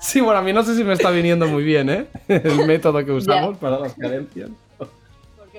Sí, 0.00 0.20
bueno, 0.20 0.40
a 0.40 0.42
mí 0.42 0.52
no 0.52 0.64
sé 0.64 0.74
si 0.74 0.82
me 0.82 0.94
está 0.94 1.10
viniendo 1.10 1.46
muy 1.46 1.62
bien, 1.62 1.88
¿eh? 1.88 2.06
El 2.28 2.66
método 2.66 3.04
que 3.04 3.12
usamos 3.12 3.56
para 3.58 3.78
las 3.78 3.94
carencias. 3.94 4.50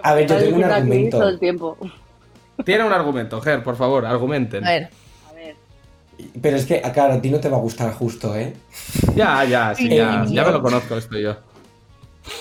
A 0.01 0.13
ver, 0.15 0.27
yo 0.27 0.37
tengo 0.37 0.57
un 0.57 0.63
argumento. 0.65 1.17
todo 1.19 1.29
el 1.29 1.39
tiempo. 1.39 1.77
Tiene 2.65 2.83
un 2.83 2.91
argumento, 2.91 3.39
Ger, 3.41 3.63
por 3.63 3.77
favor, 3.77 4.05
argumenten. 4.05 4.65
A 4.65 4.69
ver, 4.71 4.89
Pero 6.41 6.57
es 6.57 6.65
que, 6.65 6.81
claro, 6.81 7.13
a 7.15 7.21
ti 7.21 7.29
no 7.29 7.39
te 7.39 7.49
va 7.49 7.57
a 7.57 7.61
gustar 7.61 7.93
justo, 7.93 8.35
¿eh? 8.35 8.53
Ya, 9.15 9.43
ya, 9.45 9.73
sí, 9.75 9.89
ya, 9.89 10.25
Sí. 10.25 10.33
ya 10.35 10.45
me 10.45 10.51
lo 10.51 10.61
conozco 10.61 10.97
esto 10.97 11.17
yo. 11.17 11.35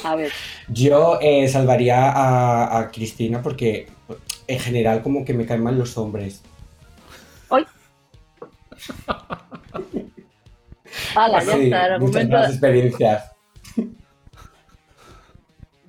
a 0.04 0.14
ver. 0.16 0.32
Yo 0.68 1.18
eh, 1.20 1.48
salvaría 1.48 2.10
a, 2.10 2.78
a 2.78 2.90
Cristina 2.90 3.42
porque 3.42 3.88
en 4.46 4.58
general 4.60 5.02
como 5.02 5.24
que 5.24 5.34
me 5.34 5.46
caen 5.46 5.62
mal 5.62 5.78
los 5.78 5.96
hombres. 5.98 6.42
¡Ay! 7.50 7.64
Hala, 11.14 11.42
ya 11.44 11.52
Sí, 11.52 11.64
está, 11.64 11.86
el 11.94 12.00
muchas 12.00 12.28
más 12.28 12.50
experiencias. 12.50 13.32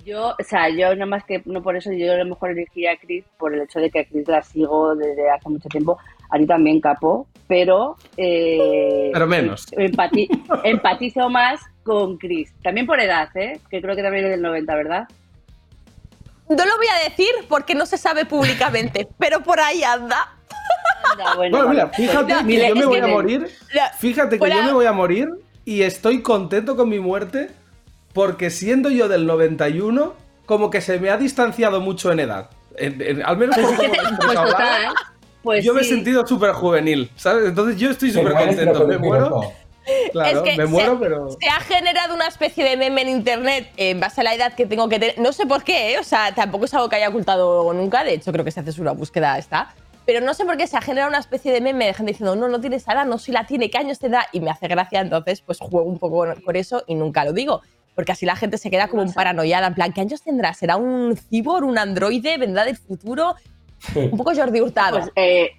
Yo, 0.04 0.34
o 0.38 0.44
sea, 0.44 0.68
yo 0.68 0.94
nada 0.94 1.06
más 1.06 1.24
que 1.24 1.40
no 1.46 1.62
por 1.62 1.76
eso, 1.76 1.90
yo 1.92 2.12
a 2.12 2.16
lo 2.16 2.26
mejor 2.26 2.50
elegiría 2.50 2.92
a 2.92 2.96
Chris 2.98 3.24
por 3.38 3.54
el 3.54 3.62
hecho 3.62 3.80
de 3.80 3.90
que 3.90 4.00
a 4.00 4.04
Chris 4.04 4.28
la 4.28 4.42
sigo 4.42 4.94
desde 4.94 5.30
hace 5.30 5.48
mucho 5.48 5.68
tiempo. 5.70 5.98
A 6.34 6.38
ti 6.38 6.46
también, 6.46 6.80
capo, 6.80 7.28
pero. 7.46 7.96
eh, 8.16 9.10
Pero 9.12 9.26
menos. 9.26 9.66
empati- 9.72 10.28
empatizo 10.64 11.30
más 11.30 11.60
con 11.84 12.16
Chris. 12.18 12.52
También 12.62 12.86
por 12.86 12.98
edad, 13.00 13.28
¿eh? 13.36 13.60
Que 13.70 13.80
creo 13.80 13.94
que 13.94 14.02
también 14.02 14.24
es 14.24 14.30
del 14.32 14.42
90, 14.42 14.74
¿verdad? 14.74 15.08
No 16.48 16.56
lo 16.64 16.76
voy 16.76 16.86
a 16.88 17.08
decir 17.08 17.30
porque 17.48 17.74
no 17.74 17.86
se 17.86 17.96
sabe 17.98 18.24
públicamente, 18.26 19.06
pero 19.18 19.42
por 19.42 19.60
ahí 19.60 19.82
anda. 19.84 20.34
Anda, 21.12 21.34
bueno, 21.36 21.56
Bueno, 21.58 21.70
mira, 21.70 21.88
fíjate 21.90 22.32
No, 22.34 22.46
que 22.46 22.68
yo 22.68 22.74
me 22.74 22.86
voy 22.86 22.98
a 22.98 23.06
morir. 23.06 23.48
Fíjate 23.98 24.38
que 24.40 24.50
yo 24.50 24.62
me 24.64 24.72
voy 24.72 24.86
a 24.86 24.92
morir 24.92 25.30
y 25.64 25.82
estoy 25.82 26.20
contento 26.22 26.76
con 26.76 26.88
mi 26.88 26.98
muerte 26.98 27.50
porque 28.12 28.50
siendo 28.50 28.90
yo 28.90 29.08
del 29.08 29.26
91, 29.26 30.14
como 30.46 30.70
que 30.70 30.80
se 30.80 30.98
me 30.98 31.10
ha 31.10 31.16
distanciado 31.16 31.80
mucho 31.80 32.10
en 32.10 32.20
edad. 32.20 32.50
En- 32.76 33.00
en- 33.00 33.22
al 33.24 33.36
menos 33.36 33.56
por 33.56 33.64
Pues 33.76 33.88
hablando, 34.36 34.50
total, 34.50 34.94
pues 35.44 35.64
yo 35.64 35.74
me 35.74 35.82
he 35.82 35.84
sentido 35.84 36.26
súper 36.26 36.52
juvenil, 36.52 37.10
¿sabes? 37.14 37.50
Entonces 37.50 37.78
yo 37.78 37.90
estoy 37.90 38.10
Te 38.10 38.18
súper 38.18 38.32
contento. 38.32 38.78
con 38.80 38.88
Me 38.88 38.98
muero. 38.98 39.52
Claro, 40.12 40.38
es 40.38 40.50
que 40.50 40.56
me 40.56 40.66
muero, 40.66 40.94
se, 40.94 40.98
pero. 40.98 41.28
se 41.38 41.46
ha 41.46 41.60
generado 41.60 42.14
una 42.14 42.26
especie 42.26 42.64
de 42.64 42.76
meme 42.76 43.02
en 43.02 43.10
internet 43.10 43.70
en 43.76 44.00
base 44.00 44.22
a 44.22 44.24
la 44.24 44.34
edad 44.34 44.54
que 44.54 44.64
tengo 44.64 44.88
que 44.88 44.98
tener. 44.98 45.18
No 45.18 45.32
sé 45.32 45.44
por 45.46 45.62
qué, 45.62 45.92
¿eh? 45.92 45.98
o 45.98 46.02
sea, 46.02 46.34
tampoco 46.34 46.64
es 46.64 46.72
algo 46.72 46.88
que 46.88 46.96
haya 46.96 47.10
ocultado 47.10 47.70
nunca. 47.74 48.02
De 48.02 48.14
hecho, 48.14 48.32
creo 48.32 48.44
que 48.44 48.50
si 48.50 48.60
haces 48.60 48.78
una 48.78 48.92
búsqueda 48.92 49.36
está. 49.36 49.74
Pero 50.06 50.20
no 50.20 50.32
sé 50.34 50.44
por 50.44 50.56
qué 50.56 50.66
se 50.66 50.76
ha 50.76 50.80
generado 50.80 51.10
una 51.10 51.18
especie 51.18 51.52
de 51.52 51.60
meme 51.60 51.86
de 51.86 51.94
gente 51.94 52.12
diciendo, 52.12 52.34
no, 52.36 52.48
no 52.48 52.60
tienes 52.60 52.86
edad, 52.88 53.06
no, 53.06 53.18
si 53.18 53.32
la 53.32 53.46
tiene, 53.46 53.70
¿qué 53.70 53.78
años 53.78 53.98
tendrá? 53.98 54.26
Y 54.32 54.40
me 54.40 54.50
hace 54.50 54.68
gracia, 54.68 55.00
entonces, 55.00 55.42
pues 55.42 55.58
juego 55.58 55.86
un 55.86 55.98
poco 55.98 56.26
con 56.44 56.56
eso 56.56 56.82
y 56.86 56.94
nunca 56.94 57.24
lo 57.24 57.32
digo. 57.32 57.62
Porque 57.94 58.12
así 58.12 58.26
la 58.26 58.36
gente 58.36 58.58
se 58.58 58.70
queda 58.70 58.88
como 58.88 59.02
un 59.02 59.12
paranoiada, 59.12 59.68
en 59.68 59.74
plan, 59.74 59.92
¿qué 59.92 60.00
años 60.00 60.22
tendrá? 60.22 60.52
¿Será 60.52 60.76
un 60.76 61.16
cibor, 61.16 61.64
un 61.64 61.78
androide? 61.78 62.38
¿Vendrá 62.38 62.64
del 62.64 62.76
futuro? 62.76 63.36
Un 63.94 64.16
poco 64.16 64.34
Jordi 64.34 64.60
Hurtado. 64.60 64.98
Pues, 65.00 65.10
eh, 65.16 65.50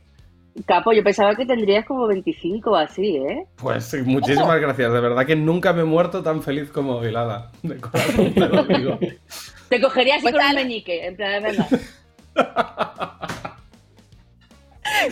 Capo, 0.66 0.94
yo 0.94 1.04
pensaba 1.04 1.36
que 1.36 1.46
tendrías 1.46 1.86
como 1.86 2.08
25 2.08 2.72
o 2.72 2.76
así, 2.78 3.18
¿eh? 3.18 3.46
Pues 3.58 3.84
sí, 3.86 3.98
muchísimas 4.04 4.60
gracias. 4.62 4.92
De 4.94 5.00
verdad 5.02 5.26
que 5.26 5.36
nunca 5.36 5.74
me 5.74 5.82
he 5.82 5.86
muerto 5.86 6.24
tan 6.24 6.42
feliz 6.42 6.72
como 6.72 7.02
Lala. 7.02 7.52
De 7.62 7.78
corazón 7.78 8.34
te 8.34 8.40
lo 8.48 8.64
digo. 8.64 8.98
Te 9.70 9.82
cogería 9.82 10.16
así 10.16 10.22
Pues 10.24 10.34
con 10.36 10.42
un 10.44 10.48
tal- 10.48 10.56
meñique, 10.64 11.08
en 11.08 11.16
plan, 11.18 11.44
venga. 11.44 11.68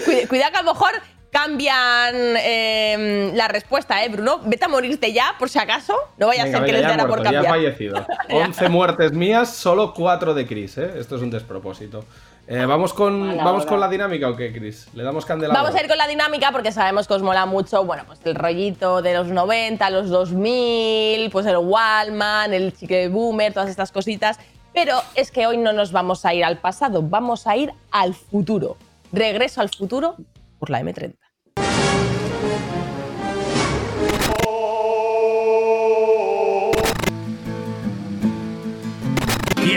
Cuida, 0.05 0.27
cuida 0.27 0.51
que 0.51 0.57
a 0.57 0.61
lo 0.63 0.73
mejor 0.73 0.91
cambian 1.31 2.13
eh, 2.39 3.31
la 3.33 3.47
respuesta, 3.47 4.03
¿eh, 4.03 4.09
Bruno? 4.09 4.39
Vete 4.45 4.65
a 4.65 4.67
morirte 4.67 5.11
ya, 5.11 5.33
por 5.39 5.49
si 5.49 5.57
acaso. 5.59 5.95
No 6.17 6.27
vaya 6.27 6.43
Venga, 6.43 6.57
a 6.57 6.61
ser 6.61 6.67
que 6.67 6.73
les 6.77 6.85
ahora 6.85 6.97
por 7.07 7.07
muerto, 7.19 7.23
ya 7.31 7.39
ha 7.39 7.43
cambiar. 7.43 7.55
fallecido. 7.73 8.05
11 8.29 8.69
muertes 8.69 9.11
mías, 9.13 9.49
solo 9.55 9.93
4 9.93 10.33
de 10.35 10.45
Chris, 10.45 10.77
¿eh? 10.77 10.91
Esto 10.97 11.15
es 11.15 11.21
un 11.23 11.31
despropósito. 11.31 12.05
Eh, 12.45 12.65
¿Vamos, 12.65 12.93
con, 12.93 13.37
¿vamos 13.37 13.65
con 13.65 13.79
la 13.79 13.87
dinámica 13.87 14.27
o 14.27 14.35
qué, 14.35 14.51
Chris? 14.51 14.87
¿Le 14.93 15.03
damos 15.03 15.25
candela? 15.25 15.53
Vamos 15.53 15.73
a 15.75 15.81
ir 15.81 15.87
con 15.87 15.97
la 15.97 16.07
dinámica 16.07 16.51
porque 16.51 16.73
sabemos 16.73 17.07
que 17.07 17.13
os 17.13 17.21
mola 17.21 17.45
mucho, 17.45 17.85
bueno, 17.85 18.03
pues 18.05 18.19
el 18.25 18.35
rollito 18.35 19.01
de 19.01 19.13
los 19.13 19.27
90, 19.27 19.89
los 19.89 20.09
2000, 20.09 21.29
pues 21.31 21.45
el 21.45 21.57
Wallman, 21.57 22.53
el 22.53 22.75
chique 22.75 23.07
boomer, 23.07 23.53
todas 23.53 23.69
estas 23.69 23.93
cositas. 23.93 24.39
Pero 24.73 25.01
es 25.15 25.31
que 25.31 25.47
hoy 25.47 25.57
no 25.57 25.71
nos 25.71 25.93
vamos 25.93 26.25
a 26.25 26.33
ir 26.33 26.43
al 26.43 26.57
pasado, 26.57 27.01
vamos 27.01 27.47
a 27.47 27.55
ir 27.55 27.71
al 27.91 28.13
futuro. 28.13 28.75
Regreso 29.13 29.61
al 29.61 29.69
futuro 29.69 30.15
por 30.59 30.69
la 30.69 30.81
M30. 30.81 31.22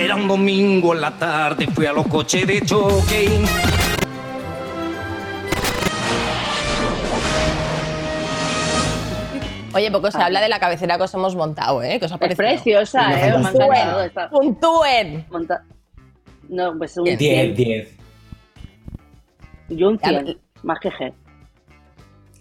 Era 0.07 0.15
un 0.15 0.29
domingo 0.29 0.95
en 0.95 1.01
la 1.01 1.11
tarde, 1.11 1.67
fui 1.75 1.85
a 1.87 1.93
los 1.93 2.07
coches 2.07 2.47
de 2.47 2.61
choque. 2.65 3.29
Oye, 9.75 9.91
poco 9.91 10.11
se 10.11 10.23
habla 10.23 10.41
de 10.41 10.49
la 10.49 10.59
cabecera 10.59 10.97
que 10.97 11.03
os 11.03 11.13
hemos 11.15 11.37
montado, 11.37 11.83
¿eh? 11.83 11.99
Que 11.99 12.07
os 12.07 12.13
ha 12.13 12.15
Es 12.15 12.21
parecido. 12.21 12.47
preciosa, 12.49 13.09
Una 13.09 13.27
¿eh? 14.07 14.11
¡Puntúen! 14.31 15.27
monta- 15.31 15.63
No, 16.49 16.79
pues 16.79 16.97
un 16.97 17.05
10, 17.05 17.19
100. 17.19 17.55
10. 17.55 17.97
Yo 19.69 19.89
un 19.89 19.99
Ya, 19.99 20.09
100, 20.23 20.39
más 20.63 20.79
que 20.81 20.91
G. 20.91 21.13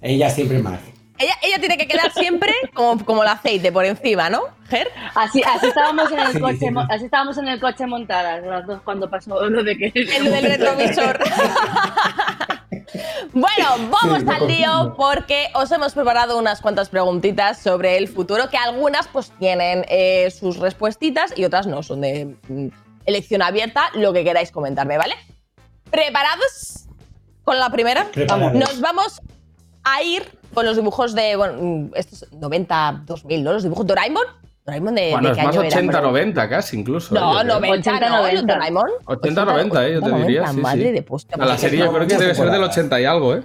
Ella 0.02 0.30
siempre 0.30 0.60
más. 0.60 0.80
Ella, 1.18 1.34
ella 1.42 1.60
tiene 1.60 1.78
que 1.78 1.88
quedar 1.88 2.12
siempre 2.12 2.54
como, 2.74 3.04
como 3.06 3.24
el 3.24 3.30
aceite 3.30 3.72
por 3.72 3.86
encima, 3.86 4.30
¿no? 4.30 4.42
Ger. 4.70 4.90
Así, 5.14 5.42
así 5.44 5.68
estábamos 5.68 6.12
en 6.12 6.20
el 6.20 6.34
Sí, 6.34 6.40
coche, 6.40 6.58
sí. 6.60 6.76
así 6.90 7.06
estábamos 7.06 7.38
en 7.38 7.48
el 7.48 7.60
coche 7.60 7.86
montadas 7.86 8.44
las 8.44 8.66
dos 8.66 8.82
cuando 8.84 9.10
pasó 9.10 9.48
lo 9.50 9.64
de 9.64 9.78
que 9.78 9.92
El 9.96 10.26
del 10.26 10.44
retrovisor. 10.44 11.20
bueno, 13.34 13.90
vamos 13.90 14.24
al 14.28 14.48
lío 14.48 14.94
porque 14.98 15.48
os 15.54 15.72
hemos 15.72 15.94
preparado 15.94 16.38
unas 16.38 16.62
cuantas 16.62 16.90
preguntitas 16.90 17.60
sobre 17.60 17.98
el 17.98 18.08
futuro 18.08 18.50
que 18.50 18.58
algunas 18.58 19.08
pues 19.08 19.32
tienen 19.40 19.86
eh, 19.88 20.30
sus 20.32 20.58
respuestitas 20.58 21.34
y 21.38 21.46
otras 21.46 21.68
no, 21.68 21.82
son 21.84 22.02
de 22.02 22.36
mm, 22.48 22.68
elección 23.06 23.42
abierta, 23.42 23.90
lo 23.94 24.12
que 24.14 24.24
queráis 24.24 24.52
comentarme, 24.52 24.98
¿vale? 24.98 25.16
¿Preparados 25.92 26.86
con 27.44 27.60
la 27.60 27.70
primera? 27.70 28.06
Preparados. 28.12 28.54
Nos 28.54 28.82
vamos 28.82 29.22
a 29.84 30.02
ir 30.02 30.26
con 30.56 30.66
los 30.66 30.76
dibujos 30.76 31.14
de, 31.14 31.36
bueno, 31.36 31.54
mm, 31.62 31.92
estos 31.94 32.32
90, 32.32 33.04
2000, 33.06 33.44
¿no? 33.44 33.54
Los 33.54 33.64
dibujos 33.64 33.86
Doraemon. 33.86 34.24
Doraemon 34.66 34.96
de, 34.96 35.12
Bueno, 35.12 35.28
de 35.28 35.34
es 35.34 35.38
qué 35.38 35.44
más 35.46 35.56
año 35.56 35.64
era, 35.68 36.02
80-90 36.02 36.50
casi, 36.50 36.80
incluso. 36.80 37.16
¿eh? 37.16 37.20
no, 37.20 37.40
creo. 37.40 37.60
90, 37.60 37.92
80, 37.92 38.10
no, 38.10 38.18
90. 38.18 38.54
Doraemon. 38.54 38.90
80-90, 39.06 39.88
eh, 39.88 39.94
yo 39.94 40.00
te 40.02 40.10
90, 40.10 40.18
diría. 40.26 40.48
Sí, 40.48 40.58
madre 40.58 40.84
sí. 40.84 40.92
de 40.92 41.04
posta. 41.04 41.36
A 41.40 41.46
la 41.46 41.58
serie 41.60 41.80
yo 41.80 41.94
creo 41.94 42.08
que 42.08 42.18
debe 42.18 42.34
ser 42.34 42.50
del 42.50 42.64
80 42.64 43.00
y 43.00 43.06
algo, 43.06 43.36
¿eh? 43.36 43.44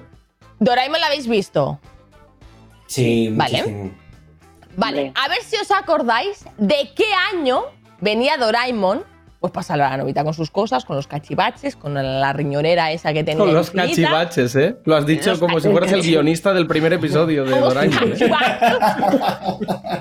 Doraemon 0.60 1.00
la 1.00 1.08
habéis 1.08 1.28
visto. 1.28 1.78
Sí, 2.86 3.28
Vale. 3.34 3.58
muchísimo. 3.58 3.90
Vale, 4.76 5.12
a 5.14 5.28
ver 5.28 5.42
si 5.42 5.56
os 5.56 5.70
acordáis 5.70 6.44
de 6.56 6.90
qué 6.94 7.06
año 7.34 7.64
venía 8.00 8.36
Doraemon. 8.38 9.04
Pues 9.40 9.54
para 9.54 9.64
salvar 9.64 9.86
a 9.86 9.90
la 9.92 10.02
novita 10.02 10.22
con 10.22 10.34
sus 10.34 10.50
cosas, 10.50 10.84
con 10.84 10.96
los 10.96 11.06
cachivaches, 11.06 11.74
con 11.74 11.94
la 11.94 12.32
riñonera 12.34 12.92
esa 12.92 13.14
que 13.14 13.24
tenía. 13.24 13.42
Con 13.42 13.54
los 13.54 13.68
infinita. 13.74 14.10
cachivaches, 14.10 14.56
¿eh? 14.56 14.76
Lo 14.84 14.96
has 14.96 15.06
dicho 15.06 15.30
Los 15.30 15.38
como 15.38 15.58
si 15.60 15.70
fueras 15.70 15.90
el 15.92 16.02
guionista 16.02 16.52
del 16.52 16.66
primer 16.66 16.92
episodio 16.92 17.46
de 17.46 17.58
Doraemon. 17.58 18.12
¿eh? 18.12 18.30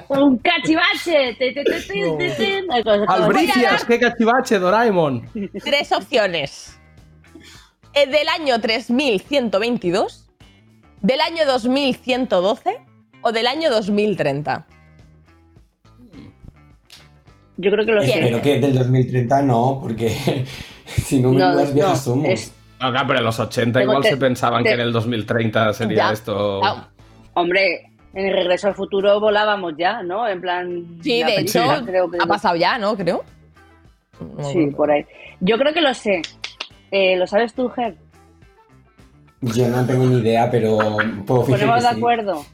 un 0.10 0.38
cachivache. 0.40 1.38
¡Albricias! 3.08 3.86
¡Qué 3.86 3.98
cachivache, 3.98 4.60
Doraemon! 4.60 5.30
Tres 5.64 5.94
opciones. 5.94 6.78
El 7.94 8.12
del 8.12 8.28
año 8.28 8.60
3122, 8.60 10.30
del 11.02 11.22
año 11.22 11.46
2112 11.46 12.78
o 13.22 13.32
del 13.32 13.48
año 13.48 13.70
2030. 13.70 14.68
Yo 17.62 17.72
creo 17.72 17.86
que 17.86 17.92
lo 17.92 18.02
sé. 18.02 18.20
Espero 18.20 18.42
que 18.42 18.60
del 18.60 18.74
2030 18.78 19.42
no, 19.42 19.80
porque 19.82 20.10
si 20.86 21.22
no, 21.22 21.32
No, 21.34 21.56
viejas 21.74 21.76
no, 21.76 21.96
somos. 21.96 22.30
es- 22.30 22.54
Acá, 22.82 23.04
pero 23.06 23.20
en 23.20 23.26
los 23.26 23.38
80 23.38 23.80
Tengo 23.80 23.92
igual 23.92 24.04
te- 24.04 24.10
se 24.12 24.18
pensaban 24.18 24.64
te- 24.64 24.70
que 24.70 24.76
en 24.76 24.80
el 24.80 24.94
2030 24.94 25.74
sería 25.74 25.98
Ya. 25.98 26.12
esto. 26.14 26.64
Ah, 26.64 26.88
Hombre, 27.34 27.92
en 28.14 28.26
el 28.28 28.34
regreso 28.34 28.68
al 28.70 28.76
futuro 28.76 29.20
volábamos 29.20 29.74
ya, 29.78 30.02
¿no? 30.02 30.26
En 30.28 30.40
plan. 30.40 30.86
Sí, 31.04 31.20
de 31.22 31.26
película 31.36 31.76
hecho, 31.76 31.86
creo 31.86 32.10
que- 32.10 32.18
ha 32.22 32.26
pasado 32.26 32.56
ya, 32.56 32.78
¿no? 32.78 32.96
Creo. 32.96 33.24
Sí, 34.54 34.68
por 34.68 34.90
ahí. 34.92 35.06
Yo 35.42 35.58
creo 35.58 35.74
que 35.74 35.82
lo 35.82 35.94
sé. 35.94 36.22
Eh, 36.92 37.18
¿Lo 37.18 37.28
sabes 37.28 37.54
tú, 37.54 37.68
Ger? 37.70 37.96
Yo 39.42 39.68
no 39.70 39.86
tengo 39.86 40.06
ni 40.06 40.20
idea, 40.20 40.50
pero 40.52 40.78
puedo 41.26 41.44
fingir 41.44 41.66
Ponemos 41.68 41.76
que 41.84 41.88
de 41.88 41.94
sí. 41.94 41.98
acuerdo. 41.98 42.46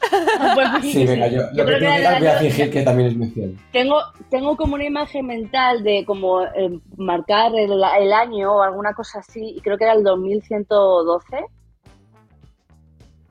Pues 0.54 0.68
Sí, 0.82 0.92
que 0.92 1.06
venga, 1.06 1.28
sí. 1.28 1.34
yo, 1.34 1.42
lo 1.52 1.66
que 1.66 1.72
tengo 1.76 1.92
del 1.94 2.18
voy 2.18 2.26
a 2.28 2.38
fingir 2.38 2.70
que 2.70 2.82
también 2.82 3.08
es 3.10 3.16
mención. 3.16 3.58
Tengo, 3.72 3.96
tengo 4.30 4.56
como 4.56 4.74
una 4.74 4.84
imagen 4.84 5.26
mental 5.26 5.82
de 5.82 6.04
como 6.04 6.42
eh, 6.42 6.78
marcar 6.96 7.54
el, 7.54 7.72
el 8.00 8.12
año 8.12 8.52
o 8.56 8.62
alguna 8.62 8.92
cosa 8.94 9.18
así, 9.20 9.54
y 9.56 9.60
creo 9.60 9.76
que 9.78 9.84
era 9.84 9.94
el 9.94 10.02
2112. 10.04 11.36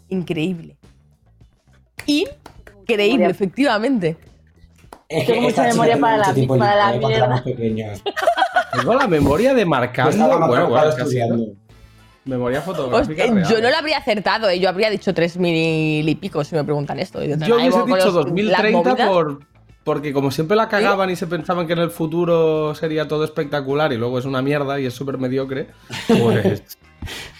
Increíble. 0.09 0.77
Increíble, 2.05 3.25
efectivamente. 3.27 4.17
Es 5.07 5.25
Tengo 5.27 5.41
mucha 5.41 5.63
memoria 5.63 5.97
para 5.99 6.17
la- 6.17 6.33
para 6.57 6.75
la 6.91 6.97
mierda. 7.07 7.43
Tengo 7.43 8.93
la 8.95 9.07
memoria 9.07 9.53
de 9.53 9.63
Yo 9.63 9.69
estaba 9.69 10.39
más 10.39 10.49
Bueno, 10.49 10.69
bueno, 10.69 10.95
casi, 10.95 11.19
¿no? 11.27 11.64
Memoria 12.25 12.59
Hostia, 12.59 12.73
fotográfica. 12.73 13.23
real. 13.23 13.33
Pues, 13.33 13.49
yo 13.49 13.61
no 13.61 13.69
lo 13.69 13.77
habría 13.77 13.97
acertado, 13.97 14.49
¿eh? 14.49 14.59
yo 14.59 14.67
habría 14.69 14.89
dicho 14.89 15.13
3.000 15.13 16.07
y 16.09 16.15
pico 16.15 16.43
si 16.43 16.55
me 16.55 16.63
preguntan 16.63 16.99
esto. 16.99 17.23
Y 17.23 17.27
de 17.27 17.37
Yo 17.47 17.55
hubiese 17.55 17.77
dicho 17.83 17.87
los- 17.87 18.03
las 18.05 18.13
2030 18.13 18.77
movidas. 18.89 19.09
por, 19.09 19.39
porque 19.83 20.11
como 20.13 20.31
siempre 20.31 20.57
la 20.57 20.67
cagaban 20.67 21.09
y 21.11 21.15
se 21.15 21.27
pensaban 21.27 21.67
que 21.67 21.73
en 21.73 21.79
el 21.79 21.91
futuro 21.91 22.73
sería 22.73 23.07
todo 23.07 23.23
espectacular 23.23 23.93
y 23.93 23.97
luego 23.97 24.17
es 24.17 24.25
una 24.25 24.41
mierda 24.41 24.79
y 24.79 24.87
es 24.87 24.93
súper 24.93 25.17
mediocre, 25.19 25.67
pues... 26.07 26.63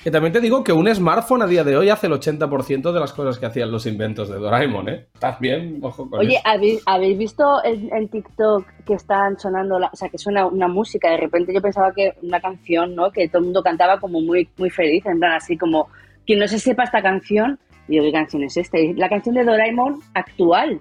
que 0.04 0.12
también 0.12 0.32
te 0.34 0.40
digo 0.42 0.64
que 0.64 0.72
un 0.74 0.88
smartphone 0.94 1.42
a 1.42 1.48
día 1.48 1.64
de 1.64 1.76
hoy 1.78 1.90
hace 1.90 2.08
el 2.08 2.14
80% 2.14 2.92
de 2.92 3.00
las 3.00 3.14
cosas 3.14 3.40
que 3.40 3.46
hacían 3.46 3.72
los 3.72 3.86
inventos 3.86 4.30
de 4.30 4.36
Doraemon, 4.38 4.90
¿eh? 4.90 5.06
También, 5.20 5.80
ojo 5.82 6.10
con 6.10 6.20
Oye, 6.20 6.36
eso. 6.36 6.42
¿habéis, 6.46 6.84
habéis 6.86 7.18
visto 7.18 7.64
en, 7.64 7.90
en 7.96 8.08
TikTok 8.10 8.66
que 8.86 8.94
están 8.94 9.40
sonando, 9.40 9.80
la- 9.80 9.90
o 9.92 9.96
sea, 9.96 10.10
que 10.10 10.18
suena 10.18 10.46
una 10.46 10.68
música? 10.68 11.10
De 11.10 11.18
repente 11.18 11.54
yo 11.54 11.62
pensaba 11.62 11.92
que 11.94 12.14
una 12.22 12.40
canción, 12.40 12.96
¿no? 12.96 13.12
Que 13.12 13.28
todo 13.28 13.40
el 13.40 13.46
mundo 13.46 13.64
cantaba 13.64 14.00
como 14.00 14.22
muy, 14.22 14.48
muy 14.58 14.70
feliz, 14.70 15.06
en 15.06 15.20
plan 15.20 15.34
así 15.34 15.58
como, 15.58 15.88
quien 16.26 16.40
no 16.40 16.48
se 16.48 16.60
sepa 16.60 16.84
esta 16.84 17.02
canción, 17.02 17.60
y 17.88 17.94
digo, 17.94 18.06
¿qué 18.06 18.12
canción 18.12 18.44
es 18.44 18.58
esta? 18.58 18.80
Y 18.80 18.94
la 18.94 19.10
canción 19.10 19.36
de 19.36 19.44
Doraemon 19.44 20.00
actual, 20.14 20.80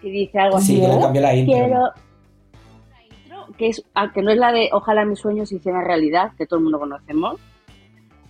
que 0.00 0.10
dice 0.10 0.38
algo 0.38 0.56
así. 0.58 0.74
Sí, 0.76 0.80
que 0.80 0.88
le 0.88 0.94
"Oh, 0.94 1.00
cambió 1.00 1.22
la 1.22 1.34
intro". 1.34 1.54
Quiero... 1.54 1.78
La 2.90 3.02
intro, 3.04 3.46
Que, 3.56 3.68
es, 3.68 3.82
ah, 3.94 4.10
que 4.12 4.20
no 4.22 4.30
es 4.30 4.36
la 4.38 4.52
de 4.52 4.68
Ojalá 4.72 5.04
mis 5.04 5.18
sueños 5.20 5.48
se 5.48 5.56
hicieran 5.56 5.84
realidad, 5.84 6.32
que 6.36 6.44
todo 6.46 6.58
el 6.58 6.64
mundo 6.64 6.78
conocemos. 6.80 7.38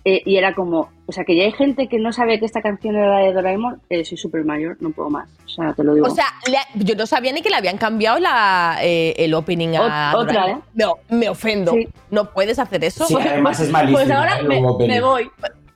Eh, 0.05 0.21
y 0.25 0.35
era 0.35 0.53
como, 0.53 0.89
o 1.05 1.11
sea, 1.13 1.23
que 1.23 1.33
ya 1.35 1.43
hay 1.43 1.53
gente 1.53 1.87
que 1.87 1.97
no 1.97 2.11
sabe 2.11 2.37
que 2.37 2.45
esta 2.45 2.61
canción 2.61 2.95
era 2.95 3.07
la 3.19 3.25
de 3.25 3.31
Doraemon. 3.31 3.81
Eh, 3.89 4.03
soy 4.03 4.17
súper 4.17 4.43
mayor, 4.43 4.75
no 4.81 4.89
puedo 4.91 5.09
más. 5.09 5.29
O 5.45 5.47
sea, 5.49 5.73
te 5.73 5.81
lo 5.83 5.93
digo. 5.95 6.07
O 6.07 6.09
sea, 6.09 6.25
le- 6.47 6.83
yo 6.83 6.95
no 6.95 7.05
sabía 7.05 7.31
ni 7.31 7.41
que 7.41 7.49
le 7.49 7.55
habían 7.55 7.77
cambiado 7.77 8.19
la, 8.19 8.79
eh, 8.81 9.13
el 9.17 9.33
opening 9.33 9.75
a 9.77 10.11
Ot- 10.11 10.15
otra, 10.23 10.33
Doraemon. 10.41 10.59
¿eh? 10.59 10.63
No, 10.73 10.95
me 11.09 11.29
ofendo. 11.29 11.71
Sí. 11.71 11.87
No 12.11 12.29
puedes 12.33 12.59
hacer 12.59 12.83
eso. 12.83 13.05
Sí, 13.05 13.15
además 13.17 13.59
es 13.61 13.69
malísimo. 13.71 13.99
Pues 13.99 14.11
ahora 14.11 14.41
me, 14.41 14.99
voy. 14.99 15.29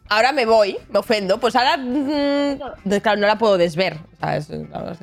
Ahora 0.10 0.32
me 0.34 0.46
voy, 0.46 0.78
me 0.92 1.00
ofendo. 1.00 1.40
Pues 1.40 1.56
ahora, 1.56 1.78
mm, 1.78 2.60
no, 2.86 3.02
claro, 3.02 3.20
no 3.22 3.28
la 3.28 3.38
puedo 3.38 3.58
desver. 3.58 3.96
O 4.16 4.20
sea, 4.20 4.36
es- 4.38 4.48
claro, 4.48 4.92
es- 4.92 5.00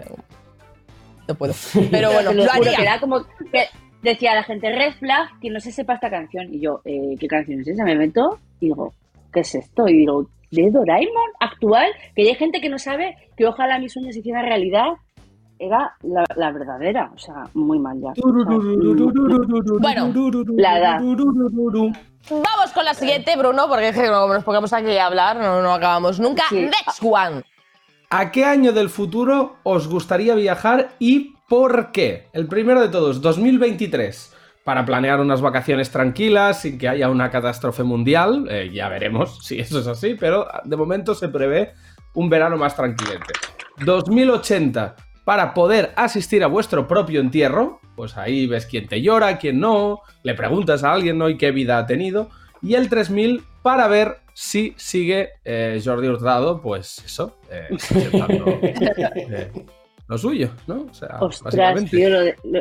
no 1.28 1.34
puedo. 1.34 1.54
Pero 1.90 2.12
bueno, 2.12 2.32
lo 2.34 2.44
lo 2.44 2.50
juro, 2.50 2.62
haría. 2.68 2.76
que 2.76 2.82
era 2.82 3.00
como 3.00 3.24
que 3.50 3.64
decía 4.02 4.34
la 4.34 4.42
gente 4.42 4.70
red 4.70 4.92
flag 4.98 5.28
que 5.40 5.48
no 5.48 5.60
se 5.60 5.72
sepa 5.72 5.94
esta 5.94 6.10
canción 6.10 6.52
y 6.52 6.60
yo 6.60 6.82
eh, 6.84 7.16
qué 7.18 7.26
canción 7.26 7.60
es 7.60 7.68
esa 7.68 7.84
me 7.84 7.94
meto 7.96 8.38
y 8.60 8.66
digo 8.66 8.92
qué 9.34 9.40
es 9.40 9.54
esto 9.54 9.86
y 9.88 9.98
digo 9.98 10.26
de 10.50 10.70
Doraemon 10.70 11.30
actual 11.40 11.90
que 12.14 12.24
ya 12.24 12.30
hay 12.30 12.36
gente 12.36 12.60
que 12.60 12.70
no 12.70 12.78
sabe 12.78 13.16
que 13.36 13.46
ojalá 13.46 13.78
mis 13.78 13.92
sueños 13.92 14.14
se 14.14 14.20
hicieran 14.20 14.46
realidad 14.46 14.86
era 15.58 15.94
la, 16.02 16.24
la 16.36 16.52
verdadera 16.52 17.10
o 17.14 17.18
sea 17.18 17.44
muy 17.54 17.78
mal 17.78 18.00
ya 18.00 18.12
mm, 18.24 19.80
Bueno, 19.80 20.12
la 20.56 20.78
edad 20.78 21.00
Vamos 22.30 22.72
con 22.72 22.86
la 22.86 22.94
siguiente, 22.94 23.36
Bruno, 23.36 23.68
porque 23.68 23.88
es 23.88 23.94
que 23.94 24.06
como 24.06 24.32
nos 24.32 24.44
pongamos 24.44 24.72
aquí 24.72 24.96
a 24.96 25.04
hablar, 25.04 25.36
no, 25.36 25.60
no 25.60 25.74
acabamos 25.74 26.18
nunca. 26.18 26.44
Sí. 26.48 26.56
Next 26.56 27.02
one. 27.02 27.42
¿A 28.08 28.30
qué 28.30 28.46
año 28.46 28.72
del 28.72 28.88
futuro 28.88 29.56
os 29.62 29.88
gustaría 29.88 30.34
viajar 30.34 30.92
y 30.98 31.34
por 31.48 31.92
qué? 31.92 32.28
El 32.32 32.46
primero 32.46 32.80
de 32.80 32.88
todos, 32.88 33.20
2023. 33.20 34.34
Para 34.64 34.84
planear 34.86 35.20
unas 35.20 35.40
vacaciones 35.42 35.90
tranquilas, 35.90 36.62
sin 36.62 36.78
que 36.78 36.88
haya 36.88 37.10
una 37.10 37.30
catástrofe 37.30 37.82
mundial. 37.82 38.46
Eh, 38.50 38.70
ya 38.72 38.88
veremos 38.88 39.38
si 39.44 39.60
eso 39.60 39.80
es 39.80 39.86
así, 39.86 40.14
pero 40.18 40.46
de 40.64 40.76
momento 40.76 41.14
se 41.14 41.28
prevé 41.28 41.72
un 42.14 42.28
verano 42.30 42.56
más 42.56 42.74
tranquilete. 42.74 43.34
2080. 43.84 44.96
Para 45.24 45.54
poder 45.54 45.92
asistir 45.96 46.44
a 46.44 46.48
vuestro 46.48 46.86
propio 46.86 47.20
entierro. 47.20 47.80
Pues 47.96 48.16
ahí 48.16 48.46
ves 48.46 48.66
quién 48.66 48.88
te 48.88 49.00
llora, 49.00 49.38
quién 49.38 49.60
no. 49.60 50.00
Le 50.22 50.34
preguntas 50.34 50.84
a 50.84 50.92
alguien, 50.92 51.16
¿no? 51.18 51.28
Y 51.28 51.36
qué 51.38 51.50
vida 51.50 51.78
ha 51.78 51.86
tenido. 51.86 52.28
Y 52.60 52.74
el 52.74 52.88
3000 52.88 53.42
para 53.62 53.86
ver 53.88 54.18
si 54.34 54.74
sigue 54.76 55.30
eh, 55.44 55.80
Jordi 55.82 56.08
Hurtado, 56.08 56.60
pues 56.60 57.02
eso, 57.04 57.38
eh, 57.50 57.68
intentando, 57.70 58.58
eh, 58.62 59.50
lo 60.08 60.18
suyo, 60.18 60.50
¿no? 60.66 60.86
O 60.90 60.94
sea, 60.94 61.18
ostras 61.20 61.54
básicamente. 61.56 61.96
tío 61.96 62.10
lo, 62.10 62.20
de- 62.20 62.36
lo, 62.44 62.60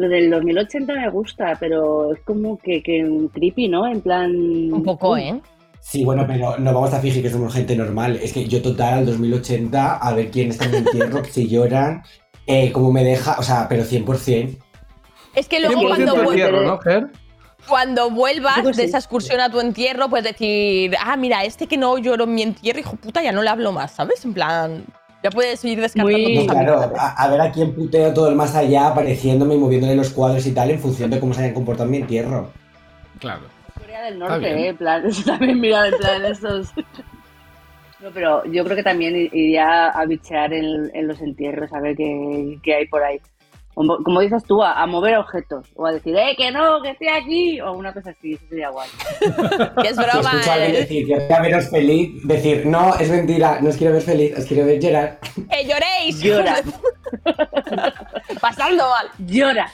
lo 0.00 0.08
del 0.08 0.30
2080 0.30 0.94
me 0.94 1.10
gusta 1.10 1.56
pero 1.60 2.14
es 2.14 2.20
como 2.20 2.56
que, 2.58 2.82
que 2.82 3.04
un 3.04 3.28
creepy 3.28 3.68
no 3.68 3.86
en 3.86 4.00
plan 4.00 4.30
Un 4.72 4.82
poco, 4.82 5.16
¿eh? 5.16 5.40
Sí, 5.80 6.04
bueno, 6.04 6.24
pero 6.26 6.58
no 6.58 6.72
vamos 6.72 6.92
a 6.92 7.00
fingir 7.00 7.22
que 7.22 7.30
somos 7.30 7.54
gente 7.54 7.74
normal. 7.74 8.18
Es 8.22 8.32
que 8.34 8.46
yo 8.46 8.60
total 8.60 8.98
al 8.98 9.06
2080, 9.06 9.96
a 9.96 10.12
ver 10.14 10.30
quién 10.30 10.50
está 10.50 10.66
en 10.66 10.70
mi 10.72 10.76
entierro, 10.78 11.24
si 11.30 11.48
lloran, 11.48 12.02
eh, 12.46 12.70
cómo 12.70 12.92
me 12.92 13.02
deja, 13.02 13.36
o 13.38 13.42
sea, 13.42 13.66
pero 13.68 13.82
100%. 13.82 14.58
Es 15.34 15.48
que 15.48 15.58
luego 15.58 15.80
100% 15.80 15.86
cuando, 15.86 16.14
vuel- 16.16 16.28
entierro, 16.28 16.62
¿no, 16.64 16.78
Ger? 16.78 17.06
cuando 17.68 18.10
vuelvas 18.10 18.76
de 18.76 18.84
esa 18.84 18.98
excursión 18.98 19.40
a 19.40 19.50
tu 19.50 19.60
entierro, 19.60 20.08
puedes 20.08 20.26
decir, 20.26 20.94
ah, 21.00 21.16
mira, 21.16 21.44
este 21.44 21.66
que 21.66 21.76
no 21.76 21.98
lloró 21.98 22.24
en 22.24 22.34
mi 22.34 22.42
entierro, 22.42 22.80
hijo 22.80 22.96
puta, 22.96 23.22
ya 23.22 23.32
no 23.32 23.42
le 23.42 23.48
hablo 23.48 23.72
más, 23.72 23.92
¿sabes? 23.92 24.24
En 24.24 24.34
plan, 24.34 24.84
ya 25.22 25.30
puedes 25.30 25.64
ir 25.64 25.80
descartando 25.80 26.18
Muy- 26.18 26.46
claro, 26.46 26.80
a, 26.98 27.22
a 27.22 27.30
ver 27.30 27.40
a 27.40 27.52
quién 27.52 27.74
puteo 27.74 28.12
todo 28.14 28.28
el 28.28 28.34
más 28.36 28.54
allá, 28.54 28.88
apareciéndome 28.88 29.54
y 29.54 29.58
moviéndole 29.58 29.94
los 29.96 30.10
cuadros 30.10 30.46
y 30.46 30.52
tal, 30.52 30.70
en 30.70 30.78
función 30.78 31.10
de 31.10 31.20
cómo 31.20 31.34
se 31.34 31.42
hayan 31.42 31.54
comportado 31.54 31.84
en 31.86 31.90
mi 31.92 31.96
entierro. 31.98 32.50
Claro. 33.18 33.42
Corea 33.78 34.02
del 34.04 34.18
Norte, 34.18 34.48
eh, 34.50 34.68
en 34.68 34.76
plan, 34.76 35.06
eso 35.06 35.22
también 35.24 35.60
mira 35.60 35.86
en 35.88 35.96
plan 35.98 36.24
estos. 36.24 36.70
No, 38.00 38.08
pero 38.14 38.44
yo 38.46 38.64
creo 38.64 38.76
que 38.76 38.82
también 38.82 39.14
i- 39.14 39.28
iría 39.32 39.88
a 39.88 40.06
bichear 40.06 40.52
en, 40.54 40.90
en 40.94 41.06
los 41.06 41.20
entierros, 41.20 41.70
a 41.72 41.80
ver 41.80 41.96
qué, 41.96 42.58
qué 42.62 42.74
hay 42.76 42.86
por 42.86 43.02
ahí. 43.02 43.20
Como, 43.80 43.96
como 44.04 44.20
dices 44.20 44.44
tú, 44.44 44.62
a, 44.62 44.74
a 44.74 44.86
mover 44.86 45.16
objetos. 45.16 45.66
O 45.74 45.86
a 45.86 45.92
decir, 45.92 46.14
¡eh, 46.14 46.34
que 46.36 46.50
no, 46.50 46.82
que 46.82 46.90
estoy 46.90 47.08
aquí! 47.08 47.62
O 47.62 47.72
una 47.72 47.94
cosa 47.94 48.10
así, 48.10 48.34
eso 48.34 48.44
sería 48.50 48.68
guay. 48.68 48.90
Que 49.82 49.88
es 49.88 49.96
Si 49.96 50.02
broma, 50.02 50.32
a 50.32 50.52
alguien 50.52 50.74
¿eh? 50.74 50.80
decir, 50.80 51.06
quiero 51.06 51.42
veros 51.42 51.70
feliz, 51.70 52.10
decir, 52.24 52.66
no, 52.66 52.94
es 52.96 53.08
mentira, 53.08 53.58
no 53.62 53.70
os 53.70 53.78
quiero 53.78 53.94
ver 53.94 54.02
feliz, 54.02 54.36
os 54.36 54.44
quiero 54.44 54.66
ver 54.66 54.80
llorar. 54.80 55.18
¡Que 55.50 55.64
lloréis! 55.66 56.20
Llora. 56.20 56.56
Pasando 58.42 58.86
mal. 58.86 59.08
¡Llora! 59.26 59.72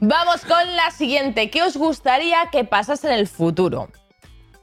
Vamos 0.00 0.44
con 0.44 0.74
la 0.74 0.90
siguiente. 0.90 1.48
¿Qué 1.48 1.62
os 1.62 1.76
gustaría 1.76 2.38
que 2.50 2.64
pasase 2.64 3.06
en 3.06 3.14
el 3.14 3.28
futuro? 3.28 3.88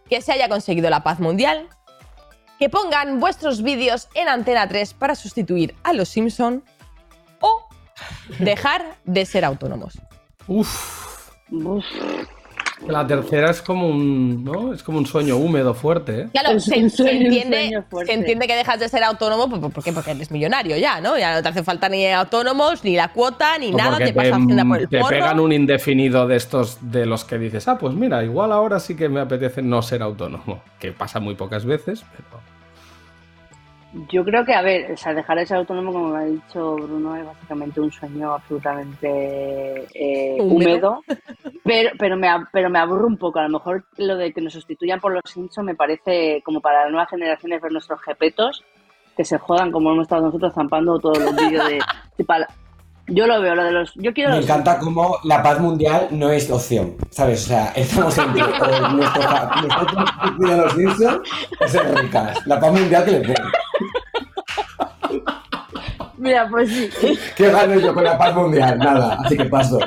Que 0.10 0.20
se 0.20 0.34
haya 0.34 0.50
conseguido 0.50 0.90
la 0.90 1.02
paz 1.02 1.22
mundial. 1.22 1.70
Que 2.60 2.68
pongan 2.68 3.22
vuestros 3.22 3.64
vídeos 3.64 4.10
en 4.16 4.28
Antena 4.28 4.68
3 4.68 4.96
para 4.96 5.16
sustituir 5.16 5.76
a 5.86 5.94
los 5.94 6.10
Simpson. 6.10 6.66
Dejar 8.40 8.96
de 9.06 9.26
ser 9.26 9.46
autónomos. 9.46 10.00
Uf, 10.48 11.28
Uf, 11.52 11.86
la 12.86 13.08
tercera 13.08 13.50
es 13.50 13.62
como 13.62 13.88
un, 13.88 14.44
¿no? 14.44 14.72
Es 14.74 14.84
como 14.84 15.00
un 15.00 15.06
sueño 15.06 15.38
húmedo 15.38 15.74
fuerte, 15.74 16.22
¿eh? 16.22 16.28
Claro, 16.32 16.60
se, 16.60 16.76
entiende, 16.76 17.70
sueño 17.70 17.86
fuerte. 17.90 18.14
se 18.14 18.20
entiende 18.20 18.48
que 18.48 18.56
dejas 18.56 18.80
de 18.80 18.88
ser 18.88 19.04
autónomo 19.04 19.50
¿por, 19.50 19.72
por 19.72 19.84
qué? 19.84 19.92
porque 19.92 20.12
eres 20.12 20.30
millonario 20.30 20.78
ya, 20.78 21.02
¿no? 21.02 21.18
Ya 21.18 21.36
no 21.36 21.42
te 21.42 21.50
hace 21.50 21.64
falta 21.64 21.90
ni 21.90 22.06
autónomos, 22.06 22.84
ni 22.84 22.96
la 22.96 23.08
cuota, 23.14 23.58
ni 23.58 23.74
O 23.74 23.78
nada, 23.78 23.98
te 23.98 24.14
pasa 24.14 24.36
Hacienda 24.36 24.64
por 24.64 24.80
el 24.80 24.90
te 24.90 25.00
porro. 25.00 25.10
pegan 25.10 25.40
un 25.40 25.52
indefinido 25.52 26.28
de 26.28 26.36
estos 26.36 26.78
de 26.92 27.06
los 27.08 27.26
que 27.26 27.40
dices, 27.40 27.68
ah, 27.68 27.78
pues 27.80 27.96
mira, 27.96 28.24
igual 28.24 28.52
ahora 28.52 28.80
sí 28.80 28.96
que 28.96 29.10
me 29.10 29.22
apetece 29.22 29.62
no 29.64 29.82
ser 29.82 30.04
autónomo. 30.04 30.62
Que 30.80 30.92
pasa 30.92 31.20
muy 31.20 31.34
pocas 31.36 31.66
veces, 31.66 32.04
pero. 32.16 32.57
Yo 34.10 34.24
creo 34.24 34.44
que, 34.44 34.54
a 34.54 34.62
ver, 34.62 34.92
o 34.92 34.98
sea, 34.98 35.14
dejar 35.14 35.38
de 35.38 35.46
ser 35.46 35.58
autónomo, 35.58 35.94
como 35.94 36.10
me 36.10 36.18
ha 36.20 36.26
dicho 36.26 36.76
Bruno, 36.76 37.16
es 37.16 37.26
básicamente 37.26 37.80
un 37.80 37.92
sueño 37.92 38.34
absolutamente 38.34 39.88
eh, 39.94 40.38
Húmedo. 40.40 41.02
Pero, 41.64 41.92
pero, 41.98 42.18
me, 42.18 42.28
pero 42.52 42.70
me 42.70 42.80
aburro 42.80 43.08
un 43.08 43.18
poco. 43.18 43.40
A 43.40 43.44
lo 43.44 43.50
mejor 43.50 43.86
lo 43.98 44.18
de 44.18 44.34
que 44.34 44.42
nos 44.42 44.54
sustituyan 44.54 45.00
por 45.00 45.14
los 45.14 45.24
Simpsons 45.26 45.66
me 45.66 45.76
parece 45.76 46.42
como 46.44 46.62
para 46.62 46.84
las 46.84 46.92
nuevas 46.92 47.10
generaciones 47.10 47.62
ver 47.62 47.72
nuestros 47.72 48.02
jepetos 48.02 48.64
que 49.16 49.26
se 49.26 49.38
jodan 49.40 49.72
como 49.72 49.92
hemos 49.92 50.04
estado 50.04 50.28
nosotros 50.28 50.54
zampando 50.54 51.00
todos 51.00 51.20
los 51.20 51.36
vídeos 51.36 51.68
de. 51.68 51.80
Yo 53.10 53.26
lo 53.26 53.42
veo, 53.42 53.56
lo 53.56 53.64
de 53.64 53.72
los. 53.72 53.94
Yo 53.96 54.14
quiero 54.14 54.32
Me 54.32 54.36
los 54.38 54.46
encanta 54.46 54.80
cómo 54.80 55.18
la 55.24 55.42
paz 55.42 55.60
mundial 55.60 56.10
no 56.12 56.30
es 56.30 56.52
opción, 56.52 56.96
¿sabes? 57.10 57.46
O 57.46 57.48
sea, 57.48 57.68
estamos 57.76 58.18
entre 58.18 58.44
o 58.44 58.90
nuestro, 58.90 59.22
nosotros 59.64 60.10
cuidando 60.38 60.66
los 60.66 60.74
Simpsons 60.74 61.20
o 61.62 61.68
ser 61.68 61.96
ricas. 61.96 62.46
La 62.46 62.60
paz 62.60 62.72
mundial 62.74 63.06
que 63.06 63.12
les 63.12 63.28
den. 63.28 63.36
Mira, 66.18 66.50
pues 66.50 66.70
sí. 66.70 67.18
¿Qué 67.36 67.50
gano 67.50 67.80
yo 67.80 67.94
con 67.94 68.04
la 68.04 68.18
paz 68.18 68.36
mundial? 68.36 68.78
Nada, 68.78 69.18
así 69.24 69.38
que 69.38 69.46
paso. 69.46 69.80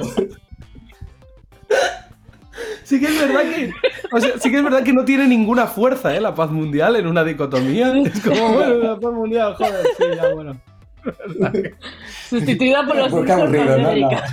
Sí 2.84 2.98
que 2.98 3.06
es 3.06 3.20
verdad 3.20 3.42
que. 3.42 3.72
O 4.12 4.20
sea, 4.20 4.38
sí 4.38 4.50
que 4.50 4.56
es 4.56 4.64
verdad 4.64 4.82
que 4.82 4.92
no 4.92 5.04
tiene 5.04 5.26
ninguna 5.26 5.66
fuerza, 5.66 6.16
¿eh? 6.16 6.20
La 6.20 6.34
paz 6.34 6.50
mundial 6.50 6.96
en 6.96 7.06
una 7.06 7.22
dicotomía. 7.22 7.92
Es 7.98 8.20
como, 8.20 8.54
bueno, 8.54 8.74
la 8.76 8.98
paz 8.98 9.12
mundial, 9.12 9.54
joder, 9.56 9.86
sí, 9.96 10.04
ya, 10.16 10.32
bueno. 10.34 10.60
Sustituida 12.28 12.86
por 12.86 12.96
los 12.96 13.10
Simpsons. 13.10 13.30
aburrido, 13.30 13.78
¿no? 13.78 13.88
América. 13.88 14.24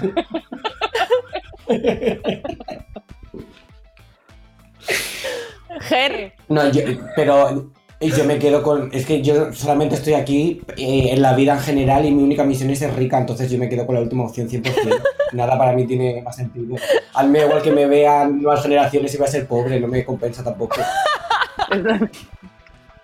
Ger, 5.82 6.34
No, 6.48 6.72
yo, 6.72 6.82
pero 7.16 7.70
yo 8.00 8.26
me 8.26 8.40
quedo 8.40 8.64
con. 8.64 8.90
Es 8.94 9.06
que 9.06 9.22
yo 9.22 9.54
solamente 9.54 9.96
estoy 9.96 10.14
aquí 10.14 10.62
eh, 10.78 11.10
en 11.12 11.22
la 11.22 11.34
vida 11.34 11.54
en 11.54 11.60
general 11.60 12.06
y 12.06 12.12
mi 12.12 12.24
única 12.24 12.44
misión 12.44 12.70
es 12.70 12.80
ser 12.80 12.96
rica, 12.96 13.18
entonces 13.18 13.50
yo 13.52 13.58
me 13.58 13.70
quedo 13.70 13.86
con 13.86 13.96
la 13.96 14.02
última 14.02 14.26
opción 14.26 14.50
100%. 14.50 15.02
Nada 15.34 15.58
para 15.58 15.74
mí 15.74 15.86
tiene 15.86 16.22
más 16.22 16.36
sentido. 16.36 16.76
Al 17.14 17.30
me 17.30 17.40
da 17.40 17.46
igual 17.46 17.62
que 17.62 17.72
me 17.72 17.86
vean 17.86 18.42
nuevas 18.42 18.64
generaciones 18.64 19.14
y 19.14 19.18
voy 19.18 19.28
a 19.28 19.32
ser 19.32 19.48
pobre, 19.48 19.80
no 19.80 19.88
me 19.88 20.06
compensa 20.06 20.44
tampoco. 20.44 20.78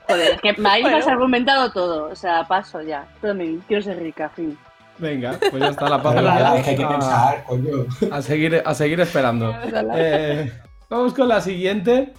Joder, 0.08 0.34
es 0.34 0.42
que 0.42 0.56
ahí 0.68 0.84
me 0.84 0.96
has 0.96 1.08
argumentado 1.08 1.72
todo. 1.72 2.10
O 2.12 2.16
sea, 2.16 2.48
paso 2.48 2.82
ya. 2.82 3.06
Todo 3.22 3.34
bien, 3.36 3.64
quiero 3.68 3.82
ser 3.84 4.00
rica, 4.00 4.30
fin. 4.30 4.58
Venga, 5.00 5.38
pues 5.50 5.60
ya 5.62 5.70
está 5.70 5.90
la 5.90 6.02
paz. 6.02 6.16
La 6.22 6.62
que 6.64 6.70
hay 6.72 6.76
que 6.78 6.84
A- 6.84 6.90
pensar, 6.90 7.44
coño. 7.46 7.86
A 8.12 8.22
seguir, 8.22 8.62
a 8.64 8.74
seguir 8.76 9.00
esperando. 9.00 9.54
Eh, 9.96 10.52
vamos 10.90 11.14
con 11.14 11.28
la 11.28 11.42
siguiente. 11.42 12.14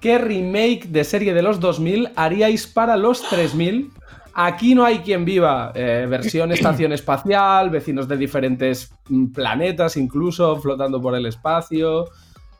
¿Qué 0.00 0.18
remake 0.18 0.86
de 0.88 1.02
serie 1.04 1.32
de 1.34 1.42
los 1.42 1.60
2000 1.60 2.10
haríais 2.16 2.66
para 2.66 2.96
los 2.96 3.22
3000? 3.28 3.90
Aquí 4.34 4.74
no 4.74 4.84
hay 4.84 4.98
quien 5.00 5.24
viva. 5.24 5.72
Eh, 5.74 6.06
versión 6.08 6.50
estación 6.52 6.92
espacial, 6.92 7.70
vecinos 7.70 8.08
de 8.08 8.16
diferentes 8.16 8.90
mm, 9.08 9.26
planetas, 9.32 9.96
incluso 9.96 10.56
flotando 10.56 11.00
por 11.00 11.14
el 11.14 11.26
espacio. 11.26 12.06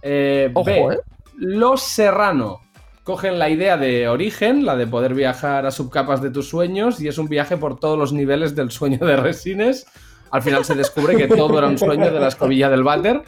Eh, 0.03 0.51
Ojo, 0.55 0.65
B, 0.65 0.79
¿eh? 0.95 0.99
Los 1.37 1.83
Serrano. 1.83 2.61
Cogen 3.05 3.39
la 3.39 3.51
idea 3.51 3.77
de 3.77 4.09
origen, 4.09 4.65
la 4.65 4.77
de 4.77 4.87
poder 4.87 5.13
viajar 5.13 5.67
a 5.67 5.71
subcapas 5.71 6.23
de 6.23 6.31
tus 6.31 6.49
sueños, 6.49 7.03
y 7.03 7.09
es 7.09 7.19
un 7.19 7.29
viaje 7.29 7.59
por 7.59 7.79
todos 7.79 7.99
los 7.99 8.15
niveles 8.15 8.57
del 8.57 8.71
sueño 8.71 8.97
de 8.99 9.17
Resines. 9.17 9.87
Al 10.31 10.41
final 10.41 10.65
se 10.65 10.75
descubre 10.75 11.15
que 11.15 11.29
todo 11.29 11.59
era 11.59 11.69
un 11.69 11.77
sueño 11.77 12.11
de 12.11 12.19
la 12.19 12.29
escobilla 12.29 12.71
del 12.71 12.83
váter. 12.83 13.21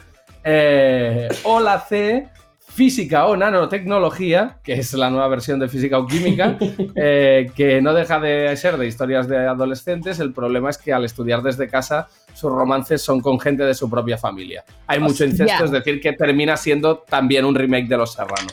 Eh, 0.43 1.29
o 1.43 1.59
la 1.59 1.79
C, 1.79 2.27
física 2.59 3.27
o 3.27 3.37
nanotecnología, 3.37 4.57
que 4.63 4.73
es 4.73 4.93
la 4.93 5.11
nueva 5.11 5.27
versión 5.27 5.59
de 5.59 5.67
física 5.67 5.99
o 5.99 6.07
química, 6.07 6.57
eh, 6.95 7.51
que 7.55 7.79
no 7.79 7.93
deja 7.93 8.19
de 8.19 8.57
ser 8.57 8.77
de 8.77 8.87
historias 8.87 9.27
de 9.27 9.47
adolescentes. 9.47 10.19
El 10.19 10.33
problema 10.33 10.71
es 10.71 10.79
que 10.79 10.91
al 10.91 11.05
estudiar 11.05 11.43
desde 11.43 11.67
casa, 11.67 12.07
sus 12.33 12.51
romances 12.51 13.03
son 13.03 13.21
con 13.21 13.39
gente 13.39 13.63
de 13.63 13.75
su 13.75 13.87
propia 13.89 14.17
familia. 14.17 14.63
Hay 14.87 14.99
mucho 14.99 15.23
incesto, 15.23 15.65
es 15.65 15.71
decir, 15.71 16.01
que 16.01 16.13
termina 16.13 16.57
siendo 16.57 16.97
también 16.97 17.45
un 17.45 17.53
remake 17.53 17.87
de 17.87 17.97
Los 17.97 18.13
Serrano. 18.13 18.49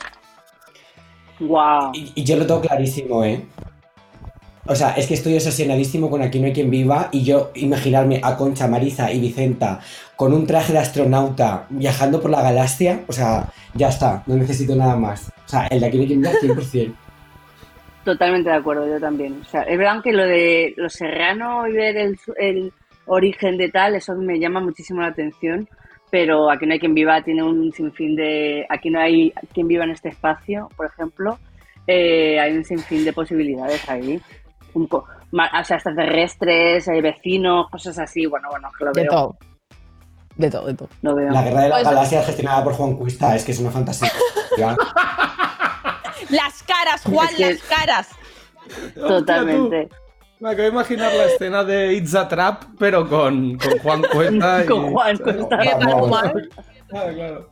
Wow. 1.39 1.91
Y, 1.93 2.11
y 2.15 2.23
yo 2.23 2.37
lo 2.37 2.45
tengo 2.45 2.61
clarísimo, 2.61 3.23
¿eh? 3.23 3.45
O 4.67 4.73
sea, 4.73 4.91
es 4.91 5.05
que 5.05 5.13
estoy 5.13 5.35
obsesionadísimo 5.35 6.09
con 6.09 6.23
Aquí 6.23 6.39
no 6.39 6.47
hay 6.47 6.53
quien 6.53 6.71
viva 6.71 7.09
y 7.11 7.23
yo 7.23 7.51
imaginarme 7.53 8.19
a 8.23 8.35
Concha, 8.35 8.67
Marisa 8.67 9.11
y 9.11 9.19
Vicenta 9.19 9.79
con 10.15 10.33
un 10.33 10.47
traje 10.47 10.73
de 10.73 10.79
astronauta 10.79 11.67
viajando 11.69 12.19
por 12.19 12.31
la 12.31 12.41
galaxia, 12.41 13.03
o 13.07 13.13
sea, 13.13 13.51
ya 13.75 13.89
está, 13.89 14.23
no 14.25 14.35
necesito 14.35 14.75
nada 14.75 14.95
más. 14.95 15.29
O 15.45 15.49
sea, 15.49 15.67
el 15.67 15.81
de 15.81 15.85
Aquí 15.85 15.97
no 15.97 16.01
hay 16.01 16.07
quien 16.07 16.21
viva 16.21 16.33
100%. 16.33 16.95
Totalmente 18.05 18.49
de 18.49 18.55
acuerdo, 18.55 18.87
yo 18.87 18.99
también. 18.99 19.39
O 19.41 19.45
sea, 19.45 19.61
es 19.63 19.77
verdad 19.77 20.01
que 20.03 20.13
lo 20.13 20.25
de 20.25 20.73
los 20.77 20.93
serrano 20.93 21.67
y 21.67 21.73
ver 21.73 21.97
el, 21.97 22.19
el 22.37 22.73
origen 23.05 23.57
de 23.57 23.69
tal, 23.69 23.95
eso 23.95 24.15
me 24.15 24.39
llama 24.39 24.61
muchísimo 24.61 25.01
la 25.01 25.07
atención. 25.07 25.67
Pero 26.11 26.49
aquí 26.51 26.65
no 26.65 26.73
hay 26.73 26.79
quien 26.79 26.93
viva, 26.93 27.21
tiene 27.23 27.43
un 27.43 27.71
sinfín 27.73 28.15
de. 28.15 28.65
Aquí 28.69 28.89
no 28.89 28.99
hay 28.99 29.33
quien 29.53 29.67
viva 29.67 29.83
en 29.83 29.91
este 29.91 30.09
espacio, 30.09 30.69
por 30.77 30.85
ejemplo. 30.85 31.37
Eh, 31.87 32.39
hay 32.39 32.55
un 32.55 32.63
sinfín 32.63 33.03
de 33.03 33.11
posibilidades 33.13 33.87
ahí. 33.89 34.21
Un 34.73 34.87
ma- 35.31 35.51
o 35.59 35.63
sea, 35.63 35.77
extraterrestres, 35.77 36.87
vecinos, 37.01 37.69
cosas 37.69 37.97
así. 37.99 38.25
Bueno, 38.25 38.47
bueno, 38.49 38.69
que 38.77 38.85
lo 38.85 38.91
De 38.91 39.01
veo. 39.03 39.11
todo. 39.11 39.37
De 40.35 40.49
todo, 40.51 40.67
de 40.67 40.73
todo. 40.73 40.89
Lo 41.01 41.15
veo. 41.15 41.31
La 41.31 41.41
guerra 41.43 41.61
de 41.63 41.69
las 41.69 41.81
Pues- 41.81 41.93
galaxias 41.93 42.25
gestionada 42.25 42.63
por 42.63 42.73
Juan 42.73 42.95
Cuesta, 42.95 43.35
es 43.35 43.43
que 43.45 43.51
es 43.51 43.59
una 43.59 43.71
fantasía. 43.71 44.11
Las 46.29 46.63
caras, 46.63 47.03
Juan, 47.03 47.27
Es 47.29 47.35
que- 47.35 47.53
las 47.53 47.61
caras. 47.63 48.09
Totalmente. 48.95 49.89
Me 50.39 50.49
acabo 50.49 50.63
de 50.63 50.67
imaginar 50.69 51.13
la 51.13 51.25
escena 51.25 51.63
de 51.63 51.93
It's 51.93 52.13
a 52.13 52.27
Trap, 52.27 52.63
pero 52.77 53.07
con, 53.07 53.57
con 53.57 53.79
Juan 53.79 54.01
Cuesta. 54.11 54.61
y- 54.63 54.67
Con 54.67 54.91
Juan 54.91 55.17
Cuesta. 55.17 55.57
¿Qué 55.59 55.69
tal, 55.69 55.85
Vamos. 55.85 56.09
Juan? 56.09 56.33
Ah, 56.93 57.05
claro. 57.13 57.49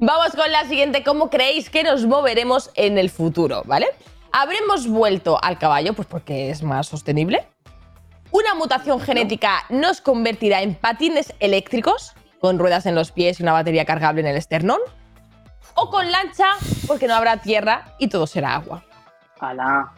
Vamos 0.00 0.28
con 0.34 0.50
la 0.52 0.64
siguiente. 0.66 1.02
¿Cómo 1.02 1.28
creéis 1.30 1.68
que 1.68 1.82
nos 1.82 2.06
moveremos 2.06 2.70
en 2.74 2.96
el 2.96 3.10
futuro? 3.10 3.62
¿Vale? 3.66 3.88
¿Habremos 4.32 4.86
vuelto 4.88 5.42
al 5.42 5.58
caballo? 5.58 5.92
Pues 5.92 6.06
porque 6.08 6.50
es 6.50 6.62
más 6.62 6.86
sostenible. 6.86 7.46
¿Una 8.30 8.54
mutación 8.54 9.00
genética 9.00 9.64
nos 9.68 10.00
convertirá 10.00 10.62
en 10.62 10.76
patines 10.76 11.34
eléctricos 11.40 12.12
con 12.40 12.58
ruedas 12.60 12.86
en 12.86 12.94
los 12.94 13.10
pies 13.10 13.40
y 13.40 13.42
una 13.42 13.52
batería 13.52 13.84
cargable 13.84 14.20
en 14.20 14.28
el 14.28 14.36
esternón? 14.36 14.78
¿O 15.74 15.90
con 15.90 16.10
lancha 16.10 16.46
porque 16.86 17.08
no 17.08 17.14
habrá 17.16 17.38
tierra 17.38 17.94
y 17.98 18.06
todo 18.08 18.28
será 18.28 18.54
agua? 18.54 18.84
Alá. 19.40 19.92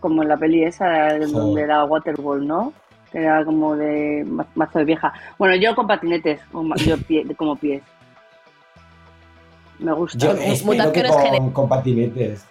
Como 0.00 0.22
en 0.22 0.28
la 0.28 0.36
peli 0.36 0.64
esa 0.64 0.86
de- 0.88 1.20
donde 1.26 1.32
Joder. 1.40 1.64
era 1.64 1.84
Waterworld, 1.84 2.46
¿no? 2.46 2.72
Que 3.12 3.18
era 3.18 3.44
como 3.44 3.76
de 3.76 4.24
ma- 4.26 4.46
mazo 4.54 4.78
de 4.78 4.84
vieja. 4.84 5.12
Bueno, 5.38 5.54
yo 5.56 5.74
con 5.74 5.86
patinetes, 5.86 6.40
con 6.52 6.68
ma- 6.68 6.76
yo 6.76 6.96
pie- 6.96 7.34
como 7.36 7.56
pies. 7.56 7.82
Me 9.78 9.92
gusta. 9.92 10.18
Yo 10.18 10.32
espero 10.32 10.92
que 10.92 11.52
con, 11.52 11.68
patinetes. 11.68 12.44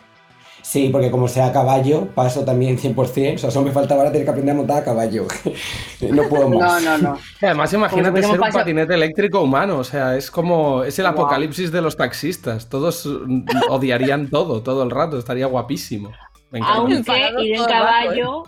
Sí, 0.61 0.89
porque 0.91 1.09
como 1.09 1.27
sea 1.27 1.47
a 1.47 1.51
caballo, 1.53 2.07
paso 2.13 2.43
también 2.43 2.77
100%. 2.77 3.35
O 3.35 3.37
sea, 3.37 3.49
solo 3.49 3.67
me 3.67 3.71
faltaba 3.71 4.01
ahora 4.01 4.11
tener 4.11 4.25
que 4.25 4.31
aprender 4.31 4.53
a 4.53 4.57
montar 4.57 4.77
a 4.81 4.83
caballo. 4.83 5.25
no 6.11 6.23
puedo 6.23 6.49
No, 6.49 6.59
más. 6.59 6.83
no, 6.83 6.97
no. 6.97 7.17
Además, 7.41 7.71
imagínate 7.73 8.21
Como 8.21 8.33
ser 8.33 8.41
un 8.41 8.51
patinete 8.51 8.93
eléctrico 8.93 9.41
humano. 9.41 9.77
O 9.77 9.83
sea, 9.83 10.15
es 10.17 10.29
como. 10.29 10.83
Es 10.83 10.99
el 10.99 11.05
apocalipsis 11.05 11.71
de 11.71 11.81
los 11.81 11.95
taxistas. 11.97 12.67
Todos 12.67 13.05
mm, 13.05 13.43
odiarían 13.69 14.29
todo, 14.29 14.61
todo 14.61 14.83
el 14.83 14.91
rato. 14.91 15.17
Estaría 15.17 15.45
guapísimo. 15.47 16.11
Aunque 16.51 16.93
ir 17.43 17.53
en 17.53 17.59
rato, 17.59 17.69
caballo, 17.69 18.43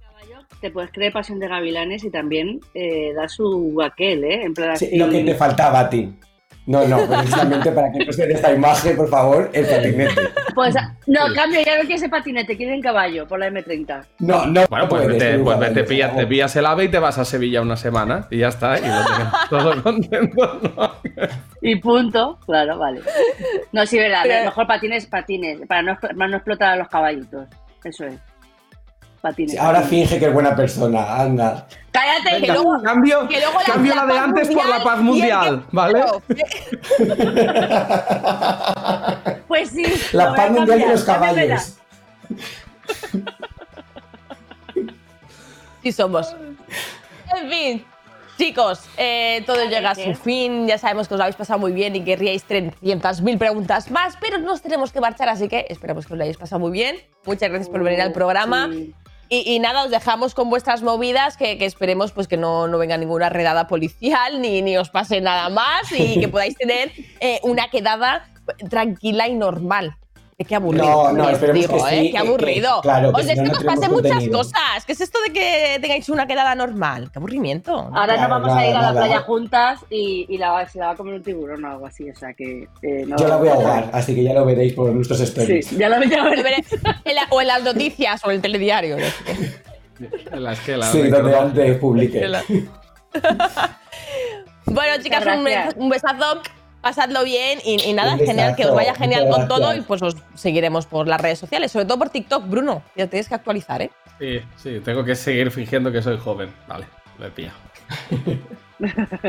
caballo, 0.00 0.46
te 0.60 0.70
puedes 0.70 0.90
creer 0.92 1.12
pasión 1.12 1.38
de 1.38 1.48
gavilanes 1.48 2.04
y 2.04 2.10
también 2.10 2.60
eh, 2.74 3.12
da 3.14 3.28
su 3.28 3.80
aquel, 3.82 4.24
¿eh? 4.24 4.42
En 4.44 4.54
plan 4.54 4.76
Sí, 4.76 4.86
así. 4.86 4.96
lo 4.98 5.08
que 5.08 5.24
te 5.24 5.34
faltaba 5.34 5.80
a 5.80 5.90
ti. 5.90 6.12
No, 6.66 6.84
no, 6.88 7.06
precisamente 7.06 7.70
para 7.70 7.92
que 7.92 8.04
no 8.04 8.12
se 8.12 8.30
esta 8.30 8.52
imagen, 8.52 8.96
por 8.96 9.08
favor, 9.08 9.50
el 9.52 9.66
patinete. 9.66 10.20
Pues, 10.54 10.74
no, 11.06 11.20
cambio, 11.34 11.60
ya 11.64 11.74
no 11.76 11.80
quiere 11.82 11.94
ese 11.94 12.08
patinete, 12.08 12.56
quiere 12.56 12.74
en 12.74 12.82
caballo 12.82 13.26
por 13.28 13.38
la 13.38 13.48
M30. 13.48 14.04
No, 14.18 14.46
no. 14.46 14.64
Bueno, 14.68 14.88
pues 14.88 15.04
puedes, 15.04 15.18
vete, 15.22 15.38
pues 15.38 15.58
vete, 15.60 15.84
pillas, 15.84 16.16
te 16.16 16.26
pillas 16.26 16.56
el 16.56 16.66
ave 16.66 16.84
y 16.84 16.88
te 16.88 16.98
vas 16.98 17.18
a 17.18 17.24
Sevilla 17.24 17.62
una 17.62 17.76
semana. 17.76 18.26
Y 18.30 18.38
ya 18.38 18.48
está. 18.48 18.78
Y 18.78 18.82
lo 18.82 19.04
tenemos 19.04 19.32
todo 19.50 19.82
contento. 19.82 20.60
¿no? 20.76 20.92
Y 21.62 21.76
punto, 21.76 22.38
claro, 22.44 22.78
vale. 22.78 23.00
No, 23.72 23.86
sí, 23.86 23.98
verdad, 23.98 24.22
Pero- 24.24 24.44
mejor 24.46 24.66
patines, 24.66 25.06
patines, 25.06 25.60
para 25.68 25.82
no, 25.82 25.96
para 26.00 26.28
no 26.28 26.36
explotar 26.36 26.70
a 26.70 26.76
los 26.76 26.88
caballitos. 26.88 27.46
Eso 27.84 28.04
es. 28.06 28.14
Patines. 29.20 29.52
Sí, 29.52 29.58
Ahora 29.58 29.82
finge 29.82 30.18
que 30.18 30.26
es 30.26 30.32
buena 30.32 30.54
persona, 30.54 31.16
anda. 31.20 31.66
Cállate, 31.90 32.40
Que 32.40 32.52
luego- 32.52 32.80
cambio 32.82 33.26
que 33.28 33.40
luego 33.40 33.58
la- 33.58 33.64
cambio 33.64 33.94
la, 33.94 34.04
la 34.04 34.12
de 34.12 34.18
antes 34.18 34.48
por 34.48 34.68
la 34.68 34.82
paz 34.84 34.98
y 35.00 35.02
mundial, 35.02 35.60
que- 35.60 35.66
¿vale? 35.76 36.04
Pues 39.48 39.70
sí. 39.70 39.84
La 40.12 40.34
paz 40.34 40.50
mundial 40.50 40.78
de 40.78 40.84
cambiar, 40.84 40.90
los 40.90 41.04
caballos. 41.04 41.78
Sí 45.82 45.92
somos. 45.92 46.34
En 47.40 47.50
fin, 47.50 47.84
chicos, 48.38 48.80
eh, 48.96 49.42
todo 49.46 49.64
llega 49.68 49.90
a 49.90 49.94
su 49.94 50.14
fin. 50.14 50.66
Ya 50.66 50.78
sabemos 50.78 51.08
que 51.08 51.14
os 51.14 51.18
lo 51.18 51.24
habéis 51.24 51.36
pasado 51.36 51.58
muy 51.58 51.72
bien 51.72 51.94
y 51.96 52.04
querríais 52.04 52.46
300.000 52.48 53.38
preguntas 53.38 53.90
más, 53.90 54.16
pero 54.20 54.38
nos 54.38 54.62
tenemos 54.62 54.92
que 54.92 55.00
marchar, 55.00 55.28
así 55.28 55.48
que 55.48 55.66
esperamos 55.68 56.06
que 56.06 56.12
os 56.14 56.18
lo 56.18 56.24
hayáis 56.24 56.36
pasado 56.38 56.60
muy 56.60 56.72
bien. 56.72 56.96
Muchas 57.24 57.48
gracias 57.48 57.68
por 57.68 57.82
venir 57.82 58.00
al 58.00 58.12
programa. 58.12 58.68
Sí. 58.72 58.94
Y, 59.28 59.54
y 59.54 59.58
nada, 59.58 59.84
os 59.84 59.90
dejamos 59.90 60.34
con 60.34 60.50
vuestras 60.50 60.82
movidas, 60.82 61.36
que, 61.36 61.58
que 61.58 61.66
esperemos 61.66 62.12
pues, 62.12 62.28
que 62.28 62.36
no, 62.36 62.68
no 62.68 62.78
venga 62.78 62.96
ninguna 62.96 63.28
redada 63.28 63.66
policial, 63.66 64.40
ni, 64.40 64.62
ni 64.62 64.76
os 64.76 64.90
pase 64.90 65.20
nada 65.20 65.48
más, 65.48 65.90
y 65.92 66.20
que 66.20 66.28
podáis 66.28 66.56
tener 66.56 66.92
eh, 67.20 67.40
una 67.42 67.68
quedada 67.68 68.28
tranquila 68.70 69.28
y 69.28 69.34
normal. 69.34 69.96
Que 70.38 70.44
qué 70.44 70.54
aburrido. 70.54 70.84
No, 70.84 71.12
no, 71.12 71.24
os 71.24 71.32
esperemos 71.32 71.62
digo, 71.66 71.74
que 71.84 71.90
sí, 71.90 71.96
¿eh? 71.96 72.02
que- 72.02 72.10
Qué 72.10 72.18
aburrido. 72.18 72.76
que- 72.76 72.88
claro, 72.88 73.10
que 73.12 73.22
no, 73.22 73.42
no 73.44 73.50
que 73.52 73.56
os 73.56 73.64
pasen 73.64 73.90
muchas 73.90 74.10
contenido. 74.12 74.38
cosas. 74.38 74.84
¿Qué 74.86 74.92
es 74.92 75.00
esto 75.00 75.18
de 75.26 75.32
que 75.32 75.78
tengáis 75.80 76.08
una 76.10 76.26
quedada 76.26 76.54
normal? 76.54 77.10
Qué 77.10 77.18
aburrimiento. 77.18 77.72
Ahora 77.74 78.04
Claro, 78.16 78.20
nos 78.20 78.28
vamos 78.30 78.48
a 78.50 78.54
nada, 78.56 78.66
ir 78.68 78.76
a 78.76 78.80
la 78.82 78.86
nada. 78.92 79.00
playa 79.06 79.20
juntas 79.20 79.80
y, 79.88 80.26
y 80.28 80.36
la, 80.36 80.68
se 80.68 80.78
la 80.78 80.86
va 80.88 80.92
a 80.92 80.96
comer 80.96 81.14
un 81.14 81.22
tiburón 81.22 81.64
o 81.64 81.70
algo 81.70 81.86
así. 81.86 82.10
O 82.10 82.14
sea 82.14 82.34
que. 82.34 82.68
eh, 82.82 83.04
no- 83.06 83.16
Yo 83.16 83.28
la 83.28 83.36
voy 83.38 83.48
a 83.48 83.54
ahogar, 83.54 83.88
así 83.94 84.14
que 84.14 84.22
ya 84.24 84.34
lo 84.34 84.44
veréis 84.44 84.74
por 84.74 84.90
nuestros 84.92 85.20
stories. 85.20 85.68
Sí, 85.68 85.76
ya 85.78 85.88
lo 85.88 86.02
ya 86.04 86.18
Lo 86.22 86.24
veré. 86.28 86.42
veré 86.42 86.64
en 87.06 87.14
la- 87.14 87.26
o 87.30 87.40
en 87.40 87.46
las 87.46 87.62
noticias 87.62 88.22
o 88.22 88.30
en 88.30 88.36
el 88.36 88.42
telediario. 88.42 88.98
En 88.98 90.44
la 90.44 90.52
esquela. 90.52 90.84
Sí, 90.84 91.00
venga, 91.00 91.16
donde 91.20 91.32
no. 91.32 91.40
antes 91.42 91.78
publique. 91.78 92.20
Bueno, 94.68 95.02
chicas, 95.02 95.24
un 95.76 95.88
besazo. 95.88 96.42
Pasadlo 96.86 97.24
bien 97.24 97.58
y, 97.64 97.82
y 97.82 97.92
nada, 97.94 98.16
genial, 98.16 98.54
que 98.54 98.64
os 98.64 98.72
vaya 98.72 98.94
genial 98.94 99.28
con 99.28 99.48
todo 99.48 99.74
y 99.74 99.80
pues 99.80 100.00
os 100.02 100.14
seguiremos 100.36 100.86
por 100.86 101.08
las 101.08 101.20
redes 101.20 101.36
sociales, 101.36 101.72
sobre 101.72 101.84
todo 101.84 101.98
por 101.98 102.10
TikTok, 102.10 102.48
Bruno. 102.48 102.80
Ya 102.94 103.08
tienes 103.08 103.28
que 103.28 103.34
actualizar, 103.34 103.82
¿eh? 103.82 103.90
Sí, 104.20 104.38
sí, 104.56 104.80
tengo 104.84 105.02
que 105.02 105.16
seguir 105.16 105.50
fingiendo 105.50 105.90
que 105.90 106.00
soy 106.00 106.16
joven. 106.16 106.48
Vale, 106.68 106.86
lo 107.18 107.26
he 107.26 107.30
pillado. 107.32 107.56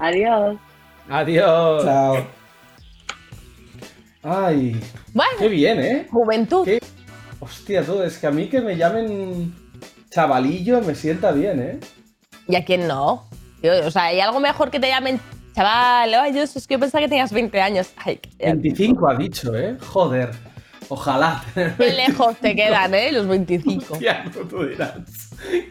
Adiós. 0.00 0.56
Adiós. 1.08 1.84
Chao. 1.84 2.26
Ay, 4.24 4.80
Bueno, 5.12 5.30
qué 5.38 5.46
bien, 5.48 5.80
¿eh? 5.80 6.08
juventud. 6.10 6.64
Qué- 6.64 6.80
Hostia, 7.38 7.84
tú, 7.84 8.02
es 8.02 8.18
que 8.18 8.26
a 8.26 8.32
mí 8.32 8.48
que 8.48 8.60
me 8.60 8.76
llamen 8.76 9.54
chavalillo 10.10 10.80
me 10.80 10.96
sienta 10.96 11.30
bien, 11.30 11.62
¿eh? 11.62 11.78
¿Y 12.48 12.56
a 12.56 12.64
quién 12.64 12.88
no? 12.88 13.28
O 13.86 13.90
sea, 13.92 14.06
¿hay 14.06 14.18
algo 14.18 14.40
mejor 14.40 14.72
que 14.72 14.80
te 14.80 14.88
llamen 14.88 15.20
chaval? 15.58 16.14
Ay, 16.14 16.32
Dios, 16.32 16.54
es 16.56 16.66
que 16.66 16.74
yo 16.74 16.80
pensaba 16.80 17.02
que 17.02 17.08
tenías 17.08 17.32
20 17.32 17.60
años. 17.60 17.90
Ay, 17.96 18.16
qué- 18.18 18.30
25 18.38 19.08
ha 19.08 19.14
dicho, 19.16 19.54
¿eh? 19.56 19.76
Joder. 19.92 20.30
Ojalá. 20.90 21.44
Qué 21.54 21.92
lejos 21.92 22.36
te 22.38 22.56
quedan, 22.56 22.94
¿eh? 22.94 23.12
Los 23.12 23.26
25. 23.26 23.98
Ya 24.00 24.24
no 24.24 24.30
tú 24.48 24.64
dirás. 24.64 24.94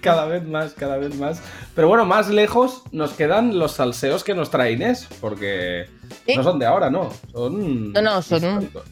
Cada 0.02 0.26
vez 0.26 0.44
más, 0.46 0.74
cada 0.74 0.98
vez 0.98 1.16
más. 1.16 1.42
Pero 1.74 1.88
bueno, 1.88 2.06
más 2.06 2.30
lejos 2.30 2.84
nos 2.92 3.14
quedan 3.14 3.58
los 3.58 3.72
salseos 3.74 4.24
que 4.24 4.36
nos 4.36 4.52
trae 4.52 4.74
Inés, 4.74 5.08
porque 5.20 5.90
no 6.36 6.44
son 6.44 6.60
de 6.60 6.66
ahora, 6.68 6.90
¿no? 6.92 7.10
Son. 7.34 7.94
No, 7.94 8.02
no, 8.02 8.22
son 8.22 8.38
históricos. 8.44 8.84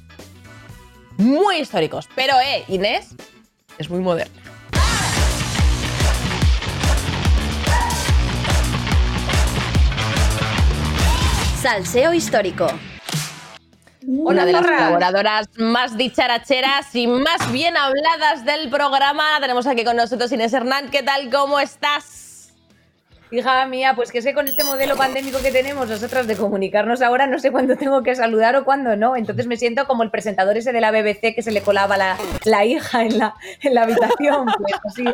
muy 1.17 1.57
históricos. 1.57 2.09
Pero, 2.15 2.33
eh, 2.43 2.63
Inés 2.69 3.15
es 3.77 3.89
muy 3.89 3.99
moderna. 3.99 4.41
Salseo 11.66 12.13
histórico. 12.13 12.68
Una 14.05 14.45
de 14.45 14.51
las 14.51 14.61
colaboradoras 14.61 15.49
más 15.57 15.97
dicharacheras 15.97 16.93
y 16.93 17.07
más 17.07 17.51
bien 17.51 17.76
habladas 17.76 18.45
del 18.45 18.70
programa. 18.70 19.39
Tenemos 19.41 19.66
aquí 19.66 19.84
con 19.84 19.95
nosotros 19.95 20.32
Inés 20.32 20.53
Hernán. 20.53 20.91
¿Qué 20.91 21.01
tal? 21.01 21.28
¿Cómo 21.32 21.59
estás? 21.59 22.53
Hija 23.32 23.66
mía, 23.66 23.93
pues 23.95 24.11
que 24.11 24.22
sé 24.22 24.36
con 24.36 24.47
este 24.47 24.63
modelo 24.63 24.95
pandémico 24.95 25.39
que 25.41 25.51
tenemos 25.51 25.89
nosotras 25.89 26.28
de 26.28 26.36
comunicarnos 26.36 27.01
ahora, 27.01 27.26
no 27.26 27.39
sé 27.39 27.51
cuándo 27.51 27.76
tengo 27.76 28.03
que 28.03 28.13
saludar 28.13 28.55
o 28.57 28.63
cuándo 28.63 28.95
no. 28.95 29.16
Entonces 29.16 29.47
me 29.47 29.57
siento 29.57 29.88
como 29.88 30.03
el 30.03 30.11
presentador 30.11 30.55
ese 30.57 30.72
de 30.72 30.82
la 30.82 30.91
BBC 30.91 31.34
que 31.34 31.41
se 31.41 31.51
le 31.51 31.61
colaba 31.61 31.97
la, 31.97 32.16
la 32.43 32.63
hija 32.63 33.01
en 33.01 33.18
la, 33.18 33.34
en 33.63 33.74
la 33.74 33.82
habitación. 33.82 34.45
Pues, 34.59 34.74
así, 34.86 35.05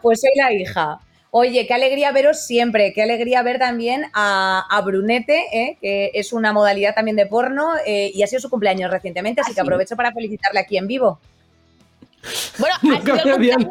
pues 0.00 0.22
soy 0.22 0.30
la 0.36 0.54
hija. 0.54 1.00
Oye, 1.30 1.66
qué 1.66 1.74
alegría 1.74 2.10
veros 2.12 2.40
siempre, 2.46 2.92
qué 2.94 3.02
alegría 3.02 3.42
ver 3.42 3.58
también 3.58 4.04
a, 4.14 4.64
a 4.70 4.80
Brunete, 4.80 5.44
¿eh? 5.52 5.78
que 5.80 6.10
es 6.14 6.32
una 6.32 6.52
modalidad 6.54 6.94
también 6.94 7.16
de 7.16 7.26
porno 7.26 7.72
eh, 7.86 8.10
y 8.14 8.22
ha 8.22 8.26
sido 8.26 8.40
su 8.40 8.48
cumpleaños 8.48 8.90
recientemente, 8.90 9.42
así 9.42 9.52
que 9.54 9.60
aprovecho 9.60 9.94
para 9.94 10.12
felicitarle 10.12 10.60
aquí 10.60 10.78
en 10.78 10.86
vivo. 10.86 11.20
Bueno, 12.58 12.74
ha 12.96 13.00
sido 13.02 13.14
el 13.14 13.22
cumpleaños 13.22 13.70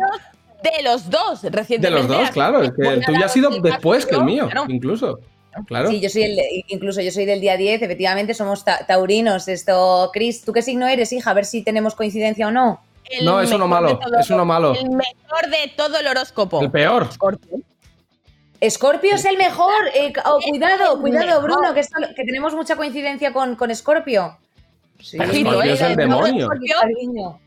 de 0.63 0.83
los 0.83 1.09
dos 1.09 1.41
De 1.41 1.49
recientemente. 1.49 2.07
los 2.07 2.07
dos, 2.19 2.29
claro. 2.31 2.61
Es 2.63 2.71
que 2.71 2.87
el 2.87 3.03
tuyo 3.05 3.25
ha 3.25 3.29
sido 3.29 3.49
después 3.61 4.05
que 4.05 4.15
el 4.15 4.23
mío, 4.23 4.45
claro. 4.49 4.65
incluso. 4.69 5.19
Claro. 5.65 5.89
Sí, 5.89 5.99
yo 5.99 6.09
soy 6.09 6.21
el, 6.23 6.35
de- 6.35 6.63
incluso 6.67 7.01
yo 7.01 7.11
soy 7.11 7.25
del 7.25 7.41
día 7.41 7.57
10, 7.57 7.81
efectivamente 7.81 8.35
somos 8.35 8.63
ta- 8.63 8.85
taurinos. 8.85 9.47
Esto, 9.47 10.11
Cris, 10.13 10.43
¿tú 10.43 10.53
qué 10.53 10.61
signo 10.61 10.87
eres, 10.87 11.11
hija? 11.11 11.31
A 11.31 11.33
ver 11.33 11.45
si 11.45 11.63
tenemos 11.63 11.95
coincidencia 11.95 12.47
o 12.47 12.51
no. 12.51 12.79
El 13.09 13.25
No, 13.25 13.41
es 13.41 13.51
uno 13.51 13.67
malo, 13.67 13.99
es 14.19 14.29
uno 14.29 14.45
malo. 14.45 14.73
El 14.75 14.89
mejor 14.89 15.47
de 15.49 15.71
todo 15.75 15.97
el 15.99 16.07
horóscopo. 16.07 16.61
El 16.61 16.71
peor. 16.71 17.09
Escorpio 18.59 19.15
es 19.15 19.25
el 19.25 19.37
mejor. 19.37 19.87
eh, 19.93 20.13
oh, 20.25 20.39
cuidado, 20.49 20.95
el 20.95 21.01
cuidado, 21.01 21.25
mejor. 21.41 21.43
Bruno, 21.43 21.73
que, 21.73 21.81
esto- 21.81 21.99
que 22.15 22.23
tenemos 22.23 22.53
mucha 22.55 22.75
coincidencia 22.75 23.31
con, 23.33 23.55
con 23.55 23.69
Escorpio. 23.71 24.37
Sí, 24.99 25.17
Pero 25.17 25.61
es 25.61 25.79
el 25.81 25.95
demonio. 25.95 26.47
Cariño. 26.49 27.39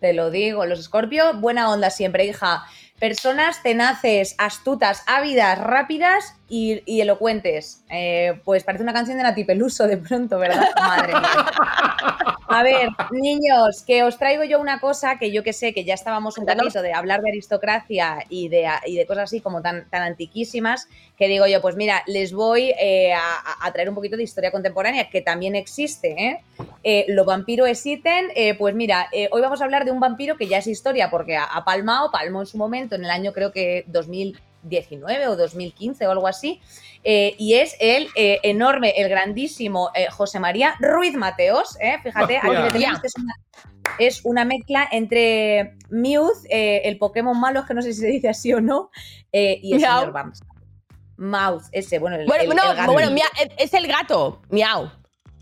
Te 0.00 0.12
lo 0.14 0.30
digo, 0.30 0.64
los 0.66 0.80
Escorpio, 0.80 1.34
buena 1.34 1.70
onda 1.70 1.90
siempre, 1.90 2.24
hija. 2.24 2.64
Personas 2.98 3.62
tenaces, 3.62 4.34
astutas, 4.38 5.02
ávidas, 5.06 5.58
rápidas 5.58 6.34
y, 6.48 6.82
y 6.86 7.00
elocuentes. 7.00 7.82
Eh, 7.90 8.40
pues 8.44 8.64
parece 8.64 8.82
una 8.82 8.92
canción 8.92 9.16
de 9.16 9.22
Nati 9.22 9.44
Peluso 9.44 9.86
de 9.86 9.96
pronto, 9.96 10.38
¿verdad? 10.38 10.68
Madre 10.76 11.14
mía. 11.14 11.46
A 12.46 12.62
ver, 12.62 12.88
niños, 13.10 13.82
que 13.86 14.04
os 14.04 14.18
traigo 14.18 14.44
yo 14.44 14.60
una 14.60 14.78
cosa 14.78 15.18
que 15.18 15.32
yo 15.32 15.42
que 15.42 15.52
sé 15.52 15.72
que 15.72 15.84
ya 15.84 15.94
estábamos 15.94 16.38
un 16.38 16.46
poquito 16.46 16.82
de 16.82 16.92
hablar 16.92 17.20
de 17.22 17.30
aristocracia 17.30 18.18
y 18.28 18.48
de, 18.48 18.68
y 18.86 18.96
de 18.96 19.06
cosas 19.06 19.24
así 19.24 19.40
como 19.40 19.62
tan, 19.62 19.88
tan 19.88 20.02
antiquísimas, 20.02 20.86
que 21.16 21.26
digo 21.26 21.46
yo, 21.46 21.60
pues 21.60 21.74
mira, 21.74 22.02
les 22.06 22.32
voy 22.32 22.72
eh, 22.78 23.12
a, 23.12 23.22
a 23.60 23.72
traer 23.72 23.88
un 23.88 23.94
poquito 23.94 24.16
de 24.16 24.22
historia 24.22 24.50
contemporánea, 24.50 25.08
que 25.08 25.22
también 25.22 25.56
existe, 25.56 26.12
¿eh? 26.12 26.40
Eh, 26.84 27.06
los 27.08 27.24
vampiros 27.24 27.66
existen, 27.66 28.28
eh, 28.36 28.54
pues 28.54 28.74
mira, 28.74 29.08
hoy 29.30 29.40
vamos 29.40 29.60
a 29.60 29.64
hablar 29.64 29.84
de 29.84 29.90
un 29.90 30.00
vampiro 30.00 30.36
que 30.36 30.46
ya 30.46 30.58
es 30.58 30.66
historia, 30.66 31.10
porque 31.10 31.36
ha, 31.36 31.64
palmado, 31.64 32.10
palmó 32.12 32.40
en 32.40 32.46
su 32.46 32.58
momento, 32.58 32.94
en 32.94 33.04
el 33.04 33.10
año 33.10 33.32
creo 33.32 33.52
que 33.52 33.84
2019 34.64 35.28
o 35.28 35.36
2015 35.36 36.06
o 36.06 36.10
algo 36.10 36.26
así, 36.26 36.60
eh, 37.04 37.34
y 37.38 37.54
es 37.54 37.76
el 37.80 38.08
eh, 38.16 38.40
enorme, 38.42 38.94
el 38.96 39.08
grandísimo 39.08 39.90
eh, 39.94 40.06
José 40.10 40.40
María 40.40 40.74
Ruiz 40.80 41.14
Mateos, 41.16 41.76
¿eh? 41.80 41.96
fíjate, 42.02 42.38
aquí 42.38 42.48
le 42.48 42.70
tenemos 42.70 43.00
que 43.00 43.06
es 43.06 43.14
una, 43.16 43.34
es 43.98 44.20
una 44.24 44.44
mezcla 44.44 44.88
entre 44.90 45.74
Mew, 45.90 46.30
eh, 46.48 46.82
el 46.84 46.98
Pokémon 46.98 47.38
malo, 47.38 47.60
es 47.60 47.66
que 47.66 47.74
no 47.74 47.82
sé 47.82 47.92
si 47.92 48.00
se 48.00 48.06
dice 48.08 48.28
así 48.28 48.52
o 48.52 48.60
no, 48.60 48.90
eh, 49.32 49.58
y 49.62 49.74
el 49.74 49.80
Miau. 49.80 49.98
señor 50.00 50.12
Bams. 50.12 50.40
Mouth, 51.16 51.62
ese, 51.70 51.98
bueno, 52.00 52.16
el, 52.16 52.26
Bueno, 52.26 52.42
el- 52.42 52.48
no, 52.56 52.70
el 52.70 52.76
gato. 52.76 52.92
bueno, 52.92 53.10
mia- 53.12 53.24
es 53.56 53.72
el 53.72 53.86
gato. 53.86 54.42
Miau. 54.50 54.90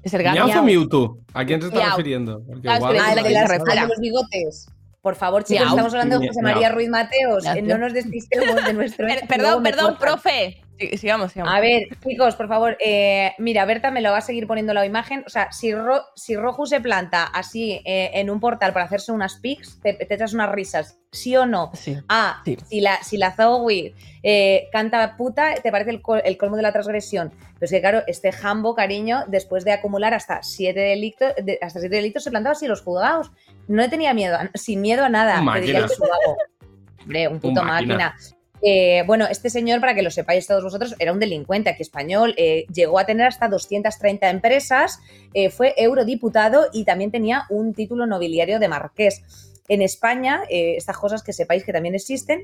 Es 0.03 0.13
el 0.13 0.23
gato. 0.23 0.45
¿Miau 0.47 0.61
o 0.61 0.63
Mewtwo? 0.65 1.19
¿A 1.33 1.47
quién 1.47 1.63
se 1.63 1.69
está 1.69 1.79
Miau. 1.79 1.91
refiriendo? 1.97 2.43
Porque 2.47 2.69
Ah, 2.69 2.73
es 2.75 2.79
igual- 2.81 2.93
que 2.93 3.01
Ah, 3.01 3.15
de 3.15 3.87
los 3.89 3.99
bigotes. 3.99 4.67
Por 5.03 5.17
favor, 5.17 5.43
chicos, 5.43 5.67
estamos 5.67 5.93
hablando 5.93 6.21
de 6.21 6.29
José. 6.29 6.43
María 6.43 6.69
Ruiz 6.69 6.89
Mateos. 6.89 7.45
Eh, 7.45 7.61
no 7.61 7.77
nos 7.77 7.93
despistemos 7.93 8.65
de 8.65 8.73
nuestro. 8.73 9.07
Perdón, 9.29 9.65
perdón, 9.65 9.99
profe. 9.99 10.62
Sí, 10.79 10.97
sigamos, 10.97 11.33
sigamos. 11.33 11.55
A 11.55 11.61
ver, 11.61 11.83
chicos, 12.03 12.35
por 12.35 12.49
favor, 12.49 12.77
eh, 12.81 13.35
mira, 13.39 13.65
Berta 13.67 13.91
me 13.91 14.01
lo 14.01 14.11
va 14.11 14.19
a 14.19 14.23
seguir 14.23 14.47
poniendo 14.49 14.75
la 14.75 14.85
imagen. 14.85 15.23
O 15.27 15.31
sea, 15.31 15.53
si, 15.53 15.73
Ro- 15.73 16.05
si 16.17 16.35
Roju 16.35 16.67
se 16.67 16.81
planta 16.81 17.25
así 17.25 17.81
eh, 17.85 18.11
en 18.15 18.31
un 18.31 18.41
portal 18.41 18.73
para 18.73 18.87
hacerse 18.87 19.13
unas 19.13 19.37
pics, 19.37 19.79
te, 19.81 19.93
te 19.93 20.13
echas 20.15 20.33
unas 20.35 20.51
risas, 20.51 20.99
¿sí 21.13 21.37
o 21.37 21.47
no? 21.47 21.71
Sí. 21.75 21.99
Ah, 22.09 22.43
Sí. 22.45 22.57
si 22.69 22.81
la, 22.81 23.01
si 23.03 23.17
la 23.17 23.31
Zoe 23.33 23.95
eh, 24.25 24.69
canta 24.73 25.17
puta, 25.17 25.55
te 25.55 25.71
parece 25.71 25.91
el, 25.91 26.03
col- 26.03 26.23
el 26.25 26.37
colmo 26.37 26.57
de 26.57 26.63
la 26.63 26.73
transgresión. 26.73 27.31
Pero 27.31 27.65
es 27.67 27.71
que, 27.71 27.81
claro, 27.81 28.03
este 28.09 28.33
Jambo, 28.33 28.75
cariño, 28.75 29.25
después 29.29 29.65
de 29.65 29.73
acumular 29.73 30.15
hasta 30.15 30.43
siete 30.43 30.81
delitos, 30.81 31.33
de- 31.45 31.59
hasta 31.63 31.79
siete 31.81 31.97
delitos, 31.97 32.25
se 32.25 32.31
plantaba 32.31 32.53
así 32.55 32.67
los 32.67 32.81
juzgados. 32.83 33.31
No 33.69 33.83
le 33.83 33.89
tenía 33.89 34.15
miedo, 34.15 34.37
a- 34.37 34.51
sin 34.55 34.81
miedo 34.81 35.05
a 35.05 35.09
nada. 35.09 35.41
Te 35.55 35.61
diría. 35.61 35.87
Hombre, 37.03 37.29
un 37.29 37.39
puto 37.41 37.61
Un 37.61 37.67
máquina. 37.67 37.97
máquina. 37.99 38.37
Eh, 38.65 39.03
bueno, 39.07 39.27
este 39.29 39.51
señor, 39.51 39.81
para 39.81 39.95
que 39.95 40.03
lo 40.03 40.11
sepáis 40.11 40.47
todos 40.47 40.63
vosotros, 40.63 40.95
era 41.01 41.13
un 41.13 41.19
delincuente 41.19 41.71
aquí 41.71 41.83
español, 41.83 42.35
eh, 42.37 42.65
llegó 42.73 42.99
a 43.01 43.07
tener 43.07 43.27
hasta 43.27 43.49
230 43.49 44.31
empresas, 44.31 45.01
eh, 45.35 45.51
fue 45.51 45.75
eurodiputado 45.77 46.67
y 46.73 46.85
también 46.85 47.11
tenía 47.11 47.43
un 47.51 47.75
título 47.75 48.07
nobiliario 48.07 48.61
de 48.61 48.69
marqués. 48.69 49.23
En 49.69 49.81
España, 49.81 50.43
estas 50.51 50.99
cosas 50.99 51.23
que 51.23 51.33
sepáis 51.33 51.65
que 51.65 51.73
también 51.73 51.95
existen, 51.95 52.43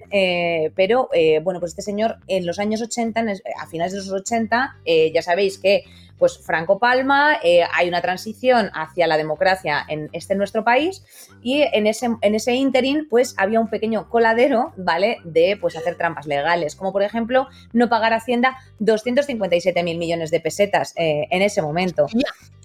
pero 0.76 1.10
bueno, 1.42 1.58
pues 1.60 1.72
este 1.72 1.82
señor 1.82 2.16
en 2.28 2.46
los 2.46 2.58
años 2.60 2.80
80, 2.80 3.20
en 3.20 3.28
es- 3.30 3.42
a 3.60 3.66
finales 3.66 3.92
de 3.92 3.98
los 3.98 4.10
80, 4.12 4.76
eh, 4.86 5.10
ya 5.12 5.20
sabéis 5.20 5.58
que 5.58 5.82
pues 6.18 6.38
Franco 6.38 6.78
Palma, 6.78 7.38
eh, 7.42 7.62
hay 7.74 7.88
una 7.88 8.02
transición 8.02 8.70
hacia 8.74 9.06
la 9.06 9.16
democracia 9.16 9.84
en 9.88 10.08
este 10.12 10.34
nuestro 10.34 10.64
país 10.64 11.04
y 11.42 11.62
en 11.62 11.86
ese, 11.86 12.08
en 12.20 12.34
ese 12.34 12.54
interín 12.54 13.06
pues 13.08 13.34
había 13.38 13.60
un 13.60 13.68
pequeño 13.68 14.08
coladero, 14.08 14.72
¿vale? 14.76 15.18
De 15.24 15.56
pues 15.60 15.76
hacer 15.76 15.96
trampas 15.96 16.26
legales, 16.26 16.76
como 16.76 16.92
por 16.92 17.02
ejemplo 17.02 17.48
no 17.72 17.88
pagar 17.88 18.12
a 18.12 18.16
Hacienda 18.16 18.58
257 18.80 19.82
mil 19.82 19.98
millones 19.98 20.30
de 20.30 20.40
pesetas 20.40 20.92
eh, 20.96 21.26
en 21.30 21.42
ese 21.42 21.62
momento. 21.62 22.06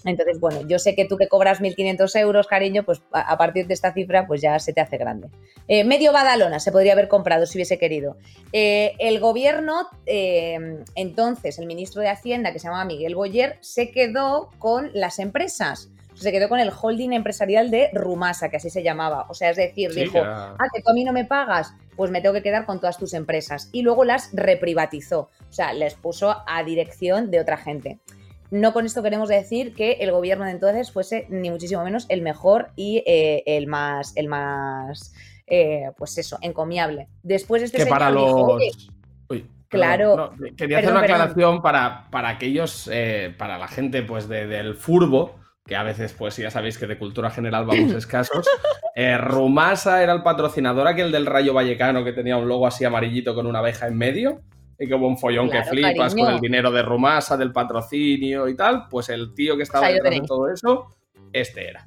Entonces, 0.04 0.40
bueno, 0.40 0.66
yo 0.66 0.78
sé 0.78 0.94
que 0.94 1.04
tú 1.04 1.16
que 1.16 1.28
cobras 1.28 1.60
1.500 1.60 2.18
euros, 2.20 2.46
cariño, 2.46 2.84
pues 2.84 3.02
a 3.12 3.34
a 3.34 3.38
partir 3.38 3.66
de 3.66 3.74
esta 3.74 3.92
cifra 3.92 4.26
pues 4.26 4.40
ya 4.40 4.58
se 4.58 4.72
te 4.72 4.80
hace 4.80 4.96
grande. 4.96 5.28
Eh, 5.68 5.84
medio 5.84 6.12
Badalona 6.12 6.60
se 6.60 6.72
podría 6.72 6.92
haber 6.92 7.08
comprado 7.08 7.46
si 7.46 7.58
hubiese 7.58 7.78
querido. 7.78 8.16
Eh, 8.52 8.94
el 8.98 9.20
gobierno, 9.20 9.88
eh, 10.06 10.78
entonces, 10.94 11.58
el 11.58 11.66
ministro 11.66 12.00
de 12.00 12.08
Hacienda, 12.08 12.52
que 12.52 12.58
se 12.58 12.68
llamaba 12.68 12.84
Miguel 12.84 13.14
Boyer, 13.14 13.58
se 13.60 13.90
quedó 13.90 14.50
con 14.58 14.90
las 14.94 15.18
empresas. 15.18 15.90
Se 16.14 16.30
quedó 16.30 16.48
con 16.48 16.60
el 16.60 16.70
holding 16.70 17.12
empresarial 17.12 17.72
de 17.72 17.90
Rumasa, 17.92 18.48
que 18.48 18.58
así 18.58 18.70
se 18.70 18.84
llamaba. 18.84 19.26
O 19.28 19.34
sea, 19.34 19.50
es 19.50 19.56
decir, 19.56 19.90
Sí, 19.90 20.02
dijo, 20.02 20.20
ah, 20.22 20.56
que 20.72 20.80
tú 20.80 20.90
a 20.90 20.94
mí 20.94 21.02
no 21.02 21.12
me 21.12 21.24
pagas, 21.24 21.74
pues 21.96 22.12
me 22.12 22.20
tengo 22.20 22.34
que 22.34 22.42
quedar 22.42 22.66
con 22.66 22.78
todas 22.78 22.98
tus 22.98 23.14
empresas. 23.14 23.68
Y 23.72 23.82
luego 23.82 24.04
las 24.04 24.30
reprivatizó. 24.32 25.28
O 25.48 25.52
sea, 25.52 25.72
les 25.72 25.94
puso 25.94 26.36
a 26.46 26.62
dirección 26.62 27.32
de 27.32 27.40
otra 27.40 27.56
gente. 27.56 27.98
No 28.54 28.72
con 28.72 28.86
esto 28.86 29.02
queremos 29.02 29.28
decir 29.28 29.74
que 29.74 29.94
el 29.94 30.12
gobierno 30.12 30.44
de 30.44 30.52
entonces 30.52 30.92
fuese 30.92 31.26
ni 31.28 31.50
muchísimo 31.50 31.82
menos 31.82 32.06
el 32.08 32.22
mejor 32.22 32.68
y 32.76 33.02
eh, 33.04 33.42
el 33.46 33.66
más, 33.66 34.16
el 34.16 34.28
más, 34.28 35.12
eh, 35.48 35.90
pues 35.98 36.16
eso, 36.18 36.38
encomiable. 36.40 37.08
Después 37.24 37.62
este 37.64 37.78
que 37.78 37.82
señor 37.82 37.98
para 37.98 38.10
dijo, 38.12 38.22
los. 38.22 38.54
"Oye, 38.54 38.70
Uy, 39.28 39.46
Claro. 39.68 40.16
no, 40.16 40.54
quería 40.56 40.78
hacer 40.78 40.92
una 40.92 41.00
aclaración 41.00 41.62
para, 41.62 42.08
para 42.12 42.28
aquellos, 42.28 42.88
eh, 42.92 43.34
para 43.36 43.58
la 43.58 43.66
gente 43.66 44.02
pues 44.02 44.28
de- 44.28 44.46
del 44.46 44.76
furbo, 44.76 45.34
que 45.66 45.74
a 45.74 45.82
veces 45.82 46.12
pues 46.12 46.36
ya 46.36 46.50
sabéis 46.52 46.78
que 46.78 46.86
de 46.86 46.96
cultura 46.96 47.30
general 47.30 47.66
vamos 47.66 47.90
escasos. 48.06 48.46
Eh, 48.94 49.18
Rumasa 49.18 50.00
era 50.00 50.12
el 50.12 50.22
patrocinador 50.22 50.86
aquel 50.86 51.10
del 51.10 51.26
Rayo 51.26 51.54
Vallecano 51.54 52.04
que 52.04 52.12
tenía 52.12 52.36
un 52.36 52.46
logo 52.46 52.68
así 52.68 52.84
amarillito 52.84 53.34
con 53.34 53.46
una 53.48 53.58
abeja 53.58 53.88
en 53.88 53.98
medio. 53.98 54.42
Y 54.78 54.86
que 54.88 54.94
hubo 54.94 55.06
un 55.06 55.18
follón 55.18 55.48
Claro, 55.48 55.64
que 55.64 55.70
flipas 55.70 56.12
cariño. 56.12 56.24
con 56.26 56.34
el 56.34 56.40
dinero 56.40 56.70
de 56.70 56.82
Rumasa, 56.82 57.36
del 57.36 57.52
patrocinio 57.52 58.48
y 58.48 58.56
tal. 58.56 58.88
Pues 58.88 59.08
el 59.08 59.34
tío 59.34 59.56
que 59.56 59.62
estaba 59.62 59.88
detrás 59.88 60.14
de 60.14 60.20
todo 60.26 60.48
eso, 60.52 60.96
este 61.32 61.68
era. 61.68 61.86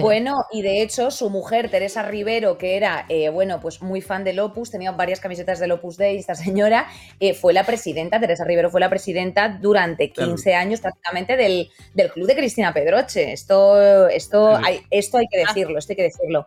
Bueno, 0.00 0.44
y 0.50 0.62
de 0.62 0.82
hecho, 0.82 1.12
su 1.12 1.30
mujer, 1.30 1.70
Teresa 1.70 2.02
Rivero, 2.02 2.58
que 2.58 2.76
era, 2.76 3.06
eh, 3.08 3.28
bueno, 3.28 3.60
pues 3.60 3.80
muy 3.80 4.00
fan 4.00 4.24
del 4.24 4.40
Opus, 4.40 4.72
tenía 4.72 4.90
varias 4.90 5.20
camisetas 5.20 5.60
del 5.60 5.70
Opus 5.70 5.96
Dei, 5.96 6.18
esta 6.18 6.34
señora, 6.34 6.88
eh, 7.20 7.32
fue 7.32 7.52
la 7.52 7.64
presidenta, 7.64 8.18
Teresa 8.18 8.44
Rivero 8.44 8.70
fue 8.70 8.80
la 8.80 8.90
presidenta 8.90 9.48
durante 9.60 10.10
15 10.10 10.54
años 10.56 10.80
prácticamente 10.80 11.36
del, 11.36 11.70
del 11.94 12.10
club 12.10 12.26
de 12.26 12.34
Cristina 12.34 12.74
Pedroche. 12.74 13.32
Esto, 13.32 14.08
esto, 14.08 14.56
Sí. 14.56 14.62
hay, 14.66 14.80
esto 14.90 15.18
hay 15.18 15.26
que 15.30 15.38
decirlo, 15.38 15.78
esto 15.78 15.92
hay 15.92 15.96
que 15.96 16.02
decirlo. 16.02 16.46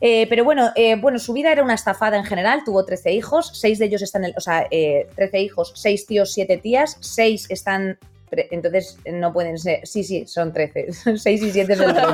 Eh, 0.00 0.26
pero 0.28 0.44
bueno, 0.44 0.70
eh, 0.76 0.96
bueno, 0.96 1.18
su 1.18 1.32
vida 1.32 1.52
era 1.52 1.62
una 1.62 1.74
estafada 1.74 2.16
en 2.16 2.24
general. 2.24 2.62
Tuvo 2.64 2.84
13 2.84 3.12
hijos, 3.12 3.50
6 3.54 3.78
de 3.78 3.86
ellos 3.86 4.02
están, 4.02 4.24
en 4.24 4.30
el- 4.30 4.34
o 4.36 4.40
sea, 4.40 4.66
eh, 4.70 5.06
13 5.14 5.40
hijos, 5.40 5.72
6 5.76 6.06
tíos, 6.06 6.32
7 6.32 6.56
tías, 6.56 6.96
6 7.00 7.46
están. 7.50 7.98
Entonces 8.50 8.98
no 9.12 9.32
pueden 9.32 9.58
ser. 9.58 9.86
Sí, 9.86 10.04
sí, 10.04 10.26
son 10.26 10.52
13. 10.52 11.16
6 11.16 11.42
y 11.42 11.50
7 11.50 11.76
son 11.76 11.94
13. 11.94 12.08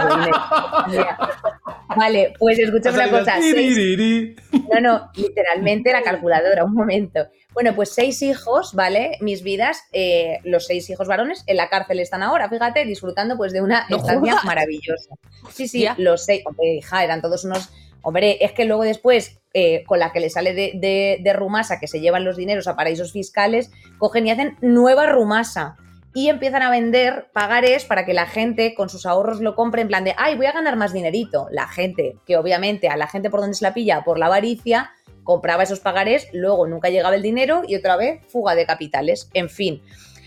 Mira. 0.89 1.19
Vale, 1.97 2.35
pues 2.39 2.59
escúchame 2.59 2.99
una 2.99 3.11
cosa. 3.11 3.37
seis- 3.41 4.37
no, 4.71 4.81
no, 4.81 5.11
literalmente 5.17 5.93
la 5.93 6.03
calculadora, 6.03 6.65
un 6.65 6.75
momento. 6.75 7.21
Bueno, 7.55 7.75
pues 7.75 7.91
seis 7.95 8.21
hijos, 8.21 8.75
¿vale? 8.75 9.13
Mis 9.21 9.43
vidas, 9.43 9.81
eh, 9.93 10.41
los 10.45 10.67
seis 10.67 10.91
hijos 10.91 11.09
varones 11.09 11.43
en 11.47 11.57
la 11.57 11.71
cárcel 11.71 12.01
están 12.01 12.23
ahora, 12.23 12.51
fíjate, 12.51 12.85
disfrutando 12.85 13.39
pues 13.39 13.53
de 13.55 13.63
una 13.63 13.87
No 13.89 13.97
estancia 13.97 14.33
jodas. 14.33 14.45
maravillosa. 14.45 15.15
Sí, 15.51 15.69
sí, 15.69 15.81
Ya. 15.83 15.95
los 15.97 16.25
seis, 16.27 16.43
hombre, 16.45 16.75
hija, 16.75 17.03
eran 17.03 17.23
todos 17.23 17.45
unos... 17.45 17.71
Hombre, 18.03 18.45
es 18.45 18.53
que 18.53 18.67
luego 18.67 18.83
después, 18.85 19.39
eh, 19.55 19.83
con 19.87 19.99
la 19.99 20.13
que 20.13 20.21
le 20.21 20.29
sale 20.29 20.53
de, 20.53 20.73
de- 20.75 21.19
de 21.23 21.33
Rumasa, 21.33 21.81
que 21.81 21.89
se 21.89 22.01
llevan 22.01 22.25
los 22.25 22.37
dineros 22.37 22.69
a 22.69 22.77
paraísos 22.77 23.13
fiscales, 23.13 23.71
cogen 23.99 24.27
y 24.27 24.31
hacen 24.33 24.57
nueva 24.61 25.07
Rumasa. 25.07 25.77
Y 26.17 26.31
empiezan 26.31 26.63
a 26.63 26.71
vender 26.71 27.29
pagares 27.35 27.85
para 27.85 28.07
que 28.07 28.15
la 28.15 28.25
gente 28.25 28.75
con 28.75 28.89
sus 28.89 29.05
ahorros 29.05 29.43
lo 29.43 29.55
compre 29.55 29.83
en 29.83 29.89
plan 29.89 30.03
de, 30.03 30.15
ay, 30.17 30.35
voy 30.35 30.47
a 30.47 30.53
ganar 30.53 30.75
más 30.75 30.95
dinerito. 30.95 31.47
La 31.51 31.69
gente, 31.69 32.17
que 32.25 32.39
obviamente 32.39 32.89
a 32.89 32.97
la 32.97 33.07
gente 33.07 33.29
por 33.29 33.41
donde 33.41 33.55
se 33.55 33.63
la 33.63 33.75
pilla, 33.75 34.03
por 34.03 34.19
la 34.19 34.25
avaricia, 34.25 34.93
compraba 35.25 35.65
esos 35.65 35.81
pagares, 35.81 36.27
luego 36.33 36.67
nunca 36.67 36.89
llegaba 36.89 37.17
el 37.17 37.21
dinero 37.21 37.65
y 37.69 37.77
otra 37.77 37.97
vez 37.97 38.25
fuga 38.33 38.55
de 38.55 38.65
capitales. 38.65 39.29
En 39.35 39.51
fin. 39.51 39.83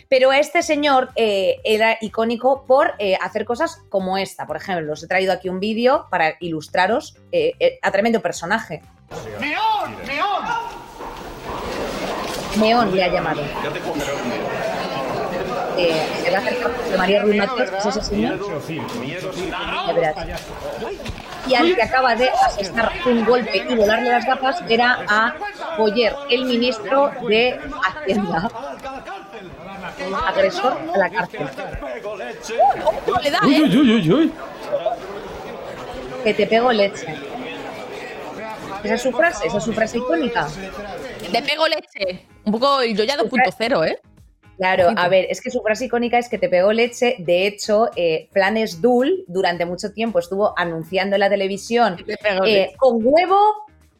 Pero 0.08 0.32
este 0.32 0.62
señor 0.62 1.10
eh, 1.16 1.56
era 1.64 1.98
icónico 2.02 2.66
por 2.68 2.94
eh, 3.00 3.18
hacer 3.20 3.44
cosas 3.44 3.82
como 3.90 4.20
esta. 4.20 4.46
Por 4.46 4.58
ejemplo, 4.58 4.94
os 4.94 5.02
he 5.02 5.08
traído 5.08 5.34
aquí 5.34 5.50
un 5.50 5.60
vídeo 5.60 6.06
para 6.12 6.36
ilustraros 6.40 7.18
eh, 7.32 7.54
eh, 7.60 7.80
a 7.82 7.90
tremendo 7.90 8.22
personaje. 8.22 8.84
¡Neón! 9.40 9.96
¡Neón! 10.06 10.46
Neón 12.60 12.96
le 12.96 13.04
ha 13.04 13.08
llamado. 13.08 13.42
Eh, 15.80 15.95
se 16.23 16.30
va 16.30 16.38
a 16.38 16.41
acercar 16.41 16.75
José 16.75 16.97
María 16.97 17.21
Ruiz 17.21 17.38
Mateos, 17.38 17.71
que 17.71 17.77
es 17.77 17.86
ese 17.86 18.01
señor. 18.01 18.38
Y 21.47 21.55
al 21.55 21.73
que 21.73 21.82
acaba 21.82 22.15
de 22.15 22.30
asestar 22.30 22.91
un 23.05 23.23
golpe 23.23 23.65
y 23.69 23.75
volarle 23.75 24.09
las 24.09 24.25
gafas 24.25 24.61
era 24.67 25.05
a 25.07 25.36
Boyer, 25.77 26.13
el 26.30 26.45
ministro 26.45 27.11
de 27.30 27.57
Hacienda. 27.82 28.49
Agresor 30.27 30.77
a 30.93 30.97
la 30.97 31.09
cárcel. 31.09 31.47
le 33.23 33.32
da, 33.32 33.39
Uy, 33.45 33.61
uy, 33.61 33.77
uy, 33.77 33.91
uy, 33.93 34.11
uy. 34.11 34.34
Que 36.25 36.34
te 36.34 36.45
pego 36.45 36.73
leche. 36.73 37.07
Esa 38.84 38.95
es 38.95 39.01
su 39.01 39.11
frase, 39.13 39.47
esa 39.47 39.57
es 39.59 39.63
su 39.63 39.71
frase 39.71 39.97
icónica. 39.97 40.45
Te 41.32 41.41
pego 41.41 41.67
leche. 41.67 42.25
Un 42.43 42.51
poco 42.51 42.84
yo 42.84 43.03
ya 43.05 43.17
2.0, 43.17 43.88
¿eh? 43.88 43.99
Claro, 44.60 44.91
a 44.93 45.07
ver, 45.07 45.26
es 45.30 45.39
que 45.39 45.49
su 45.49 45.62
frase 45.62 45.86
icónica 45.86 46.20
es 46.20 46.28
que 46.28 46.38
te 46.38 46.49
pegó 46.49 46.74
leche. 46.74 47.16
De 47.20 47.47
hecho, 47.47 47.89
eh, 47.95 48.28
Flanes 48.34 48.82
Dull 48.82 49.24
durante 49.26 49.66
mucho 49.66 49.93
tiempo 49.93 50.20
estuvo 50.20 50.53
anunciando 50.60 51.16
en 51.16 51.22
la 51.22 51.30
televisión 51.30 51.95
eh, 52.45 52.74
con 52.76 52.99
huevo 53.01 53.39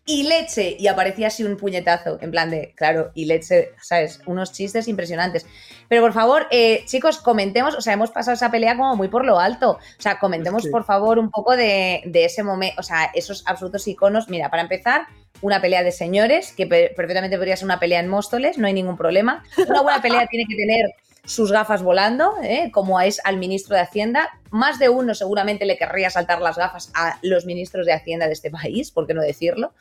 y 0.06 0.24
leche. 0.24 0.76
Y 0.78 0.88
aparecía 0.88 1.28
así 1.28 1.46
un 1.46 1.56
puñetazo, 1.56 2.18
en 2.20 2.32
plan 2.32 2.50
de, 2.50 2.74
claro, 2.76 3.12
y 3.16 3.24
leche, 3.24 3.70
¿sabes? 3.82 4.20
Unos 4.26 4.52
chistes 4.52 4.90
impresionantes. 4.90 5.46
Pero 5.90 6.02
por 6.04 6.14
favor, 6.14 6.48
eh, 6.52 6.84
chicos, 6.86 7.18
comentemos, 7.18 7.76
o 7.76 7.82
sea, 7.82 7.94
hemos 7.94 8.12
pasado 8.12 8.36
esa 8.36 8.50
pelea 8.52 8.78
como 8.78 8.96
muy 8.96 9.10
por 9.10 9.26
lo 9.26 9.40
alto. 9.40 9.72
O 9.72 9.80
sea, 10.02 10.20
comentemos 10.20 10.64
Sí. 10.64 10.70
por 10.70 10.86
favor 10.86 11.20
un 11.20 11.30
poco 11.32 11.58
de, 11.58 12.02
de 12.06 12.24
ese 12.26 12.44
momento, 12.44 12.80
o 12.80 12.84
sea, 12.84 13.12
esos 13.14 13.44
absolutos 13.48 13.86
iconos. 13.88 14.30
Mira, 14.30 14.50
para 14.50 14.62
empezar, 14.62 15.08
una 15.42 15.60
pelea 15.62 15.84
de 15.84 15.92
señores, 15.92 16.54
que 16.54 16.68
per- 16.68 16.94
perfectamente 16.96 17.38
podría 17.38 17.58
ser 17.58 17.66
una 17.66 17.80
pelea 17.80 18.00
en 18.00 18.08
Móstoles, 18.08 18.58
no 18.58 18.68
hay 18.68 18.74
ningún 18.74 18.96
problema. 18.98 19.44
Una 19.68 19.82
buena 19.82 20.02
pelea 20.02 20.26
tiene 20.28 20.46
que 20.48 20.56
tener 20.56 20.86
sus 21.26 21.52
gafas 21.52 21.84
volando, 21.84 22.34
¿eh? 22.44 22.72
como 22.72 23.00
es 23.02 23.20
al 23.24 23.38
ministro 23.38 23.76
de 23.76 23.82
Hacienda. 23.82 24.30
Más 24.52 24.80
de 24.80 24.90
uno 24.90 25.14
seguramente 25.14 25.66
le 25.66 25.78
querría 25.78 26.10
saltar 26.10 26.42
las 26.42 26.58
gafas 26.58 26.92
a 26.96 27.20
los 27.22 27.46
ministros 27.46 27.86
de 27.86 27.94
Hacienda 27.94 28.28
de 28.28 28.34
este 28.34 28.50
país, 28.50 28.90
¿por 28.92 29.06
qué 29.06 29.14
no 29.14 29.22
decirlo? 29.22 29.74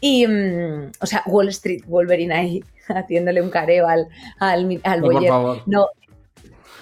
Y, 0.00 0.26
mm, 0.26 0.92
o 1.00 1.06
sea, 1.06 1.22
Wall 1.26 1.48
Street 1.48 1.82
Wolverine 1.86 2.34
ahí 2.34 2.64
haciéndole 2.88 3.42
un 3.42 3.50
careo 3.50 3.86
al, 3.88 4.08
al, 4.38 4.80
al 4.84 5.00
No, 5.00 5.08
por 5.08 5.26
favor. 5.26 5.62
No. 5.66 5.86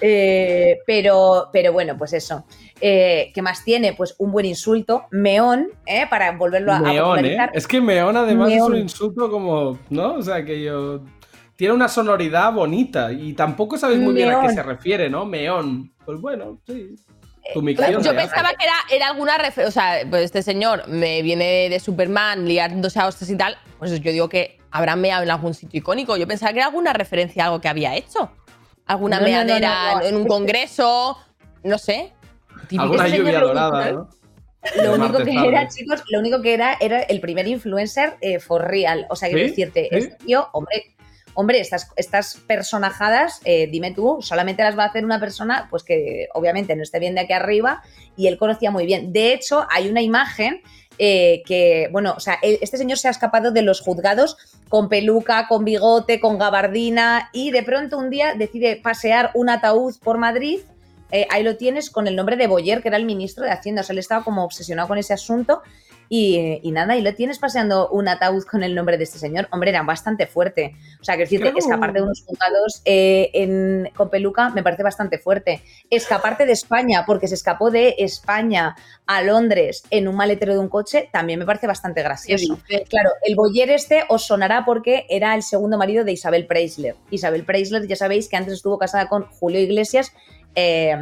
Eh, 0.01 0.81
pero, 0.87 1.49
pero 1.53 1.73
bueno, 1.73 1.97
pues 1.97 2.13
eso. 2.13 2.45
Eh, 2.81 3.31
¿Qué 3.35 3.41
más 3.41 3.65
tiene? 3.65 3.95
Pues 3.95 4.15
un 4.19 4.31
buen 4.31 4.45
insulto, 4.45 5.05
meón, 5.11 5.69
¿eh? 5.87 6.07
para 6.09 6.33
volverlo 6.33 6.73
a, 6.73 6.81
Meón, 6.81 7.25
¿eh? 7.25 7.39
Es 7.55 7.67
que 7.67 7.81
meón 7.81 8.17
además 8.17 8.53
es 8.53 8.61
un 8.61 8.77
insulto 8.77 9.31
como, 9.31 9.79
¿no? 9.91 10.15
O 10.15 10.23
sea, 10.23 10.45
que 10.45 10.63
yo... 10.63 11.01
Tiene 11.57 11.73
una 11.73 11.89
sonoridad 11.89 12.53
bonita 12.53 13.11
y 13.11 13.33
tampoco 13.33 13.79
sabes 13.79 13.99
muy 13.99 14.13
bien 14.13 14.31
a 14.31 14.43
qué 14.43 14.51
se 14.51 14.63
refiere, 14.63 15.09
¿no? 15.09 15.25
Meón. 15.25 15.91
Pues 16.05 16.21
bueno, 16.21 16.61
sí. 16.67 16.97
Tu 17.53 17.61
Yo 17.61 17.63
micción. 17.63 17.95
¿eh? 18.19 18.21
pensaba 18.21 18.51
que 18.55 18.65
era, 18.65 18.75
era 18.91 19.07
alguna 19.09 19.39
referencia. 19.39 19.69
O 19.69 19.71
sea, 19.71 20.01
pues 20.09 20.23
este 20.25 20.43
señor 20.43 20.87
me 20.89 21.23
viene 21.23 21.69
de 21.69 21.81
Superman 21.81 22.47
liándose 22.47 22.99
a 22.99 23.07
hostias 23.07 23.31
y 23.31 23.37
tal. 23.37 23.57
Pues 23.79 23.91
yo 24.01 24.13
digo 24.13 24.29
que 24.29 24.59
habrá 24.71 24.97
meado 24.97 25.23
en 25.23 25.31
algún 25.31 25.55
sitio 25.55 25.79
icónico. 25.79 26.17
Yo 26.17 26.27
pensaba 26.27 26.53
que 26.53 26.59
era 26.59 26.67
alguna 26.67 26.93
referencia 26.93 27.45
a 27.45 27.47
algo 27.47 27.61
que 27.61 27.69
había 27.69 27.95
hecho. 27.95 28.31
Alguna 28.87 29.21
No, 29.21 29.27
no, 29.27 29.29
no, 29.31 29.45
meadera 29.45 29.95
no, 29.95 30.01
no. 30.01 30.07
en 30.07 30.17
un 30.17 30.27
congreso. 30.27 31.19
No 31.63 31.79
sé. 31.79 32.13
Alguna 32.79 33.09
lluvia 33.09 33.41
lo- 33.41 33.49
dorada, 33.49 33.93
¿no? 33.93 34.09
Lo 34.83 34.95
único 34.95 35.19
que 35.19 35.33
tarde. 35.33 35.49
era, 35.49 35.69
chicos, 35.69 36.03
lo 36.11 36.19
único 36.19 36.43
que 36.43 36.53
era 36.53 36.77
era 36.81 37.01
el 37.03 37.21
primer 37.21 37.47
influencer 37.47 38.17
eh, 38.21 38.41
for 38.41 38.67
real. 38.67 39.07
O 39.11 39.15
sea, 39.15 39.29
quiero 39.29 39.45
¿Sí? 39.45 39.51
decirte, 39.51 39.89
¿Sí? 39.93 39.97
este 39.99 40.25
tío, 40.25 40.49
hombre, 40.53 40.96
hombre, 41.37 41.61
estas, 41.61 41.89
estas 41.97 42.39
personajadas, 42.49 43.41
eh, 43.45 43.69
dime 43.71 43.93
tú, 43.93 44.19
solamente 44.21 44.63
las 44.65 44.77
va 44.77 44.85
a 44.85 44.89
hacer 44.89 45.05
una 45.05 45.21
persona, 45.21 45.69
pues 45.71 45.85
que 45.85 46.29
obviamente 46.35 46.75
no 46.75 46.83
esté 46.83 46.99
bien 46.99 47.15
de 47.15 47.21
aquí 47.21 47.33
arriba, 47.35 47.83
y 48.17 48.27
él 48.27 48.37
conocía 48.39 48.73
muy 48.73 48.87
bien. 48.87 49.13
De 49.13 49.33
hecho, 49.33 49.67
hay 49.71 49.89
una 49.89 50.03
imagen 50.03 50.63
eh, 50.99 51.43
que, 51.47 51.89
bueno, 51.93 52.15
o 52.17 52.21
sea, 52.21 52.39
él- 52.43 52.59
este 52.63 52.79
señor 52.79 52.99
se 52.99 53.09
ha 53.09 53.11
escapado 53.11 53.51
de 53.53 53.63
los 53.63 53.81
juzgados 53.83 54.37
con 54.69 54.89
peluca, 54.89 55.47
con 55.47 55.65
bigote, 55.65 56.21
con 56.21 56.39
gabardina, 56.39 57.29
y 57.33 57.51
de 57.51 57.63
pronto 57.63 57.99
un 57.99 58.11
día 58.11 58.35
decide 58.35 58.77
pasear 58.77 59.31
un 59.35 59.51
ataúd 59.51 59.95
por 60.03 60.19
Madrid 60.19 60.61
eh, 61.13 61.25
ahí 61.31 61.45
lo 61.45 61.57
tienes 61.57 61.89
con 61.89 62.09
el 62.09 62.17
nombre 62.17 62.37
de 62.37 62.49
Boyer, 62.49 62.83
que 62.83 62.89
era 62.89 62.97
el 62.97 63.05
ministro 63.05 63.45
de 63.45 63.53
Hacienda. 63.53 63.83
O 63.83 63.85
sea, 63.85 63.93
él 63.93 64.01
estaba 64.01 64.25
como 64.25 64.43
obsesionado 64.43 64.89
con 64.89 64.99
ese 64.99 65.15
asunto. 65.15 65.63
Y, 66.09 66.61
y 66.63 66.71
nada, 66.71 66.97
y 66.97 67.03
lo 67.03 67.15
tienes 67.15 67.39
paseando 67.39 67.89
un 67.89 68.07
ataúd 68.09 68.45
con 68.45 68.63
el 68.63 68.75
nombre 68.75 68.97
de 68.99 69.05
este 69.05 69.19
señor. 69.19 69.49
Hombre, 69.51 69.71
era 69.71 69.83
bastante 69.83 70.27
fuerte. 70.27 70.77
O 71.01 71.05
sea, 71.05 71.17
que 71.17 71.23
decirte, 71.23 71.47
Claro. 71.51 71.59
escaparte 71.59 71.99
de 71.99 72.05
unos 72.05 72.23
juzgados 72.25 72.83
eh, 72.85 73.31
en- 73.35 73.91
con 73.97 74.09
peluca 74.11 74.51
me 74.51 74.63
parece 74.63 74.83
bastante 74.83 75.19
fuerte. 75.19 75.63
Escaparte 75.91 76.47
de 76.47 76.53
España, 76.53 77.05
porque 77.07 77.27
se 77.29 77.35
escapó 77.35 77.71
de 77.71 77.97
España 77.99 78.77
a 79.07 79.23
Londres 79.23 79.83
en 79.91 80.07
un 80.09 80.15
maletero 80.17 80.53
de 80.53 80.59
un 80.61 80.69
coche, 80.69 81.09
también 81.13 81.39
me 81.39 81.47
parece 81.47 81.67
bastante 81.67 82.03
gracioso. 82.03 82.59
Claro, 82.89 83.11
el 83.23 83.35
Boyer 83.35 83.71
este 83.71 84.05
os 84.09 84.27
sonará 84.27 84.65
porque 84.65 85.07
era 85.09 85.35
el 85.35 85.43
segundo 85.43 85.77
marido 85.79 86.05
de 86.05 86.13
Isabel 86.13 86.47
Preisler. 86.47 86.95
Isabel 87.11 87.45
Preisler, 87.45 87.87
ya 87.87 87.97
sabéis 87.97 88.29
que 88.29 88.37
antes 88.37 88.53
estuvo 88.55 88.79
casada 88.79 89.09
con 89.09 89.27
Julio 89.27 89.61
Iglesias. 89.61 90.13
eh, 90.55 90.97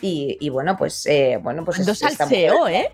y, 0.00 0.36
y 0.40 0.48
bueno, 0.48 0.76
pues 0.76 1.06
eh, 1.06 1.38
bueno, 1.40 1.64
pues 1.64 1.76
Cuánto 1.76 1.92
es- 1.92 1.98
salseo, 2.00 2.66
¿eh? 2.66 2.90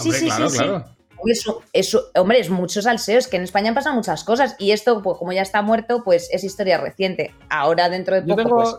Sí, 0.00 0.08
Hombre, 0.08 0.18
sí, 0.18 0.26
claro, 0.26 0.48
sí, 0.50 0.56
sí. 0.56 0.62
claro. 0.64 0.84
Eso- 1.26 1.62
eso- 1.72 2.04
hombre, 2.14 2.38
es 2.40 2.50
mucho 2.50 2.82
salseo, 2.82 3.18
es 3.18 3.26
que 3.26 3.36
en 3.36 3.42
España 3.42 3.72
pasan 3.74 3.94
muchas 3.94 4.22
cosas 4.22 4.54
y 4.58 4.70
esto, 4.72 5.02
pues 5.02 5.18
como 5.18 5.32
ya 5.32 5.42
está 5.42 5.62
muerto, 5.62 6.02
pues 6.04 6.28
es 6.30 6.44
historia 6.44 6.78
reciente. 6.78 7.34
Ahora 7.48 7.88
dentro 7.88 8.14
de 8.14 8.20
Yo 8.22 8.36
poco, 8.36 8.42
tengo, 8.42 8.56
pues 8.62 8.76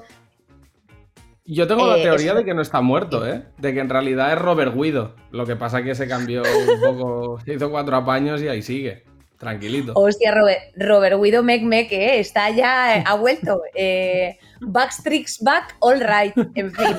yo 1.45 1.65
tengo 1.67 1.87
la 1.87 1.97
Eh, 1.97 2.03
teoría 2.03 2.27
eso- 2.31 2.35
de 2.35 2.45
que 2.45 2.53
no 2.53 2.61
está 2.61 2.81
muerto, 2.81 3.25
¿eh? 3.27 3.43
De 3.57 3.73
que 3.73 3.79
en 3.79 3.89
realidad 3.89 4.33
es 4.33 4.39
Robert 4.39 4.75
Guido. 4.75 5.15
Lo 5.31 5.45
que 5.45 5.55
pasa 5.55 5.81
que 5.81 5.95
se 5.95 6.07
cambió 6.07 6.43
un 6.43 6.81
poco, 6.81 7.39
se 7.45 7.53
hizo 7.53 7.71
cuatro 7.71 7.95
apaños 7.95 8.41
y 8.41 8.47
ahí 8.49 8.61
sigue. 8.61 9.03
Tranquilito. 9.37 9.93
Hostia, 9.95 10.33
Robert, 10.33 10.59
Robert 10.75 11.21
Guido 11.21 11.43
Mec 11.43 11.61
Mec, 11.61 11.91
eh, 11.91 12.19
está 12.19 12.49
ya, 12.49 12.97
eh, 12.97 13.03
ha 13.05 13.15
vuelto. 13.15 13.61
Eh, 13.75 14.37
Backstreaks 14.61 15.43
back, 15.43 15.75
all 15.79 15.99
right. 15.99 16.35
En 16.55 16.73
fin. 16.73 16.97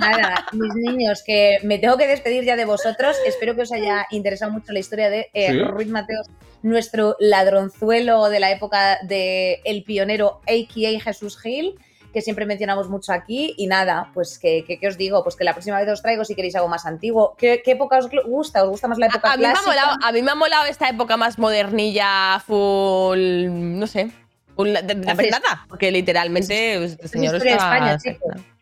Nada, 0.00 0.46
mis 0.52 0.74
niños, 0.74 1.22
que 1.24 1.58
me 1.62 1.78
tengo 1.78 1.98
que 1.98 2.06
despedir 2.06 2.44
ya 2.44 2.56
de 2.56 2.64
vosotros. 2.64 3.16
Espero 3.26 3.54
que 3.54 3.62
os 3.62 3.72
haya 3.72 4.06
interesado 4.10 4.50
mucho 4.50 4.72
la 4.72 4.78
historia 4.78 5.10
de 5.10 5.28
eh, 5.34 5.48
Sí. 5.50 5.62
Ruiz 5.62 5.88
Mateos, 5.88 6.28
nuestro 6.62 7.16
ladronzuelo 7.18 8.30
de 8.30 8.40
la 8.40 8.50
época 8.50 8.98
de 9.02 9.60
El 9.64 9.84
Pionero, 9.84 10.40
a.k.a. 10.46 11.00
Jesús 11.00 11.38
Gil. 11.38 11.78
Que 12.12 12.22
siempre 12.22 12.46
mencionamos 12.46 12.88
mucho 12.88 13.12
aquí. 13.12 13.54
Y 13.56 13.66
nada, 13.66 14.10
pues 14.14 14.38
que, 14.38 14.64
que- 14.66 14.78
que 14.78 14.88
os 14.88 14.96
digo, 14.96 15.22
pues 15.22 15.36
que 15.36 15.44
la 15.44 15.52
próxima 15.52 15.78
vez 15.78 15.88
os 15.88 16.02
traigo 16.02 16.24
si 16.24 16.34
queréis 16.34 16.54
algo 16.56 16.68
más 16.68 16.86
antiguo. 16.86 17.34
¿Qué, 17.38 17.62
qué 17.64 17.72
época 17.72 17.98
os 17.98 18.08
gusta? 18.26 18.62
¿Os 18.64 18.70
gusta 18.70 18.88
más 18.88 18.98
la 18.98 19.06
época 19.06 19.32
A 19.32 19.36
mí, 19.36 19.42
me 19.42 19.48
ha 19.48 19.52
clásica? 19.52 19.70
molado, 19.70 19.98
a 20.02 20.12
mí 20.12 20.22
me 20.22 20.30
ha 20.30 20.34
molado 20.34 20.66
esta 20.66 20.88
época 20.88 21.16
más 21.16 21.38
modernilla, 21.38 22.40
full. 22.46 23.46
no 23.78 23.86
sé. 23.86 24.10
full 24.56 24.68
de, 24.68 24.94
nada. 24.94 25.64
Porque 25.68 25.90
literalmente 25.90 26.84
este 26.84 27.08
señor 27.08 27.38
de 27.40 27.50
está- 27.50 27.74
España. 27.96 27.98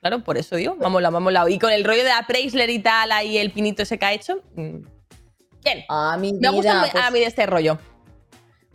Claro, 0.00 0.20
por 0.22 0.38
eso 0.38 0.54
digo, 0.56 0.76
me 0.76 0.86
ha 0.86 0.88
molado, 0.88 1.10
me 1.12 1.16
ha 1.16 1.20
molado. 1.20 1.48
Y 1.48 1.58
con 1.58 1.72
el 1.72 1.82
rollo 1.84 2.04
de 2.04 2.10
la 2.10 2.24
Preisler 2.26 2.70
y 2.70 2.78
tal, 2.78 3.10
ahí 3.10 3.36
el 3.38 3.50
pinito 3.50 3.82
ese 3.82 3.98
que 3.98 4.04
ha 4.06 4.12
hecho. 4.12 4.40
mm, 4.54 4.76
Bien. 5.64 5.84
A 5.88 6.16
mi 6.16 6.32
Me 6.34 6.48
gusta 6.50 6.78
muy- 6.80 6.90
pues- 6.90 7.02
a 7.04 7.10
mí 7.10 7.18
de 7.18 7.26
este 7.26 7.44
rollo. 7.46 7.78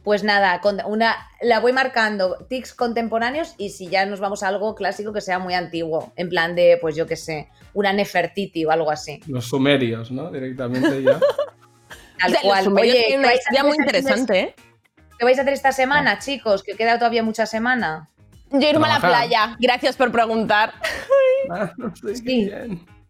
Pues 0.04 0.24
nada, 0.24 0.60
con 0.60 0.82
una, 0.86 1.16
la 1.42 1.62
voy 1.62 1.72
marcando 1.72 2.46
tics 2.50 2.74
contemporáneos 2.74 3.56
y 3.58 3.70
si 3.70 3.88
ya 3.88 4.06
nos 4.06 4.20
vamos 4.20 4.44
a 4.44 4.50
algo 4.50 4.76
clásico 4.76 5.14
que 5.14 5.22
sea 5.22 5.40
muy 5.40 5.54
antiguo, 5.54 6.12
en 6.18 6.28
plan 6.28 6.56
de, 6.56 6.78
pues 6.82 6.96
yo 6.96 7.08
qué 7.08 7.16
sé, 7.16 7.50
una 7.74 7.94
Nefertiti 7.94 8.66
o 8.66 8.72
algo 8.72 8.92
así. 8.92 9.22
Los 9.28 9.46
sumerios, 9.48 10.12
¿no? 10.12 10.30
Directamente 10.30 11.02
ya. 11.02 11.20
Tal 12.20 12.32
O 12.32 12.34
sea, 12.34 12.42
los 12.42 12.42
cual. 12.42 12.68
Oye, 12.80 12.92
tienen 12.92 13.08
¿qué 13.08 13.18
una 13.18 13.28
vais 13.28 13.42
a 13.48 13.64
muy 13.64 13.72
este 13.72 13.84
interesante, 13.84 14.40
¿eh? 14.40 14.56
¿Qué 15.18 15.26
vais 15.26 15.38
a 15.38 15.42
hacer 15.42 15.54
esta 15.54 15.72
semana, 15.72 16.20
chicos? 16.20 16.64
Que 16.64 16.74
queda 16.76 16.98
todavía 16.98 17.24
mucha 17.24 17.46
semana. 17.46 18.10
Yo 18.52 18.70
irme 18.70 18.86
a 18.88 18.96
la 18.96 19.00
playa. 19.00 19.56
Gracias 19.60 19.96
por 19.96 20.12
preguntar. 20.12 20.74
Sí. 22.04 22.50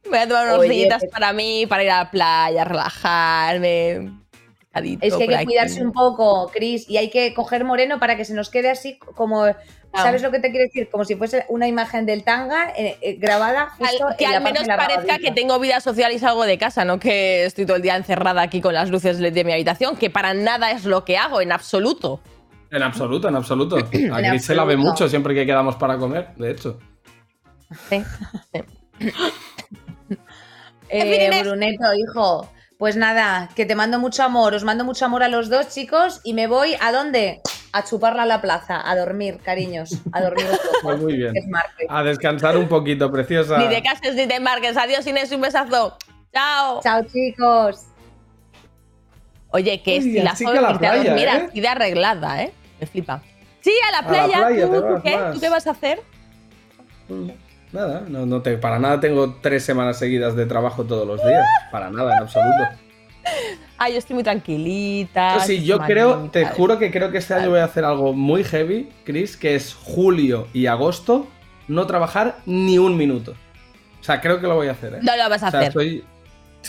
Voy 0.09 0.17
a 0.17 0.27
tomar 0.27 0.47
unos 0.47 0.59
Oye, 0.59 0.69
días 0.69 0.99
pues- 1.01 1.11
para 1.11 1.33
mí, 1.33 1.65
para 1.67 1.83
ir 1.83 1.91
a 1.91 2.03
la 2.03 2.11
playa, 2.11 2.63
relajarme. 2.65 4.22
Es 4.74 5.15
que 5.15 5.24
hay 5.24 5.28
que 5.30 5.36
aquí. 5.36 5.45
cuidarse 5.45 5.84
un 5.86 5.91
poco, 5.91 6.49
Chris, 6.51 6.89
y 6.89 6.97
hay 6.97 7.09
que 7.09 7.34
coger 7.34 7.63
moreno 7.63 7.99
para 7.99 8.17
que 8.17 8.26
se 8.26 8.34
nos 8.34 8.49
quede 8.49 8.69
así 8.69 8.97
como... 8.97 9.45
¿Sabes 9.95 10.24
lo 10.24 10.32
que 10.32 10.39
te 10.39 10.49
quiero 10.49 10.65
decir? 10.65 10.89
Como 10.89 11.05
si 11.05 11.13
fuese 11.15 11.45
una 11.49 11.67
imagen 11.67 12.07
del 12.07 12.24
tanga 12.24 12.71
eh, 12.76 12.97
eh, 12.99 13.13
grabada 13.19 13.69
justo 13.78 14.07
Al- 14.07 14.17
que 14.17 14.26
en 14.26 14.34
al 14.34 14.41
menos 14.41 14.65
parezca 14.65 15.19
que 15.19 15.30
tengo 15.32 15.59
vida 15.59 15.80
social 15.82 16.11
y 16.11 16.17
salgo 16.17 16.45
de 16.45 16.57
casa, 16.57 16.84
no 16.84 16.99
que 16.99 17.45
estoy 17.45 17.67
todo 17.67 17.76
el 17.76 17.84
día 17.84 17.95
encerrada 17.95 18.41
aquí 18.41 18.59
con 18.59 18.74
las 18.74 18.89
luces 18.89 19.19
de 19.19 19.43
mi 19.43 19.53
habitación, 19.53 19.95
que 19.95 20.09
para 20.09 20.34
nada 20.34 20.71
es 20.71 20.86
lo 20.86 21.05
que 21.05 21.15
hago, 21.17 21.41
en 21.41 21.51
absoluto. 21.51 22.19
En 22.71 22.82
absoluto, 22.82 23.28
en 23.30 23.36
absoluto. 23.36 23.76
A 24.11 24.19
Gris 24.21 24.43
se 24.45 24.55
la 24.55 24.63
ve 24.63 24.78
mucho 24.78 25.07
siempre 25.07 25.36
que 25.36 25.45
quedamos 25.45 25.76
para 25.76 25.95
comer, 25.99 26.30
de 26.38 26.49
hecho. 26.49 26.80
Sí. 27.88 28.03
Eh, 30.89 31.41
Bruneto, 31.43 31.86
hijo. 31.95 32.49
Pues 32.84 32.97
nada, 32.97 33.47
que 33.55 33.65
te 33.65 33.75
mando 33.75 33.97
mucho 33.97 34.23
amor. 34.23 34.53
Os 34.53 34.65
mando 34.65 34.84
mucho 34.84 35.05
amor 35.05 35.23
a 35.23 35.29
los 35.29 35.49
dos, 35.49 35.69
chicos. 35.69 36.19
Y 36.25 36.34
me 36.34 36.47
voy 36.47 36.75
a 36.81 36.91
dónde? 36.91 37.39
A 37.71 37.86
chuparla 37.86 38.23
a 38.23 38.25
la 38.25 38.41
plaza, 38.41 38.81
a 38.84 38.93
dormir, 38.97 39.39
cariños. 39.41 40.01
A 40.11 40.21
dormir. 40.21 40.47
un 40.51 40.57
poco. 40.57 40.79
Pues 40.81 40.99
muy 40.99 41.15
bien. 41.15 41.34
A 41.88 42.03
descansar 42.03 42.57
un 42.57 42.67
poquito, 42.67 43.09
preciosa. 43.09 43.57
Ni 43.57 43.69
te 43.69 43.81
cases 43.81 44.15
ni 44.15 44.27
te 44.27 44.36
embarques. 44.36 44.75
Adiós, 44.75 45.07
Inés, 45.07 45.31
un 45.31 45.39
besazo. 45.39 45.97
Chao. 46.34 46.81
Chao, 46.84 47.03
chicos. 47.05 47.86
Oye, 49.51 49.75
Uy, 49.75 49.79
que 49.79 50.19
a 50.19 50.23
la 50.25 50.31
irte 50.38 50.59
a 50.59 50.77
playa, 50.77 51.03
dormir 51.05 51.27
¿eh? 51.29 51.47
así 51.47 51.61
de 51.61 51.67
arreglada, 51.69 52.43
¿eh? 52.43 52.53
Me 52.81 52.86
flipa. 52.86 53.23
Sí, 53.61 53.71
a 53.88 53.91
la 53.93 53.97
A 53.99 54.01
la 54.01 54.07
playa. 54.09 54.67
¿Tú, 54.67 54.71
te 54.73 54.77
tú 54.77 54.84
vas 54.84 55.03
qué? 55.03 55.19
¿Tú 55.36 55.39
qué 55.39 55.49
vas 55.49 55.67
a 55.67 55.71
hacer? 55.71 56.01
Nada, 57.74 58.03
no, 58.07 58.26
no 58.26 58.41
te, 58.41 58.57
para 58.57 58.78
nada 58.80 58.99
tengo 58.99 59.34
tres 59.41 59.65
semanas 59.65 59.97
seguidas 59.97 60.36
de 60.36 60.45
trabajo 60.45 60.84
todos 60.86 61.05
los 61.07 61.21
días. 61.26 61.43
Para 61.71 61.89
nada, 61.89 62.13
en 62.15 62.19
absoluto. 62.24 62.63
Ah, 63.80 63.89
yo 63.89 63.97
estoy 63.97 64.13
muy 64.13 64.24
tranquilita. 64.24 65.39
Sí, 65.39 65.63
yo 65.65 65.80
creo, 65.80 66.30
te 66.32 66.45
juro 66.45 66.78
que 66.78 66.91
creo 66.91 67.11
que 67.11 67.17
este 67.17 67.34
año 67.34 67.49
voy 67.49 67.59
a 67.59 67.65
hacer 67.65 67.84
algo 67.84 68.13
muy 68.13 68.43
heavy, 68.43 68.89
Chris, 69.03 69.36
que 69.36 69.55
es 69.55 69.74
julio 69.74 70.47
y 70.53 70.67
agosto 70.67 71.28
no 71.67 71.88
trabajar 71.88 72.38
ni 72.45 72.78
un 72.78 72.95
minuto. 72.95 73.34
O 73.99 74.03
sea, 74.03 74.21
creo 74.21 74.39
que 74.39 74.47
lo 74.47 74.55
voy 74.55 74.67
a 74.67 74.71
hacer, 74.74 74.93
¿eh? 74.95 74.99
No 75.01 75.15
lo 75.17 75.28
vas 75.30 75.41
a 75.43 75.47
O 75.47 75.51
sea, 75.51 75.59
hacer. 75.61 75.69
estoy- 75.69 76.03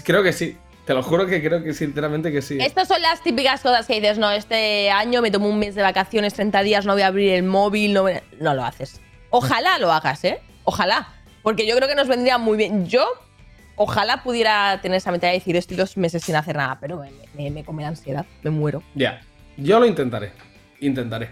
Creo 0.04 0.22
que 0.22 0.32
sí. 0.32 0.56
Te 0.86 0.92
lo 0.94 1.02
juro 1.02 1.26
que 1.26 1.42
creo 1.42 1.62
que 1.62 1.72
sinceramente 1.74 2.30
que 2.32 2.42
sí. 2.42 2.58
Estas 2.60 2.88
son 2.88 3.00
las 3.02 3.22
típicas 3.22 3.60
cosas 3.60 3.86
que 3.86 3.94
dices, 4.00 4.18
no, 4.18 4.30
este 4.30 4.90
año 4.90 5.22
me 5.22 5.30
tomo 5.30 5.48
un 5.48 5.58
mes 5.58 5.74
de 5.74 5.82
vacaciones, 5.82 6.34
30 6.34 6.62
días, 6.62 6.84
no 6.86 6.92
voy 6.94 7.02
a 7.02 7.06
abrir 7.08 7.32
el 7.34 7.42
móvil, 7.42 7.92
no, 7.94 8.02
voy 8.02 8.12
a-". 8.12 8.22
no 8.40 8.54
lo 8.54 8.64
haces. 8.64 9.00
Ojalá 9.30 9.78
lo 9.78 9.92
hagas, 9.92 10.24
¿eh? 10.24 10.40
Ojalá. 10.64 11.08
Porque 11.42 11.66
yo 11.66 11.76
creo 11.76 11.88
que 11.88 11.94
nos 11.94 12.08
vendría 12.08 12.38
muy 12.38 12.56
bien. 12.56 12.86
Yo, 12.86 13.06
ojalá 13.76 14.22
pudiera 14.22 14.80
tener 14.80 14.96
esa 14.96 15.10
mentalidad 15.10 15.34
de 15.34 15.38
decir, 15.40 15.56
estoy 15.56 15.76
dos 15.76 15.96
meses 15.96 16.22
sin 16.22 16.36
hacer 16.36 16.56
nada, 16.56 16.78
pero 16.80 16.98
me, 16.98 17.10
me, 17.34 17.50
me 17.50 17.64
come 17.64 17.82
la 17.82 17.88
ansiedad, 17.88 18.24
me 18.42 18.50
muero. 18.50 18.82
Ya. 18.94 19.20
Yo 19.56 19.78
lo 19.78 19.86
intentaré. 19.86 20.32
Intentaré. 20.80 21.28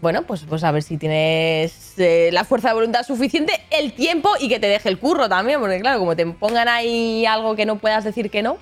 Bueno, 0.00 0.22
pues, 0.24 0.44
pues 0.46 0.64
a 0.64 0.70
ver 0.70 0.82
si 0.82 0.98
tienes 0.98 1.98
eh, 1.98 2.28
la 2.32 2.44
fuerza 2.44 2.68
de 2.68 2.74
voluntad 2.74 3.04
suficiente, 3.04 3.52
el 3.70 3.92
tiempo 3.92 4.30
y 4.38 4.48
que 4.48 4.58
te 4.58 4.66
deje 4.66 4.88
el 4.88 4.98
curro 4.98 5.28
también, 5.28 5.60
porque 5.60 5.80
claro, 5.80 5.98
como 5.98 6.14
te 6.14 6.26
pongan 6.26 6.68
ahí 6.68 7.24
algo 7.24 7.56
que 7.56 7.64
no 7.64 7.76
puedas 7.76 8.04
decir 8.04 8.30
que 8.30 8.42
no, 8.42 8.58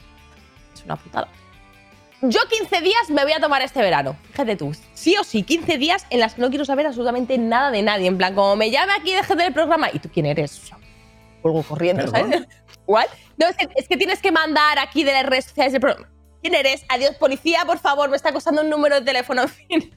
es 0.74 0.84
una 0.84 0.96
putada. 0.96 1.28
Yo 2.24 2.40
15 2.48 2.80
días 2.82 3.10
me 3.10 3.24
voy 3.24 3.32
a 3.32 3.40
tomar 3.40 3.62
este 3.62 3.80
verano. 3.80 4.16
Fíjate 4.30 4.54
tú, 4.54 4.72
sí 4.94 5.16
o 5.20 5.24
sí, 5.24 5.42
15 5.42 5.76
días 5.76 6.06
en 6.08 6.20
las 6.20 6.34
que 6.34 6.40
no 6.40 6.50
quiero 6.50 6.64
saber 6.64 6.86
absolutamente 6.86 7.36
nada 7.36 7.72
de 7.72 7.82
nadie. 7.82 8.06
En 8.06 8.16
plan, 8.16 8.32
como 8.36 8.54
me 8.54 8.70
llame 8.70 8.92
aquí, 8.92 9.12
deje 9.12 9.34
del 9.34 9.52
programa. 9.52 9.88
¿Y 9.92 9.98
tú 9.98 10.08
quién 10.08 10.26
eres? 10.26 10.70
Vuelvo 11.42 11.64
corriendo, 11.64 12.04
¿Perdón? 12.04 12.30
¿sabes? 12.30 12.48
¿What? 12.86 13.06
No, 13.36 13.48
es 13.48 13.56
que, 13.56 13.68
es 13.74 13.88
que 13.88 13.96
tienes 13.96 14.20
que 14.20 14.30
mandar 14.30 14.78
aquí 14.78 15.02
de 15.02 15.12
las 15.12 15.26
redes 15.26 15.46
sociales 15.46 15.72
del 15.72 15.80
programa. 15.80 16.08
¿Quién 16.42 16.54
eres? 16.54 16.84
Adiós, 16.88 17.16
policía, 17.16 17.64
por 17.66 17.78
favor, 17.78 18.08
me 18.08 18.16
está 18.16 18.32
costando 18.32 18.62
un 18.62 18.70
número 18.70 18.94
de 18.94 19.02
teléfono. 19.02 19.42
En 19.42 19.48
fin. 19.48 19.94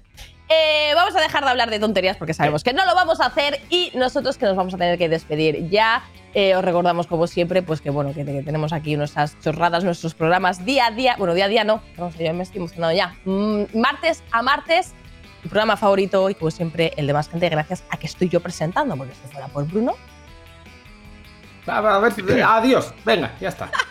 Eh, 0.47 0.91
vamos 0.93 1.15
a 1.15 1.21
dejar 1.21 1.43
de 1.43 1.49
hablar 1.49 1.71
de 1.71 1.79
tonterías 1.79 2.17
porque 2.17 2.33
sabemos 2.33 2.63
que 2.63 2.71
no 2.71 2.85
lo 2.85 2.93
vamos 2.93 3.19
a 3.19 3.27
hacer 3.27 3.61
y 3.69 3.91
nosotros 3.95 4.37
que 4.37 4.45
nos 4.45 4.55
vamos 4.55 4.73
a 4.75 4.77
tener 4.77 4.97
que 4.97 5.09
despedir 5.09 5.69
ya. 5.69 6.03
Eh, 6.33 6.55
os 6.55 6.63
recordamos, 6.63 7.07
como 7.07 7.27
siempre, 7.27 7.63
pues 7.63 7.81
que 7.81 7.89
bueno, 7.89 8.13
que, 8.13 8.25
que 8.25 8.43
tenemos 8.43 8.73
aquí 8.73 8.95
nuestras 8.97 9.39
chorradas, 9.39 9.83
nuestros 9.83 10.13
programas 10.13 10.65
día 10.65 10.87
a 10.87 10.91
día. 10.91 11.15
Bueno, 11.17 11.33
día 11.33 11.45
a 11.45 11.47
día 11.47 11.63
no, 11.63 11.81
no 11.97 12.11
sé, 12.11 12.25
yo 12.25 12.33
me 12.33 12.43
estoy 12.43 12.59
emocionado 12.59 12.93
ya. 12.93 13.15
Mm, 13.25 13.63
martes 13.73 14.21
a 14.31 14.41
martes, 14.41 14.93
mi 15.43 15.49
programa 15.49 15.77
favorito 15.77 16.29
y 16.29 16.35
como 16.35 16.51
siempre, 16.51 16.93
el 16.97 17.07
de 17.07 17.13
más 17.13 17.29
gente, 17.29 17.47
gracias 17.49 17.83
a 17.89 17.97
que 17.97 18.05
estoy 18.05 18.29
yo 18.29 18.41
presentando, 18.41 18.95
porque 18.97 19.13
si 19.13 19.31
fuera 19.31 19.47
por 19.47 19.65
Bruno. 19.65 19.95
A 21.65 21.81
ver, 21.81 21.91
a 21.91 21.99
ver, 21.99 22.43
adiós. 22.43 22.93
Venga, 23.03 23.33
ya 23.39 23.49
está. 23.49 23.71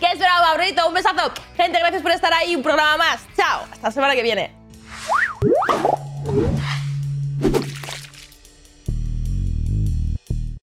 Que 0.00 0.06
es 0.06 0.18
bravo, 0.18 0.46
favorito, 0.46 0.88
un 0.88 0.94
besazo. 0.94 1.30
Gente, 1.56 1.78
gracias 1.78 2.02
por 2.02 2.10
estar 2.10 2.32
ahí, 2.32 2.56
un 2.56 2.62
programa 2.62 2.96
más. 2.96 3.24
Chao, 3.36 3.62
hasta 3.70 3.88
la 3.88 3.92
semana 3.92 4.14
que 4.14 4.22
viene. 4.22 4.61
Thank 7.42 7.66
you. 7.66 7.71